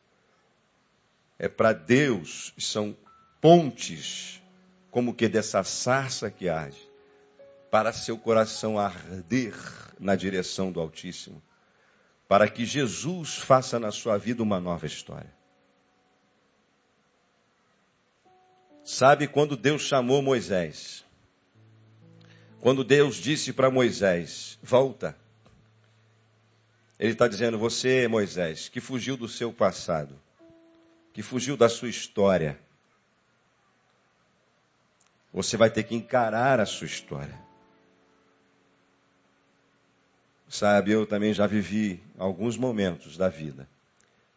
é 1.38 1.48
para 1.48 1.74
Deus, 1.74 2.56
são 2.58 2.98
pontes, 3.40 4.42
como 4.90 5.14
que 5.14 5.30
dessa 5.30 5.64
sarça 5.64 6.32
que 6.32 6.50
arde, 6.50 6.90
para 7.70 7.94
seu 7.94 8.18
coração 8.18 8.80
arder 8.80 9.54
na 10.00 10.16
direção 10.16 10.72
do 10.72 10.80
Altíssimo 10.80 11.40
para 12.34 12.50
que 12.50 12.66
Jesus 12.66 13.38
faça 13.38 13.80
na 13.80 13.92
sua 13.92 14.18
vida 14.18 14.42
uma 14.42 14.60
nova 14.60 14.88
história. 14.88 15.32
Sabe 18.84 19.28
quando 19.28 19.56
Deus 19.56 19.84
chamou 19.84 20.20
Moisés? 20.20 21.06
Quando 22.60 22.84
Deus 22.84 23.18
disse 23.18 23.54
para 23.54 23.70
Moisés: 23.70 24.58
Volta. 24.64 25.16
Ele 26.98 27.12
está 27.12 27.28
dizendo: 27.28 27.60
Você, 27.60 28.08
Moisés, 28.08 28.68
que 28.68 28.82
fugiu 28.82 29.16
do 29.16 29.28
seu 29.30 29.54
passado, 29.54 30.20
que 31.14 31.22
fugiu 31.22 31.56
da 31.56 31.70
sua 31.70 31.90
história, 31.90 32.60
você 35.32 35.56
vai 35.56 35.70
ter 35.70 35.84
que 35.84 35.94
encarar 35.94 36.60
a 36.60 36.66
sua 36.66 36.88
história. 36.88 37.53
Sabe, 40.54 40.92
eu 40.92 41.08
também 41.08 41.34
já 41.34 41.48
vivi 41.48 42.00
alguns 42.16 42.56
momentos 42.58 43.18
da 43.18 43.28
vida 43.28 43.68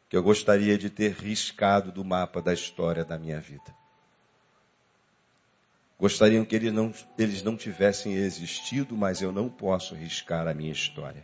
que 0.08 0.16
eu 0.16 0.22
gostaria 0.22 0.78
de 0.78 0.88
ter 0.88 1.12
riscado 1.12 1.92
do 1.92 2.02
mapa 2.02 2.40
da 2.40 2.54
história 2.54 3.04
da 3.04 3.18
minha 3.18 3.38
vida. 3.38 3.76
Gostariam 6.00 6.42
que 6.42 6.56
eles 6.56 6.72
não, 6.72 6.90
eles 7.18 7.42
não 7.42 7.54
tivessem 7.54 8.14
existido, 8.14 8.96
mas 8.96 9.20
eu 9.20 9.30
não 9.30 9.50
posso 9.50 9.94
riscar 9.94 10.48
a 10.48 10.54
minha 10.54 10.72
história. 10.72 11.22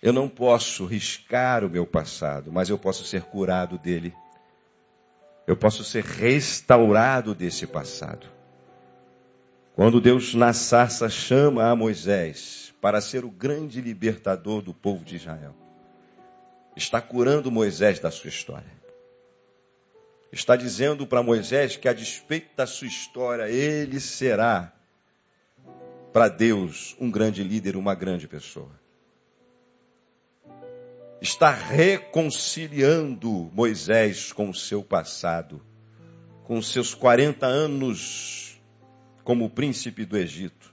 Eu 0.00 0.12
não 0.12 0.28
posso 0.28 0.86
riscar 0.86 1.64
o 1.64 1.68
meu 1.68 1.84
passado, 1.84 2.52
mas 2.52 2.68
eu 2.68 2.78
posso 2.78 3.04
ser 3.04 3.22
curado 3.22 3.78
dele. 3.78 4.14
Eu 5.44 5.56
posso 5.56 5.82
ser 5.82 6.04
restaurado 6.04 7.34
desse 7.34 7.66
passado. 7.66 8.35
Quando 9.76 10.00
Deus 10.00 10.34
na 10.34 10.52
sarça 10.52 11.08
chama 11.08 11.70
a 11.70 11.76
Moisés 11.76 12.74
para 12.80 13.00
ser 13.00 13.24
o 13.24 13.30
grande 13.30 13.80
libertador 13.80 14.62
do 14.62 14.74
povo 14.74 15.04
de 15.04 15.16
Israel, 15.16 15.54
está 16.74 17.00
curando 17.00 17.52
Moisés 17.52 18.00
da 18.00 18.10
sua 18.10 18.28
história. 18.28 18.74
Está 20.32 20.56
dizendo 20.56 21.06
para 21.06 21.22
Moisés 21.22 21.76
que, 21.76 21.88
a 21.88 21.92
despeito 21.92 22.56
da 22.56 22.66
sua 22.66 22.88
história, 22.88 23.48
ele 23.48 24.00
será, 24.00 24.72
para 26.12 26.28
Deus, 26.28 26.96
um 26.98 27.10
grande 27.10 27.44
líder, 27.44 27.76
uma 27.76 27.94
grande 27.94 28.26
pessoa 28.26 28.70
está 31.20 31.50
reconciliando 31.50 33.50
Moisés 33.52 34.32
com 34.32 34.50
o 34.50 34.54
seu 34.54 34.82
passado, 34.82 35.62
com 36.44 36.60
seus 36.62 36.94
40 36.94 37.46
anos 37.46 38.45
como 39.26 39.50
príncipe 39.50 40.06
do 40.06 40.16
Egito, 40.16 40.72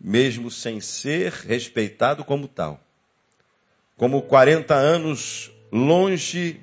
mesmo 0.00 0.50
sem 0.50 0.80
ser 0.80 1.32
respeitado 1.32 2.24
como 2.24 2.46
tal, 2.46 2.80
como 3.96 4.22
40 4.22 4.72
anos 4.72 5.52
longe 5.70 6.60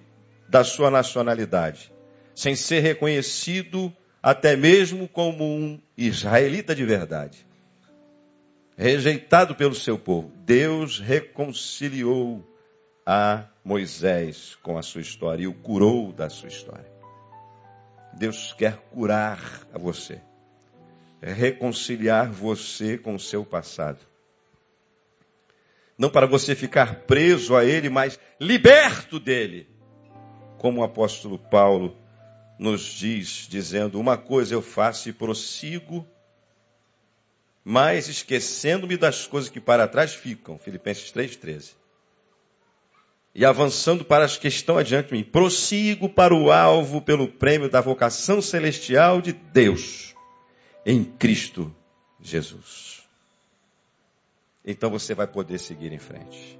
da 0.48 0.64
sua 0.64 0.90
nacionalidade, 0.90 1.94
sem 2.34 2.56
ser 2.56 2.80
reconhecido 2.80 3.94
até 4.24 4.56
mesmo 4.56 5.08
como 5.08 5.44
um 5.44 5.78
israelita 5.98 6.74
de 6.74 6.86
verdade 6.86 7.46
rejeitado 8.78 9.54
pelo 9.54 9.76
seu 9.76 10.00
povo. 10.00 10.32
Deus 10.38 11.00
reconciliou 11.00 12.44
a 13.06 13.44
Moisés 13.64 14.58
com 14.64 14.78
a 14.78 14.82
sua 14.82 15.02
história 15.02 15.44
e 15.44 15.48
o 15.48 15.54
curou 15.54 16.12
da 16.12 16.30
sua 16.30 16.50
história. 16.50 16.90
Deus 18.14 18.54
quer 18.54 18.78
curar 18.90 19.40
a 19.74 19.78
você, 19.78 20.22
reconciliar 21.22 22.32
você 22.32 22.98
com 22.98 23.14
o 23.16 23.20
seu 23.20 23.46
passado. 23.46 24.00
Não 25.98 26.10
para 26.10 26.26
você 26.26 26.56
ficar 26.56 27.02
preso 27.02 27.56
a 27.56 27.64
ele, 27.64 27.90
mas 27.90 28.20
liberto 28.40 29.20
dele. 29.20 29.68
Como 30.58 30.82
o 30.82 30.84
apóstolo 30.84 31.38
Paulo 31.38 31.96
nos 32.58 32.82
diz, 32.82 33.48
dizendo: 33.48 34.00
Uma 34.00 34.18
coisa 34.18 34.56
eu 34.56 34.62
faço 34.62 35.10
e 35.10 35.14
prossigo, 35.14 36.08
mas 37.64 38.08
esquecendo-me 38.08 38.98
das 38.98 39.28
coisas 39.28 39.50
que 39.50 39.60
para 39.60 39.88
trás 39.88 40.16
ficam. 40.16 40.58
Filipenses 40.58 41.12
3,13 41.12 41.76
e 43.34 43.46
avançando 43.46 44.04
para 44.04 44.26
as 44.26 44.36
que 44.36 44.50
estão 44.50 44.78
adiante 44.78 45.08
de 45.08 45.14
mim, 45.14 45.24
prossigo 45.24 46.10
para 46.10 46.36
o 46.36 46.52
alvo 46.52 47.02
pelo 47.02 47.30
prêmio 47.30 47.70
da 47.70 47.80
vocação 47.80 48.42
celestial 48.42 49.22
de 49.22 49.32
Deus 49.32 50.11
em 50.86 51.04
Cristo 51.04 51.74
Jesus. 52.20 53.04
Então 54.66 54.90
você 54.90 55.14
vai 55.14 55.28
poder 55.28 55.60
seguir 55.60 55.92
em 55.92 56.00
frente. 56.00 56.60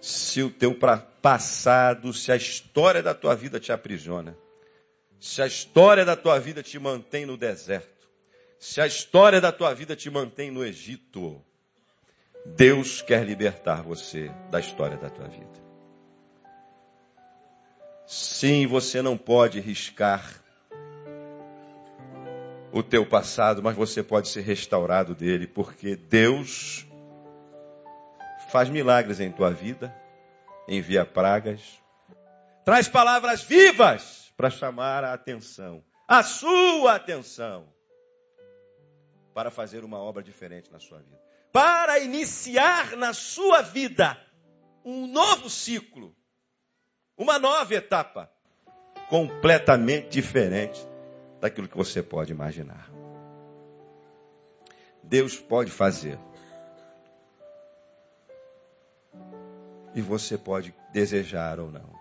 Se 0.00 0.42
o 0.42 0.50
teu 0.50 0.76
passado, 1.22 2.12
se 2.12 2.30
a 2.30 2.36
história 2.36 3.02
da 3.02 3.14
tua 3.14 3.34
vida 3.34 3.58
te 3.58 3.72
aprisiona, 3.72 4.36
se 5.18 5.40
a 5.40 5.46
história 5.46 6.04
da 6.04 6.14
tua 6.14 6.38
vida 6.38 6.62
te 6.62 6.78
mantém 6.78 7.24
no 7.24 7.36
deserto, 7.36 8.08
se 8.58 8.80
a 8.80 8.86
história 8.86 9.40
da 9.40 9.50
tua 9.50 9.74
vida 9.74 9.96
te 9.96 10.10
mantém 10.10 10.50
no 10.50 10.64
Egito, 10.64 11.42
Deus 12.44 13.00
quer 13.00 13.24
libertar 13.24 13.82
você 13.82 14.30
da 14.50 14.60
história 14.60 14.98
da 14.98 15.08
tua 15.08 15.28
vida. 15.28 15.64
Sim, 18.06 18.66
você 18.66 19.00
não 19.00 19.16
pode 19.16 19.60
riscar 19.60 20.43
o 22.74 22.82
teu 22.82 23.06
passado, 23.06 23.62
mas 23.62 23.74
você 23.76 24.02
pode 24.02 24.28
ser 24.28 24.42
restaurado 24.42 25.14
dele, 25.14 25.46
porque 25.46 25.96
Deus 25.96 26.86
faz 28.50 28.68
milagres 28.68 29.20
em 29.20 29.30
tua 29.30 29.50
vida, 29.50 29.94
envia 30.68 31.06
pragas, 31.06 31.80
traz 32.64 32.88
palavras 32.88 33.42
vivas 33.42 34.30
para 34.36 34.50
chamar 34.50 35.04
a 35.04 35.14
atenção, 35.14 35.82
a 36.06 36.22
sua 36.22 36.96
atenção, 36.96 37.66
para 39.32 39.50
fazer 39.50 39.84
uma 39.84 39.98
obra 39.98 40.22
diferente 40.22 40.70
na 40.70 40.78
sua 40.78 40.98
vida 40.98 41.24
para 41.54 42.00
iniciar 42.00 42.96
na 42.96 43.12
sua 43.14 43.62
vida 43.62 44.20
um 44.84 45.06
novo 45.06 45.48
ciclo, 45.48 46.12
uma 47.16 47.38
nova 47.38 47.72
etapa, 47.72 48.28
completamente 49.08 50.08
diferente 50.08 50.84
daquilo 51.44 51.68
que 51.68 51.76
você 51.76 52.02
pode 52.02 52.32
imaginar. 52.32 52.90
Deus 55.02 55.36
pode 55.36 55.70
fazer. 55.70 56.18
E 59.94 60.00
você 60.00 60.38
pode 60.38 60.74
desejar 60.90 61.60
ou 61.60 61.70
não. 61.70 61.92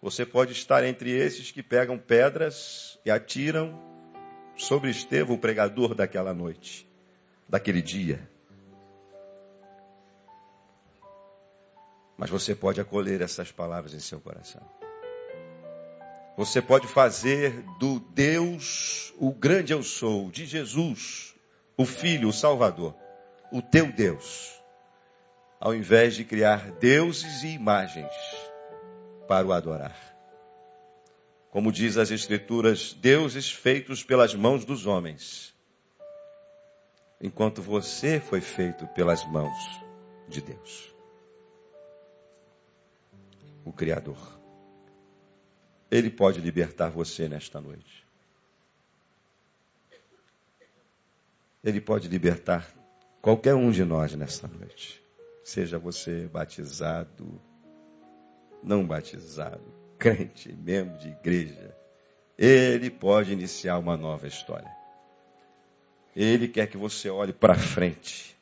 Você 0.00 0.24
pode 0.24 0.52
estar 0.52 0.84
entre 0.84 1.10
esses 1.10 1.50
que 1.50 1.64
pegam 1.64 1.98
pedras 1.98 2.96
e 3.04 3.10
atiram 3.10 3.76
sobre 4.56 4.90
Estevão, 4.90 5.34
o 5.34 5.40
pregador 5.40 5.92
daquela 5.92 6.32
noite 6.32 6.88
daquele 7.48 7.82
dia. 7.82 8.30
Mas 12.16 12.30
você 12.30 12.54
pode 12.54 12.80
acolher 12.80 13.20
essas 13.20 13.50
palavras 13.50 13.92
em 13.94 14.00
seu 14.00 14.20
coração. 14.20 14.62
Você 16.36 16.62
pode 16.62 16.86
fazer 16.86 17.62
do 17.78 18.00
Deus, 18.00 19.12
o 19.18 19.32
grande 19.32 19.72
eu 19.72 19.82
sou, 19.82 20.30
de 20.30 20.46
Jesus, 20.46 21.34
o 21.76 21.84
Filho, 21.84 22.28
o 22.28 22.32
Salvador, 22.32 22.94
o 23.52 23.60
teu 23.60 23.92
Deus, 23.92 24.50
ao 25.60 25.74
invés 25.74 26.14
de 26.14 26.24
criar 26.24 26.72
deuses 26.72 27.42
e 27.42 27.48
imagens 27.48 28.10
para 29.28 29.46
o 29.46 29.52
adorar. 29.52 29.96
Como 31.50 31.70
diz 31.70 31.98
as 31.98 32.10
Escrituras, 32.10 32.94
deuses 32.94 33.50
feitos 33.50 34.02
pelas 34.02 34.34
mãos 34.34 34.64
dos 34.64 34.86
homens 34.86 35.52
enquanto 37.22 37.62
você 37.62 38.18
foi 38.18 38.40
feito 38.40 38.86
pelas 38.88 39.24
mãos 39.24 39.56
de 40.28 40.40
Deus, 40.42 40.92
o 43.64 43.72
Criador. 43.72 44.41
Ele 45.92 46.08
pode 46.08 46.40
libertar 46.40 46.88
você 46.88 47.28
nesta 47.28 47.60
noite. 47.60 48.02
Ele 51.62 51.82
pode 51.82 52.08
libertar 52.08 52.66
qualquer 53.20 53.54
um 53.54 53.70
de 53.70 53.84
nós 53.84 54.14
nesta 54.14 54.48
noite. 54.48 55.04
Seja 55.44 55.78
você 55.78 56.26
batizado, 56.28 57.38
não 58.62 58.86
batizado, 58.86 59.62
crente, 59.98 60.50
membro 60.54 60.96
de 60.96 61.08
igreja. 61.08 61.76
Ele 62.38 62.88
pode 62.88 63.30
iniciar 63.30 63.76
uma 63.76 63.94
nova 63.94 64.26
história. 64.26 64.74
Ele 66.16 66.48
quer 66.48 66.68
que 66.68 66.78
você 66.78 67.10
olhe 67.10 67.34
para 67.34 67.54
frente, 67.54 68.34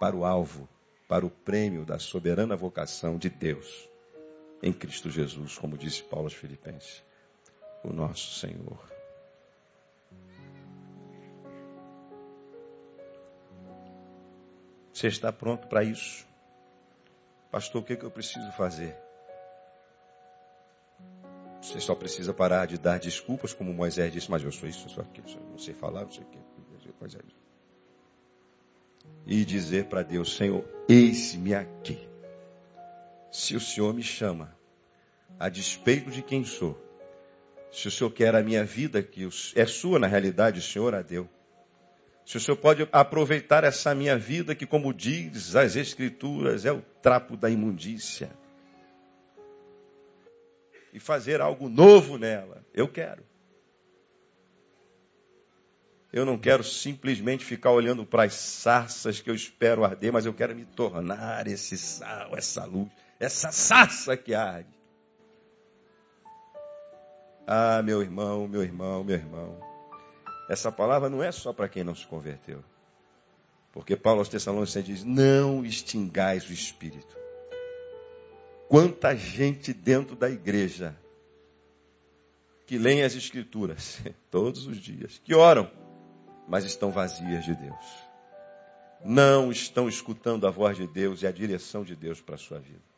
para 0.00 0.16
o 0.16 0.24
alvo, 0.24 0.66
para 1.06 1.26
o 1.26 1.30
prêmio 1.30 1.84
da 1.84 1.98
soberana 1.98 2.56
vocação 2.56 3.18
de 3.18 3.28
Deus 3.28 3.91
em 4.62 4.72
Cristo 4.72 5.10
Jesus, 5.10 5.58
como 5.58 5.76
disse 5.76 6.02
Paulo 6.04 6.26
aos 6.26 6.34
Filipenses, 6.34 7.02
o 7.82 7.92
nosso 7.92 8.38
Senhor. 8.38 8.78
Você 14.92 15.08
está 15.08 15.32
pronto 15.32 15.66
para 15.66 15.82
isso? 15.82 16.26
Pastor, 17.50 17.82
o 17.82 17.84
que, 17.84 17.94
é 17.94 17.96
que 17.96 18.04
eu 18.04 18.10
preciso 18.10 18.52
fazer? 18.52 18.96
Você 21.60 21.80
só 21.80 21.94
precisa 21.94 22.32
parar 22.32 22.66
de 22.66 22.78
dar 22.78 22.98
desculpas, 22.98 23.52
como 23.52 23.72
Moisés 23.72 24.12
disse, 24.12 24.30
mas 24.30 24.42
eu 24.42 24.52
sou 24.52 24.68
isso, 24.68 24.86
eu 24.86 24.90
sou 24.90 25.02
aquilo, 25.02 25.28
não 25.50 25.58
sei 25.58 25.74
falar, 25.74 26.02
não 26.02 26.12
sei 26.12 26.22
o 26.22 26.26
que, 26.26 26.38
coisa 26.92 27.18
E 29.26 29.44
dizer 29.44 29.86
para 29.86 30.02
Deus, 30.02 30.36
Senhor, 30.36 30.64
eis-me 30.88 31.54
aqui. 31.54 32.11
Se 33.32 33.56
o 33.56 33.60
Senhor 33.60 33.94
me 33.94 34.02
chama, 34.02 34.54
a 35.40 35.48
despeito 35.48 36.10
de 36.10 36.22
quem 36.22 36.44
sou, 36.44 36.78
se 37.72 37.88
o 37.88 37.90
Senhor 37.90 38.10
quer 38.10 38.34
a 38.34 38.42
minha 38.42 38.62
vida, 38.62 39.02
que 39.02 39.26
é 39.56 39.64
sua 39.64 39.98
na 39.98 40.06
realidade, 40.06 40.58
o 40.58 40.62
Senhor 40.62 40.94
a 40.94 41.00
deu. 41.00 41.26
Se 42.26 42.36
o 42.36 42.40
Senhor 42.40 42.58
pode 42.58 42.86
aproveitar 42.92 43.64
essa 43.64 43.94
minha 43.94 44.18
vida, 44.18 44.54
que 44.54 44.66
como 44.66 44.92
diz 44.92 45.56
as 45.56 45.74
Escrituras, 45.74 46.66
é 46.66 46.72
o 46.72 46.82
trapo 47.00 47.34
da 47.34 47.48
imundícia 47.48 48.30
e 50.92 51.00
fazer 51.00 51.40
algo 51.40 51.70
novo 51.70 52.18
nela. 52.18 52.62
Eu 52.74 52.86
quero. 52.86 53.24
Eu 56.12 56.26
não 56.26 56.36
quero 56.36 56.62
simplesmente 56.62 57.42
ficar 57.42 57.70
olhando 57.70 58.04
para 58.04 58.24
as 58.24 58.34
sarças 58.34 59.18
que 59.18 59.30
eu 59.30 59.34
espero 59.34 59.82
arder, 59.82 60.12
mas 60.12 60.26
eu 60.26 60.34
quero 60.34 60.54
me 60.54 60.66
tornar 60.66 61.46
esse 61.46 61.78
sal, 61.78 62.36
essa 62.36 62.66
luz, 62.66 62.90
essa 63.22 63.52
sarça 63.52 64.16
que 64.16 64.34
arde. 64.34 64.68
Ah, 67.46 67.80
meu 67.80 68.02
irmão, 68.02 68.48
meu 68.48 68.64
irmão, 68.64 69.04
meu 69.04 69.14
irmão. 69.14 69.60
Essa 70.48 70.72
palavra 70.72 71.08
não 71.08 71.22
é 71.22 71.30
só 71.30 71.52
para 71.52 71.68
quem 71.68 71.84
não 71.84 71.94
se 71.94 72.04
converteu. 72.04 72.64
Porque 73.72 73.96
Paulo 73.96 74.18
aos 74.18 74.28
Tessalonicenses 74.28 74.84
diz: 74.84 75.04
Não 75.04 75.64
extingais 75.64 76.48
o 76.50 76.52
espírito. 76.52 77.16
Quanta 78.68 79.14
gente 79.14 79.72
dentro 79.72 80.16
da 80.16 80.28
igreja 80.28 80.96
que 82.66 82.76
leem 82.76 83.04
as 83.04 83.14
Escrituras 83.14 84.00
todos 84.32 84.66
os 84.66 84.78
dias, 84.78 85.20
que 85.24 85.34
oram, 85.34 85.70
mas 86.48 86.64
estão 86.64 86.90
vazias 86.90 87.44
de 87.44 87.54
Deus. 87.54 87.86
Não 89.04 89.52
estão 89.52 89.88
escutando 89.88 90.44
a 90.46 90.50
voz 90.50 90.76
de 90.76 90.88
Deus 90.88 91.22
e 91.22 91.26
a 91.26 91.32
direção 91.32 91.84
de 91.84 91.94
Deus 91.94 92.20
para 92.20 92.34
a 92.34 92.38
sua 92.38 92.58
vida. 92.58 92.91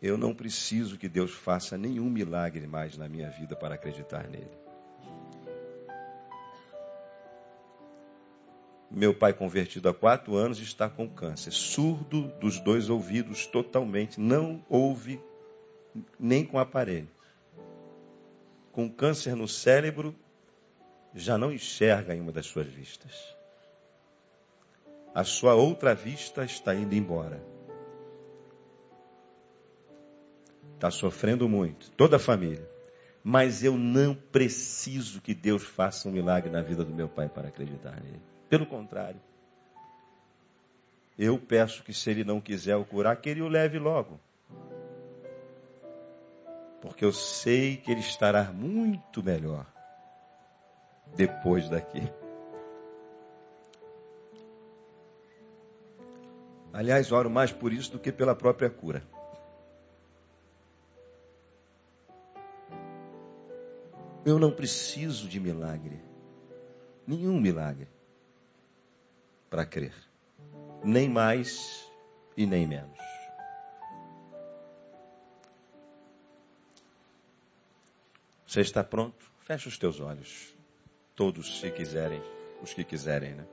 Eu 0.08 0.18
não 0.18 0.34
preciso 0.34 0.97
que 0.97 1.10
Deus 1.10 1.34
faça 1.34 1.78
nenhum 1.78 2.10
milagre 2.10 2.66
mais 2.66 2.97
na 2.97 3.10
minha 3.10 3.30
vida 3.30 3.58
para 3.58 3.76
acreditar 3.76 4.26
nele. 4.30 4.49
Meu 8.89 9.14
pai, 9.14 9.34
convertido 9.34 9.89
há 9.89 9.93
quatro 9.93 10.34
anos, 10.34 10.60
está 10.60 10.89
com 10.89 11.10
câncer, 11.10 11.51
surdo 11.51 12.30
dos 12.39 12.58
dois 12.58 12.89
ouvidos 12.89 13.47
totalmente, 13.47 14.18
não 14.18 14.64
ouve 14.70 15.22
nem 16.18 16.45
com 16.45 16.58
aparelho. 16.58 17.10
Com 18.72 18.89
câncer 18.89 19.36
no 19.36 19.45
cérebro, 19.45 20.16
já 21.14 21.38
não 21.38 21.51
enxerga 21.51 22.16
em 22.16 22.22
uma 22.22 22.32
das 22.32 22.45
suas 22.45 22.68
vistas. 22.68 23.36
A 25.14 25.26
sua 25.26 25.53
outra 25.53 25.93
vista 25.93 26.45
está 26.45 26.74
indo 26.74 26.95
embora. 26.95 27.57
Está 30.78 30.90
sofrendo 30.90 31.50
muito, 31.50 31.92
toda 31.92 32.16
a 32.16 32.20
família. 32.20 32.68
Mas 33.24 33.64
eu 33.64 33.78
não 33.78 34.16
preciso 34.16 35.20
que 35.20 35.34
Deus 35.34 35.64
faça 35.64 36.08
um 36.08 36.12
milagre 36.12 36.50
na 36.50 36.62
vida 36.62 36.86
do 36.86 36.94
meu 36.94 37.10
pai 37.10 37.28
para 37.28 37.50
acreditar 37.50 38.00
nele. 38.02 38.22
Pelo 38.48 38.66
contrário. 38.66 39.20
Eu 41.20 41.38
peço 41.38 41.84
que 41.84 41.94
se 41.94 42.10
ele 42.10 42.24
não 42.24 42.40
quiser 42.40 42.78
o 42.78 42.86
curar, 42.86 43.18
que 43.18 43.28
ele 43.28 43.42
o 43.42 43.48
leve 43.50 43.78
logo 43.78 44.20
porque 46.82 47.04
eu 47.04 47.12
sei 47.12 47.78
que 47.78 47.92
ele 47.92 48.00
estará 48.00 48.46
muito 48.46 49.24
melhor 49.24 49.66
depois 51.16 51.70
daqui. 51.70 52.02
Aliás, 56.72 57.12
oro 57.12 57.30
mais 57.30 57.52
por 57.52 57.74
isso 57.74 57.92
do 57.92 58.00
que 58.00 58.12
pela 58.12 58.36
própria 58.36 58.70
cura. 58.70 59.02
Eu 64.28 64.38
não 64.38 64.52
preciso 64.52 65.26
de 65.26 65.40
milagre, 65.40 66.02
nenhum 67.08 67.40
milagre, 67.40 67.88
para 69.50 69.66
crer, 69.66 69.94
nem 70.84 71.08
mais 71.08 71.90
e 72.36 72.46
nem 72.46 72.68
menos. 72.68 73.00
Você 78.46 78.60
está 78.60 78.84
pronto? 78.84 79.32
Fecha 79.46 79.70
os 79.70 79.78
teus 79.78 80.02
olhos. 80.02 80.54
Todos, 81.16 81.62
se 81.62 81.72
quiserem, 81.72 82.22
os 82.62 82.74
que 82.74 82.84
quiserem, 82.84 83.34
né? 83.34 83.48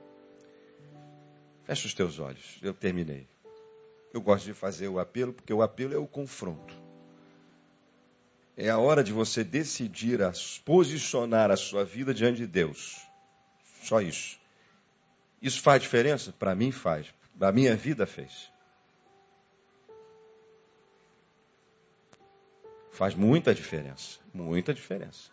Fecha 1.63 1.87
os 1.87 1.93
teus 1.93 2.19
olhos. 2.19 2.59
Eu 2.61 2.73
terminei. 2.73 3.25
Eu 4.13 4.19
gosto 4.19 4.43
de 4.43 4.53
fazer 4.53 4.89
o 4.89 4.99
apelo 4.99 5.31
porque 5.31 5.53
o 5.53 5.61
apelo 5.61 5.93
é 5.93 5.97
o 5.97 6.05
confronto. 6.05 6.84
É 8.57 8.69
a 8.69 8.77
hora 8.77 9.03
de 9.03 9.11
você 9.11 9.43
decidir 9.43 10.21
a 10.21 10.31
posicionar 10.63 11.51
a 11.51 11.57
sua 11.57 11.83
vida 11.83 12.13
diante 12.13 12.37
de 12.37 12.47
Deus. 12.47 13.05
Só 13.83 14.01
isso. 14.01 14.39
Isso 15.41 15.61
faz 15.61 15.81
diferença? 15.81 16.31
Para 16.31 16.55
mim 16.55 16.71
faz. 16.71 17.13
Da 17.35 17.51
minha 17.51 17.75
vida 17.75 18.05
fez. 18.05 18.51
Faz 22.91 23.13
muita 23.13 23.53
diferença, 23.53 24.19
muita 24.33 24.73
diferença. 24.73 25.29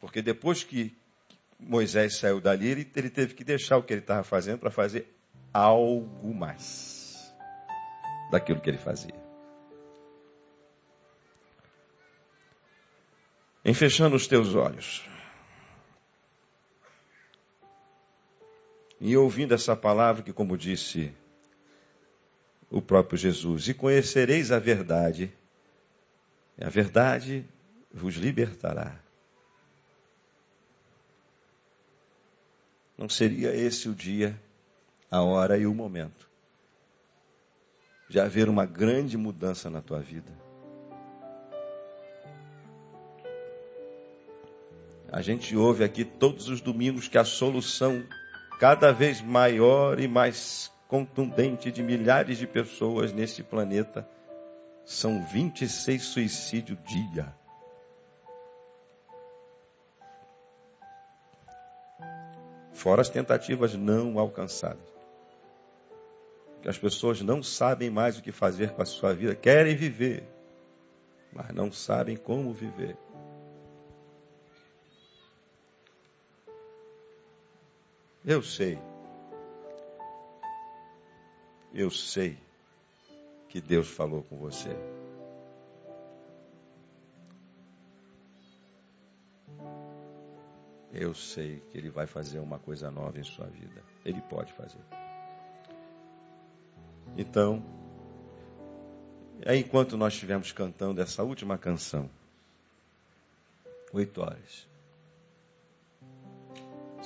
Porque 0.00 0.20
depois 0.20 0.64
que 0.64 0.92
Moisés 1.58 2.16
saiu 2.16 2.40
dali, 2.40 2.66
ele, 2.66 2.92
ele 2.96 3.10
teve 3.10 3.32
que 3.32 3.44
deixar 3.44 3.76
o 3.76 3.82
que 3.82 3.92
ele 3.92 4.00
estava 4.00 4.24
fazendo 4.24 4.58
para 4.58 4.70
fazer 4.70 5.06
algo 5.54 6.34
mais 6.34 7.32
daquilo 8.30 8.60
que 8.60 8.68
ele 8.68 8.76
fazia. 8.76 9.15
Em 13.68 13.74
fechando 13.74 14.14
os 14.14 14.28
teus 14.28 14.54
olhos 14.54 15.04
e 19.00 19.16
ouvindo 19.16 19.54
essa 19.54 19.74
palavra 19.74 20.22
que, 20.22 20.32
como 20.32 20.56
disse 20.56 21.12
o 22.70 22.80
próprio 22.80 23.18
Jesus, 23.18 23.66
e 23.66 23.74
conhecereis 23.74 24.52
a 24.52 24.60
verdade, 24.60 25.32
a 26.60 26.68
verdade 26.68 27.44
vos 27.92 28.14
libertará. 28.14 29.00
Não 32.96 33.08
seria 33.08 33.52
esse 33.52 33.88
o 33.88 33.94
dia, 33.96 34.40
a 35.10 35.22
hora 35.22 35.58
e 35.58 35.66
o 35.66 35.74
momento 35.74 36.30
de 38.08 38.20
haver 38.20 38.48
uma 38.48 38.64
grande 38.64 39.16
mudança 39.16 39.68
na 39.68 39.82
tua 39.82 39.98
vida? 39.98 40.45
A 45.10 45.22
gente 45.22 45.56
ouve 45.56 45.84
aqui 45.84 46.04
todos 46.04 46.48
os 46.48 46.60
domingos 46.60 47.08
que 47.08 47.16
a 47.16 47.24
solução 47.24 48.04
cada 48.58 48.92
vez 48.92 49.20
maior 49.20 50.00
e 50.00 50.08
mais 50.08 50.72
contundente 50.88 51.70
de 51.70 51.82
milhares 51.82 52.38
de 52.38 52.46
pessoas 52.46 53.12
nesse 53.12 53.42
planeta 53.42 54.08
são 54.84 55.24
26 55.24 56.02
suicídios 56.02 56.78
dia. 56.84 57.34
Fora 62.72 63.00
as 63.00 63.08
tentativas 63.08 63.74
não 63.74 64.18
alcançadas. 64.18 64.86
Que 66.62 66.68
as 66.68 66.78
pessoas 66.78 67.20
não 67.20 67.42
sabem 67.42 67.90
mais 67.90 68.18
o 68.18 68.22
que 68.22 68.32
fazer 68.32 68.70
com 68.70 68.82
a 68.82 68.86
sua 68.86 69.14
vida, 69.14 69.34
querem 69.34 69.74
viver, 69.76 70.24
mas 71.32 71.54
não 71.54 71.72
sabem 71.72 72.16
como 72.16 72.52
viver. 72.52 72.96
Eu 78.26 78.42
sei. 78.42 78.76
Eu 81.72 81.92
sei 81.92 82.36
que 83.48 83.60
Deus 83.60 83.86
falou 83.88 84.24
com 84.24 84.36
você. 84.36 84.76
Eu 90.92 91.14
sei 91.14 91.60
que 91.70 91.78
Ele 91.78 91.88
vai 91.88 92.08
fazer 92.08 92.40
uma 92.40 92.58
coisa 92.58 92.90
nova 92.90 93.16
em 93.16 93.22
sua 93.22 93.46
vida. 93.46 93.80
Ele 94.04 94.20
pode 94.22 94.52
fazer. 94.54 94.80
Então, 97.16 97.62
aí 99.46 99.60
enquanto 99.60 99.96
nós 99.96 100.14
estivemos 100.14 100.50
cantando 100.50 101.00
essa 101.00 101.22
última 101.22 101.56
canção, 101.56 102.10
oito 103.92 104.20
horas. 104.20 104.66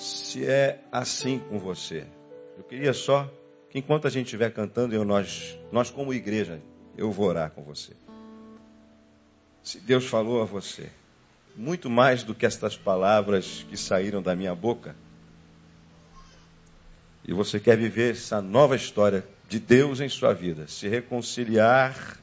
Se 0.00 0.46
é 0.46 0.80
assim 0.90 1.38
com 1.38 1.58
você, 1.58 2.06
eu 2.56 2.64
queria 2.64 2.94
só 2.94 3.30
que 3.68 3.78
enquanto 3.78 4.06
a 4.06 4.10
gente 4.10 4.24
estiver 4.24 4.50
cantando, 4.50 4.94
eu, 4.94 5.04
nós, 5.04 5.58
nós 5.70 5.90
como 5.90 6.14
igreja, 6.14 6.58
eu 6.96 7.12
vou 7.12 7.26
orar 7.26 7.50
com 7.50 7.62
você. 7.62 7.92
Se 9.62 9.78
Deus 9.78 10.06
falou 10.06 10.40
a 10.40 10.46
você, 10.46 10.88
muito 11.54 11.90
mais 11.90 12.22
do 12.22 12.34
que 12.34 12.46
estas 12.46 12.78
palavras 12.78 13.66
que 13.68 13.76
saíram 13.76 14.22
da 14.22 14.34
minha 14.34 14.54
boca, 14.54 14.96
e 17.22 17.34
você 17.34 17.60
quer 17.60 17.76
viver 17.76 18.12
essa 18.12 18.40
nova 18.40 18.76
história 18.76 19.22
de 19.50 19.60
Deus 19.60 20.00
em 20.00 20.08
sua 20.08 20.32
vida, 20.32 20.66
se 20.66 20.88
reconciliar 20.88 22.18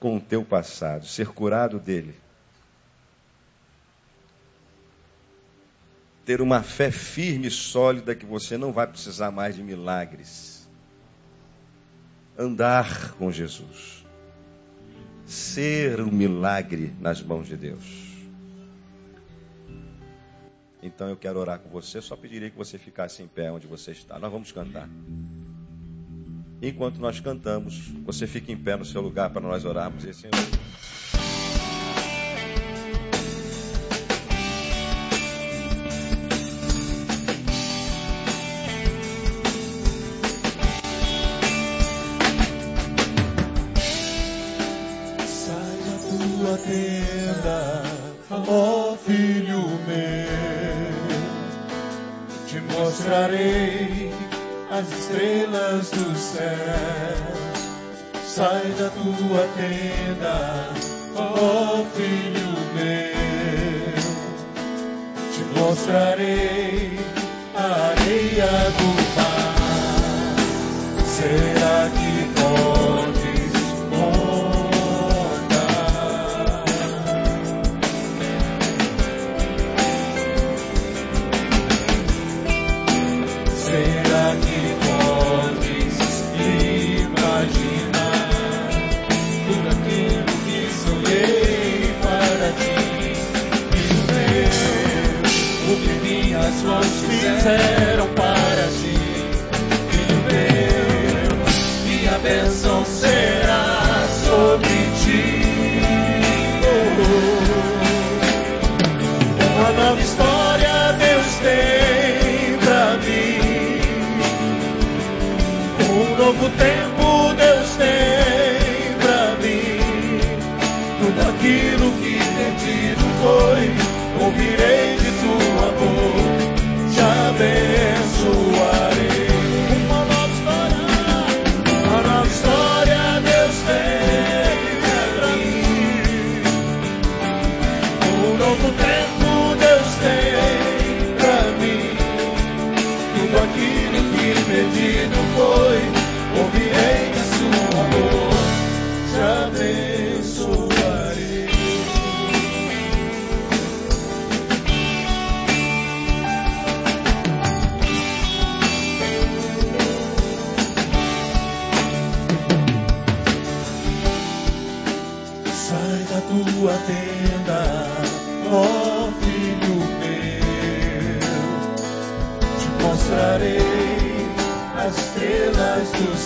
com 0.00 0.16
o 0.16 0.20
teu 0.20 0.44
passado, 0.44 1.06
ser 1.06 1.28
curado 1.28 1.78
dele, 1.78 2.16
ter 6.24 6.40
uma 6.40 6.62
fé 6.62 6.90
firme 6.90 7.48
e 7.48 7.50
sólida 7.50 8.14
que 8.14 8.24
você 8.24 8.56
não 8.56 8.72
vai 8.72 8.86
precisar 8.86 9.30
mais 9.30 9.54
de 9.54 9.62
milagres. 9.62 10.68
Andar 12.36 13.12
com 13.12 13.30
Jesus. 13.30 14.04
Ser 15.26 16.00
um 16.00 16.10
milagre 16.10 16.94
nas 16.98 17.22
mãos 17.22 17.46
de 17.46 17.56
Deus. 17.56 17.84
Então 20.82 21.08
eu 21.08 21.16
quero 21.16 21.38
orar 21.38 21.58
com 21.58 21.68
você, 21.70 22.00
só 22.00 22.14
pediria 22.14 22.50
que 22.50 22.56
você 22.56 22.78
ficasse 22.78 23.22
em 23.22 23.26
pé 23.26 23.50
onde 23.50 23.66
você 23.66 23.92
está. 23.92 24.18
Nós 24.18 24.30
vamos 24.30 24.52
cantar. 24.52 24.88
Enquanto 26.60 26.98
nós 26.98 27.20
cantamos, 27.20 27.88
você 28.04 28.26
fica 28.26 28.52
em 28.52 28.56
pé 28.56 28.76
no 28.76 28.84
seu 28.84 29.00
lugar 29.00 29.30
para 29.30 29.40
nós 29.40 29.64
orarmos 29.64 30.04
esse 30.04 30.26
mostrarei 30.26 30.93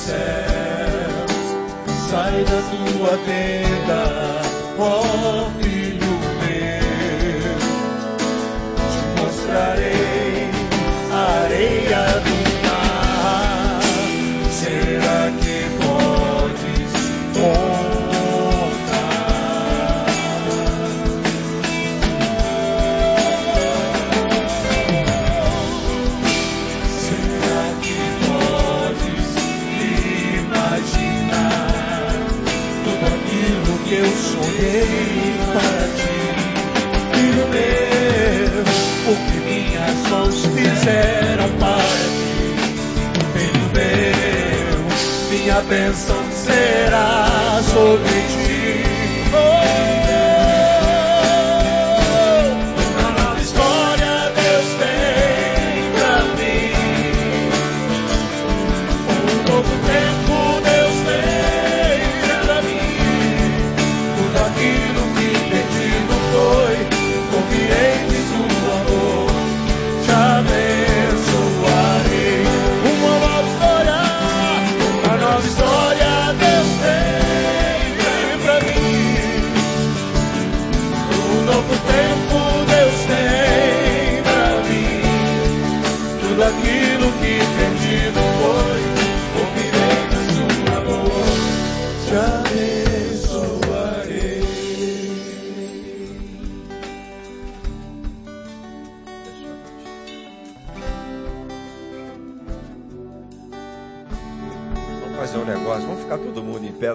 estrelas 0.09 1.31
do 1.85 1.93
céu. 1.93 2.09
Sai 2.11 2.45
da 2.45 2.61
tua 2.71 3.15
tenda, 3.27 4.03
ó 4.79 5.51
filho 5.61 6.15
meu. 6.41 7.57
Te 8.91 9.01
mostrarei 9.21 10.51
a 11.13 11.15
areia 11.45 12.18
fizeram 40.89 41.49
para 41.59 41.76
ti. 41.76 42.59
Filho 43.34 43.64
meu, 43.74 45.39
minha 45.39 45.61
bênção 45.62 46.16
será 46.32 47.61
sobre 47.62 48.09
ti. 48.09 48.48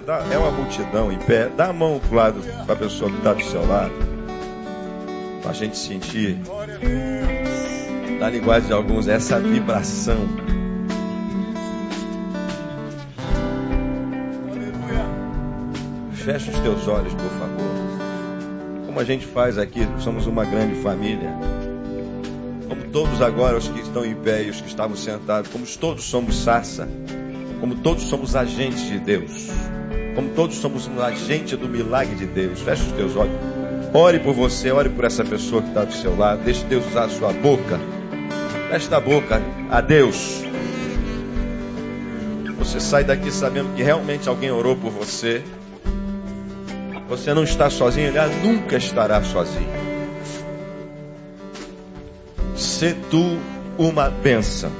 Dá, 0.04 0.24
é 0.30 0.38
uma 0.38 0.50
multidão 0.50 1.10
em 1.10 1.18
pé, 1.18 1.48
dá 1.48 1.68
a 1.68 1.72
mão 1.72 1.98
pro 1.98 2.14
lado 2.14 2.40
para 2.66 2.76
pessoa 2.76 3.10
que 3.10 3.16
está 3.18 3.32
do 3.32 3.42
seu 3.42 3.66
lado, 3.66 3.92
para 5.42 5.50
a 5.50 5.54
gente 5.54 5.76
sentir, 5.76 6.38
na 8.18 8.28
linguagem 8.28 8.68
de 8.68 8.72
alguns, 8.72 9.08
essa 9.08 9.40
vibração. 9.40 10.18
Fecha 16.12 16.50
os 16.50 16.58
teus 16.60 16.88
olhos, 16.88 17.12
por 17.12 17.30
favor. 17.38 18.86
Como 18.86 18.98
a 18.98 19.04
gente 19.04 19.26
faz 19.26 19.58
aqui, 19.58 19.86
somos 19.98 20.26
uma 20.26 20.44
grande 20.46 20.74
família. 20.76 21.30
Como 22.66 22.84
todos 22.84 23.20
agora, 23.20 23.58
os 23.58 23.68
que 23.68 23.80
estão 23.80 24.06
em 24.06 24.14
pé 24.14 24.44
e 24.44 24.50
os 24.50 24.58
que 24.58 24.68
estavam 24.68 24.96
sentados, 24.96 25.50
como 25.50 25.66
todos 25.66 26.04
somos 26.04 26.42
sarça 26.42 26.88
como 27.64 27.76
todos 27.76 28.02
somos 28.04 28.36
agentes 28.36 28.86
de 28.86 28.98
Deus, 28.98 29.48
como 30.14 30.30
todos 30.30 30.56
somos 30.56 30.86
um 30.86 31.00
agente 31.00 31.56
do 31.56 31.68
milagre 31.68 32.14
de 32.14 32.26
Deus. 32.26 32.60
Feche 32.60 32.82
os 32.82 32.92
teus 32.92 33.16
olhos. 33.16 33.34
Ore 33.92 34.18
por 34.18 34.34
você, 34.34 34.70
ore 34.70 34.88
por 34.88 35.04
essa 35.04 35.24
pessoa 35.24 35.62
que 35.62 35.68
está 35.68 35.84
do 35.84 35.92
seu 35.92 36.16
lado. 36.16 36.42
Deixe 36.44 36.64
Deus 36.64 36.86
usar 36.86 37.04
a 37.04 37.08
sua 37.08 37.32
boca. 37.32 37.78
Feche 38.70 38.92
a 38.94 39.00
boca 39.00 39.42
a 39.70 39.80
Deus. 39.80 40.42
Você 42.58 42.80
sai 42.80 43.04
daqui 43.04 43.30
sabendo 43.30 43.74
que 43.76 43.82
realmente 43.82 44.28
alguém 44.28 44.50
orou 44.50 44.74
por 44.74 44.90
você. 44.90 45.42
Você 47.08 47.34
não 47.34 47.44
está 47.44 47.68
sozinho, 47.68 48.08
aliás, 48.08 48.32
nunca 48.42 48.76
estará 48.76 49.22
sozinho. 49.22 49.68
Se 52.56 52.94
tu 53.10 53.38
uma 53.78 54.08
bênção. 54.08 54.70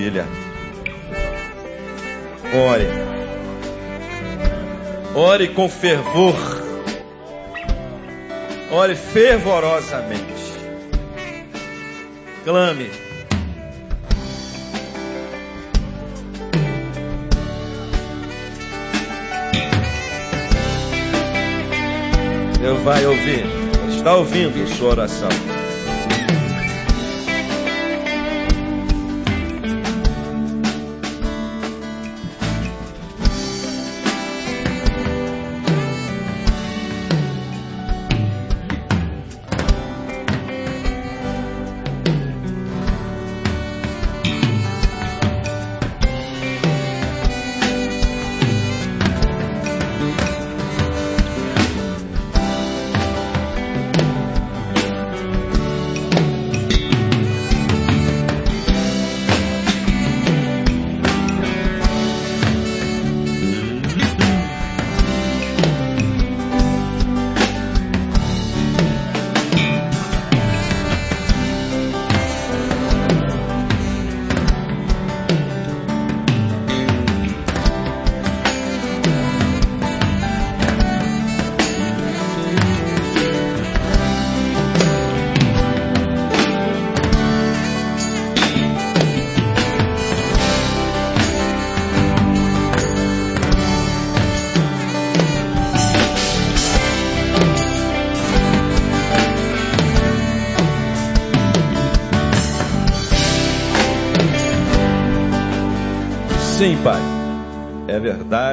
Maravilha. 0.00 0.26
Ore. 2.54 2.88
Ore 5.14 5.48
com 5.48 5.68
fervor. 5.68 6.34
Ore 8.70 8.94
fervorosamente. 8.94 10.24
Clame. 12.44 12.90
Deus 22.58 22.80
vai 22.82 23.04
ouvir. 23.04 23.44
Está 23.94 24.14
ouvindo 24.14 24.66
sua 24.66 24.90
oração. 24.92 25.59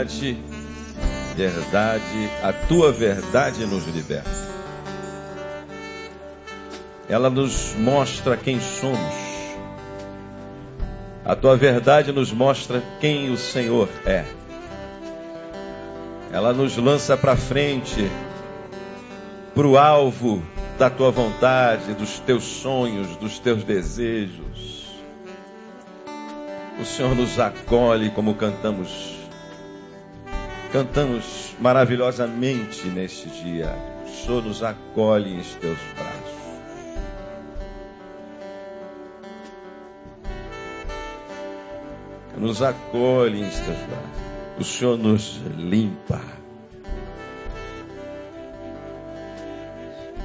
Verdade, 0.07 0.37
verdade, 1.35 2.29
a 2.41 2.53
tua 2.53 2.91
verdade 2.91 3.65
nos 3.65 3.85
liberta. 3.85 4.47
Ela 7.09 7.29
nos 7.29 7.73
mostra 7.75 8.35
quem 8.35 8.59
somos. 8.59 9.27
A 11.23 11.35
tua 11.35 11.57
verdade 11.57 12.11
nos 12.11 12.31
mostra 12.31 12.81
quem 12.99 13.29
o 13.29 13.37
Senhor 13.37 13.89
é. 14.05 14.25
Ela 16.31 16.53
nos 16.53 16.77
lança 16.77 17.15
para 17.15 17.35
frente, 17.35 18.09
para 19.53 19.67
o 19.67 19.77
alvo 19.77 20.41
da 20.77 20.89
tua 20.89 21.11
vontade, 21.11 21.93
dos 21.93 22.19
teus 22.19 22.43
sonhos, 22.43 23.15
dos 23.17 23.39
teus 23.39 23.63
desejos. 23.63 24.87
O 26.79 26.85
Senhor 26.85 27.15
nos 27.15 27.39
acolhe 27.39 28.09
como 28.11 28.35
cantamos. 28.35 29.16
Cantamos 30.71 31.55
maravilhosamente 31.59 32.87
neste 32.87 33.29
dia. 33.29 33.73
O 34.05 34.09
Senhor 34.09 34.43
nos 34.43 34.61
acolhe 34.61 35.35
em 35.35 35.41
teus 35.41 35.79
braços. 35.95 36.37
Nos 42.37 42.61
acolhe 42.61 43.39
em 43.39 43.49
teus 43.49 43.63
braços. 43.63 44.59
O 44.59 44.63
Senhor 44.63 44.97
nos 44.97 45.41
limpa. 45.57 46.21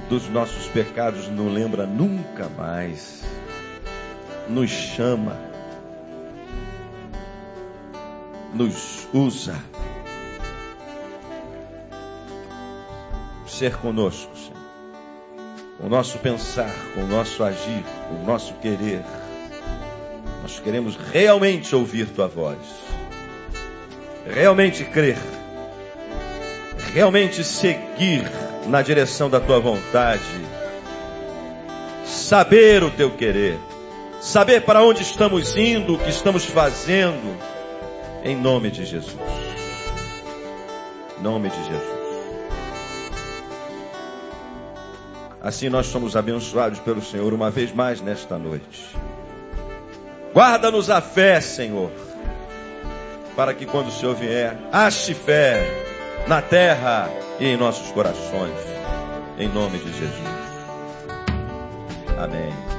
Dos 0.08 0.28
nossos 0.28 0.66
pecados 0.68 1.28
não 1.28 1.48
lembra 1.48 1.86
nunca 1.86 2.48
mais. 2.48 3.22
Nos 4.48 4.70
chama 4.70 5.52
nos 8.54 9.08
usa. 9.12 9.71
Ser 13.62 13.76
conosco, 13.76 14.36
Senhor. 14.36 14.60
Com 15.78 15.86
o 15.86 15.88
nosso 15.88 16.18
pensar, 16.18 16.74
com 16.96 17.02
o 17.02 17.06
nosso 17.06 17.44
agir, 17.44 17.84
com 18.08 18.16
o 18.16 18.26
nosso 18.26 18.54
querer. 18.54 19.04
Nós 20.42 20.58
queremos 20.58 20.96
realmente 20.96 21.72
ouvir 21.72 22.08
tua 22.08 22.26
voz. 22.26 22.58
Realmente 24.26 24.82
crer. 24.84 25.16
Realmente 26.92 27.44
seguir 27.44 28.28
na 28.66 28.82
direção 28.82 29.30
da 29.30 29.38
tua 29.38 29.60
vontade. 29.60 30.24
Saber 32.04 32.82
o 32.82 32.90
teu 32.90 33.12
querer. 33.12 33.60
Saber 34.20 34.62
para 34.62 34.82
onde 34.82 35.02
estamos 35.02 35.56
indo, 35.56 35.94
o 35.94 35.98
que 35.98 36.10
estamos 36.10 36.44
fazendo 36.44 37.38
em 38.24 38.34
nome 38.34 38.72
de 38.72 38.84
Jesus. 38.84 39.16
Em 41.16 41.22
nome 41.22 41.48
de 41.48 41.64
Jesus. 41.64 41.91
Assim 45.42 45.68
nós 45.68 45.86
somos 45.86 46.14
abençoados 46.14 46.78
pelo 46.78 47.02
Senhor 47.02 47.32
uma 47.32 47.50
vez 47.50 47.72
mais 47.72 48.00
nesta 48.00 48.38
noite. 48.38 48.94
Guarda-nos 50.32 50.88
a 50.88 51.00
fé, 51.00 51.40
Senhor, 51.40 51.90
para 53.34 53.52
que 53.52 53.66
quando 53.66 53.88
o 53.88 53.92
Senhor 53.92 54.14
vier, 54.14 54.56
ache 54.72 55.14
fé 55.14 55.60
na 56.28 56.40
terra 56.40 57.10
e 57.40 57.46
em 57.46 57.56
nossos 57.56 57.90
corações. 57.90 58.54
Em 59.36 59.48
nome 59.48 59.78
de 59.78 59.92
Jesus. 59.92 60.42
Amém. 62.16 62.71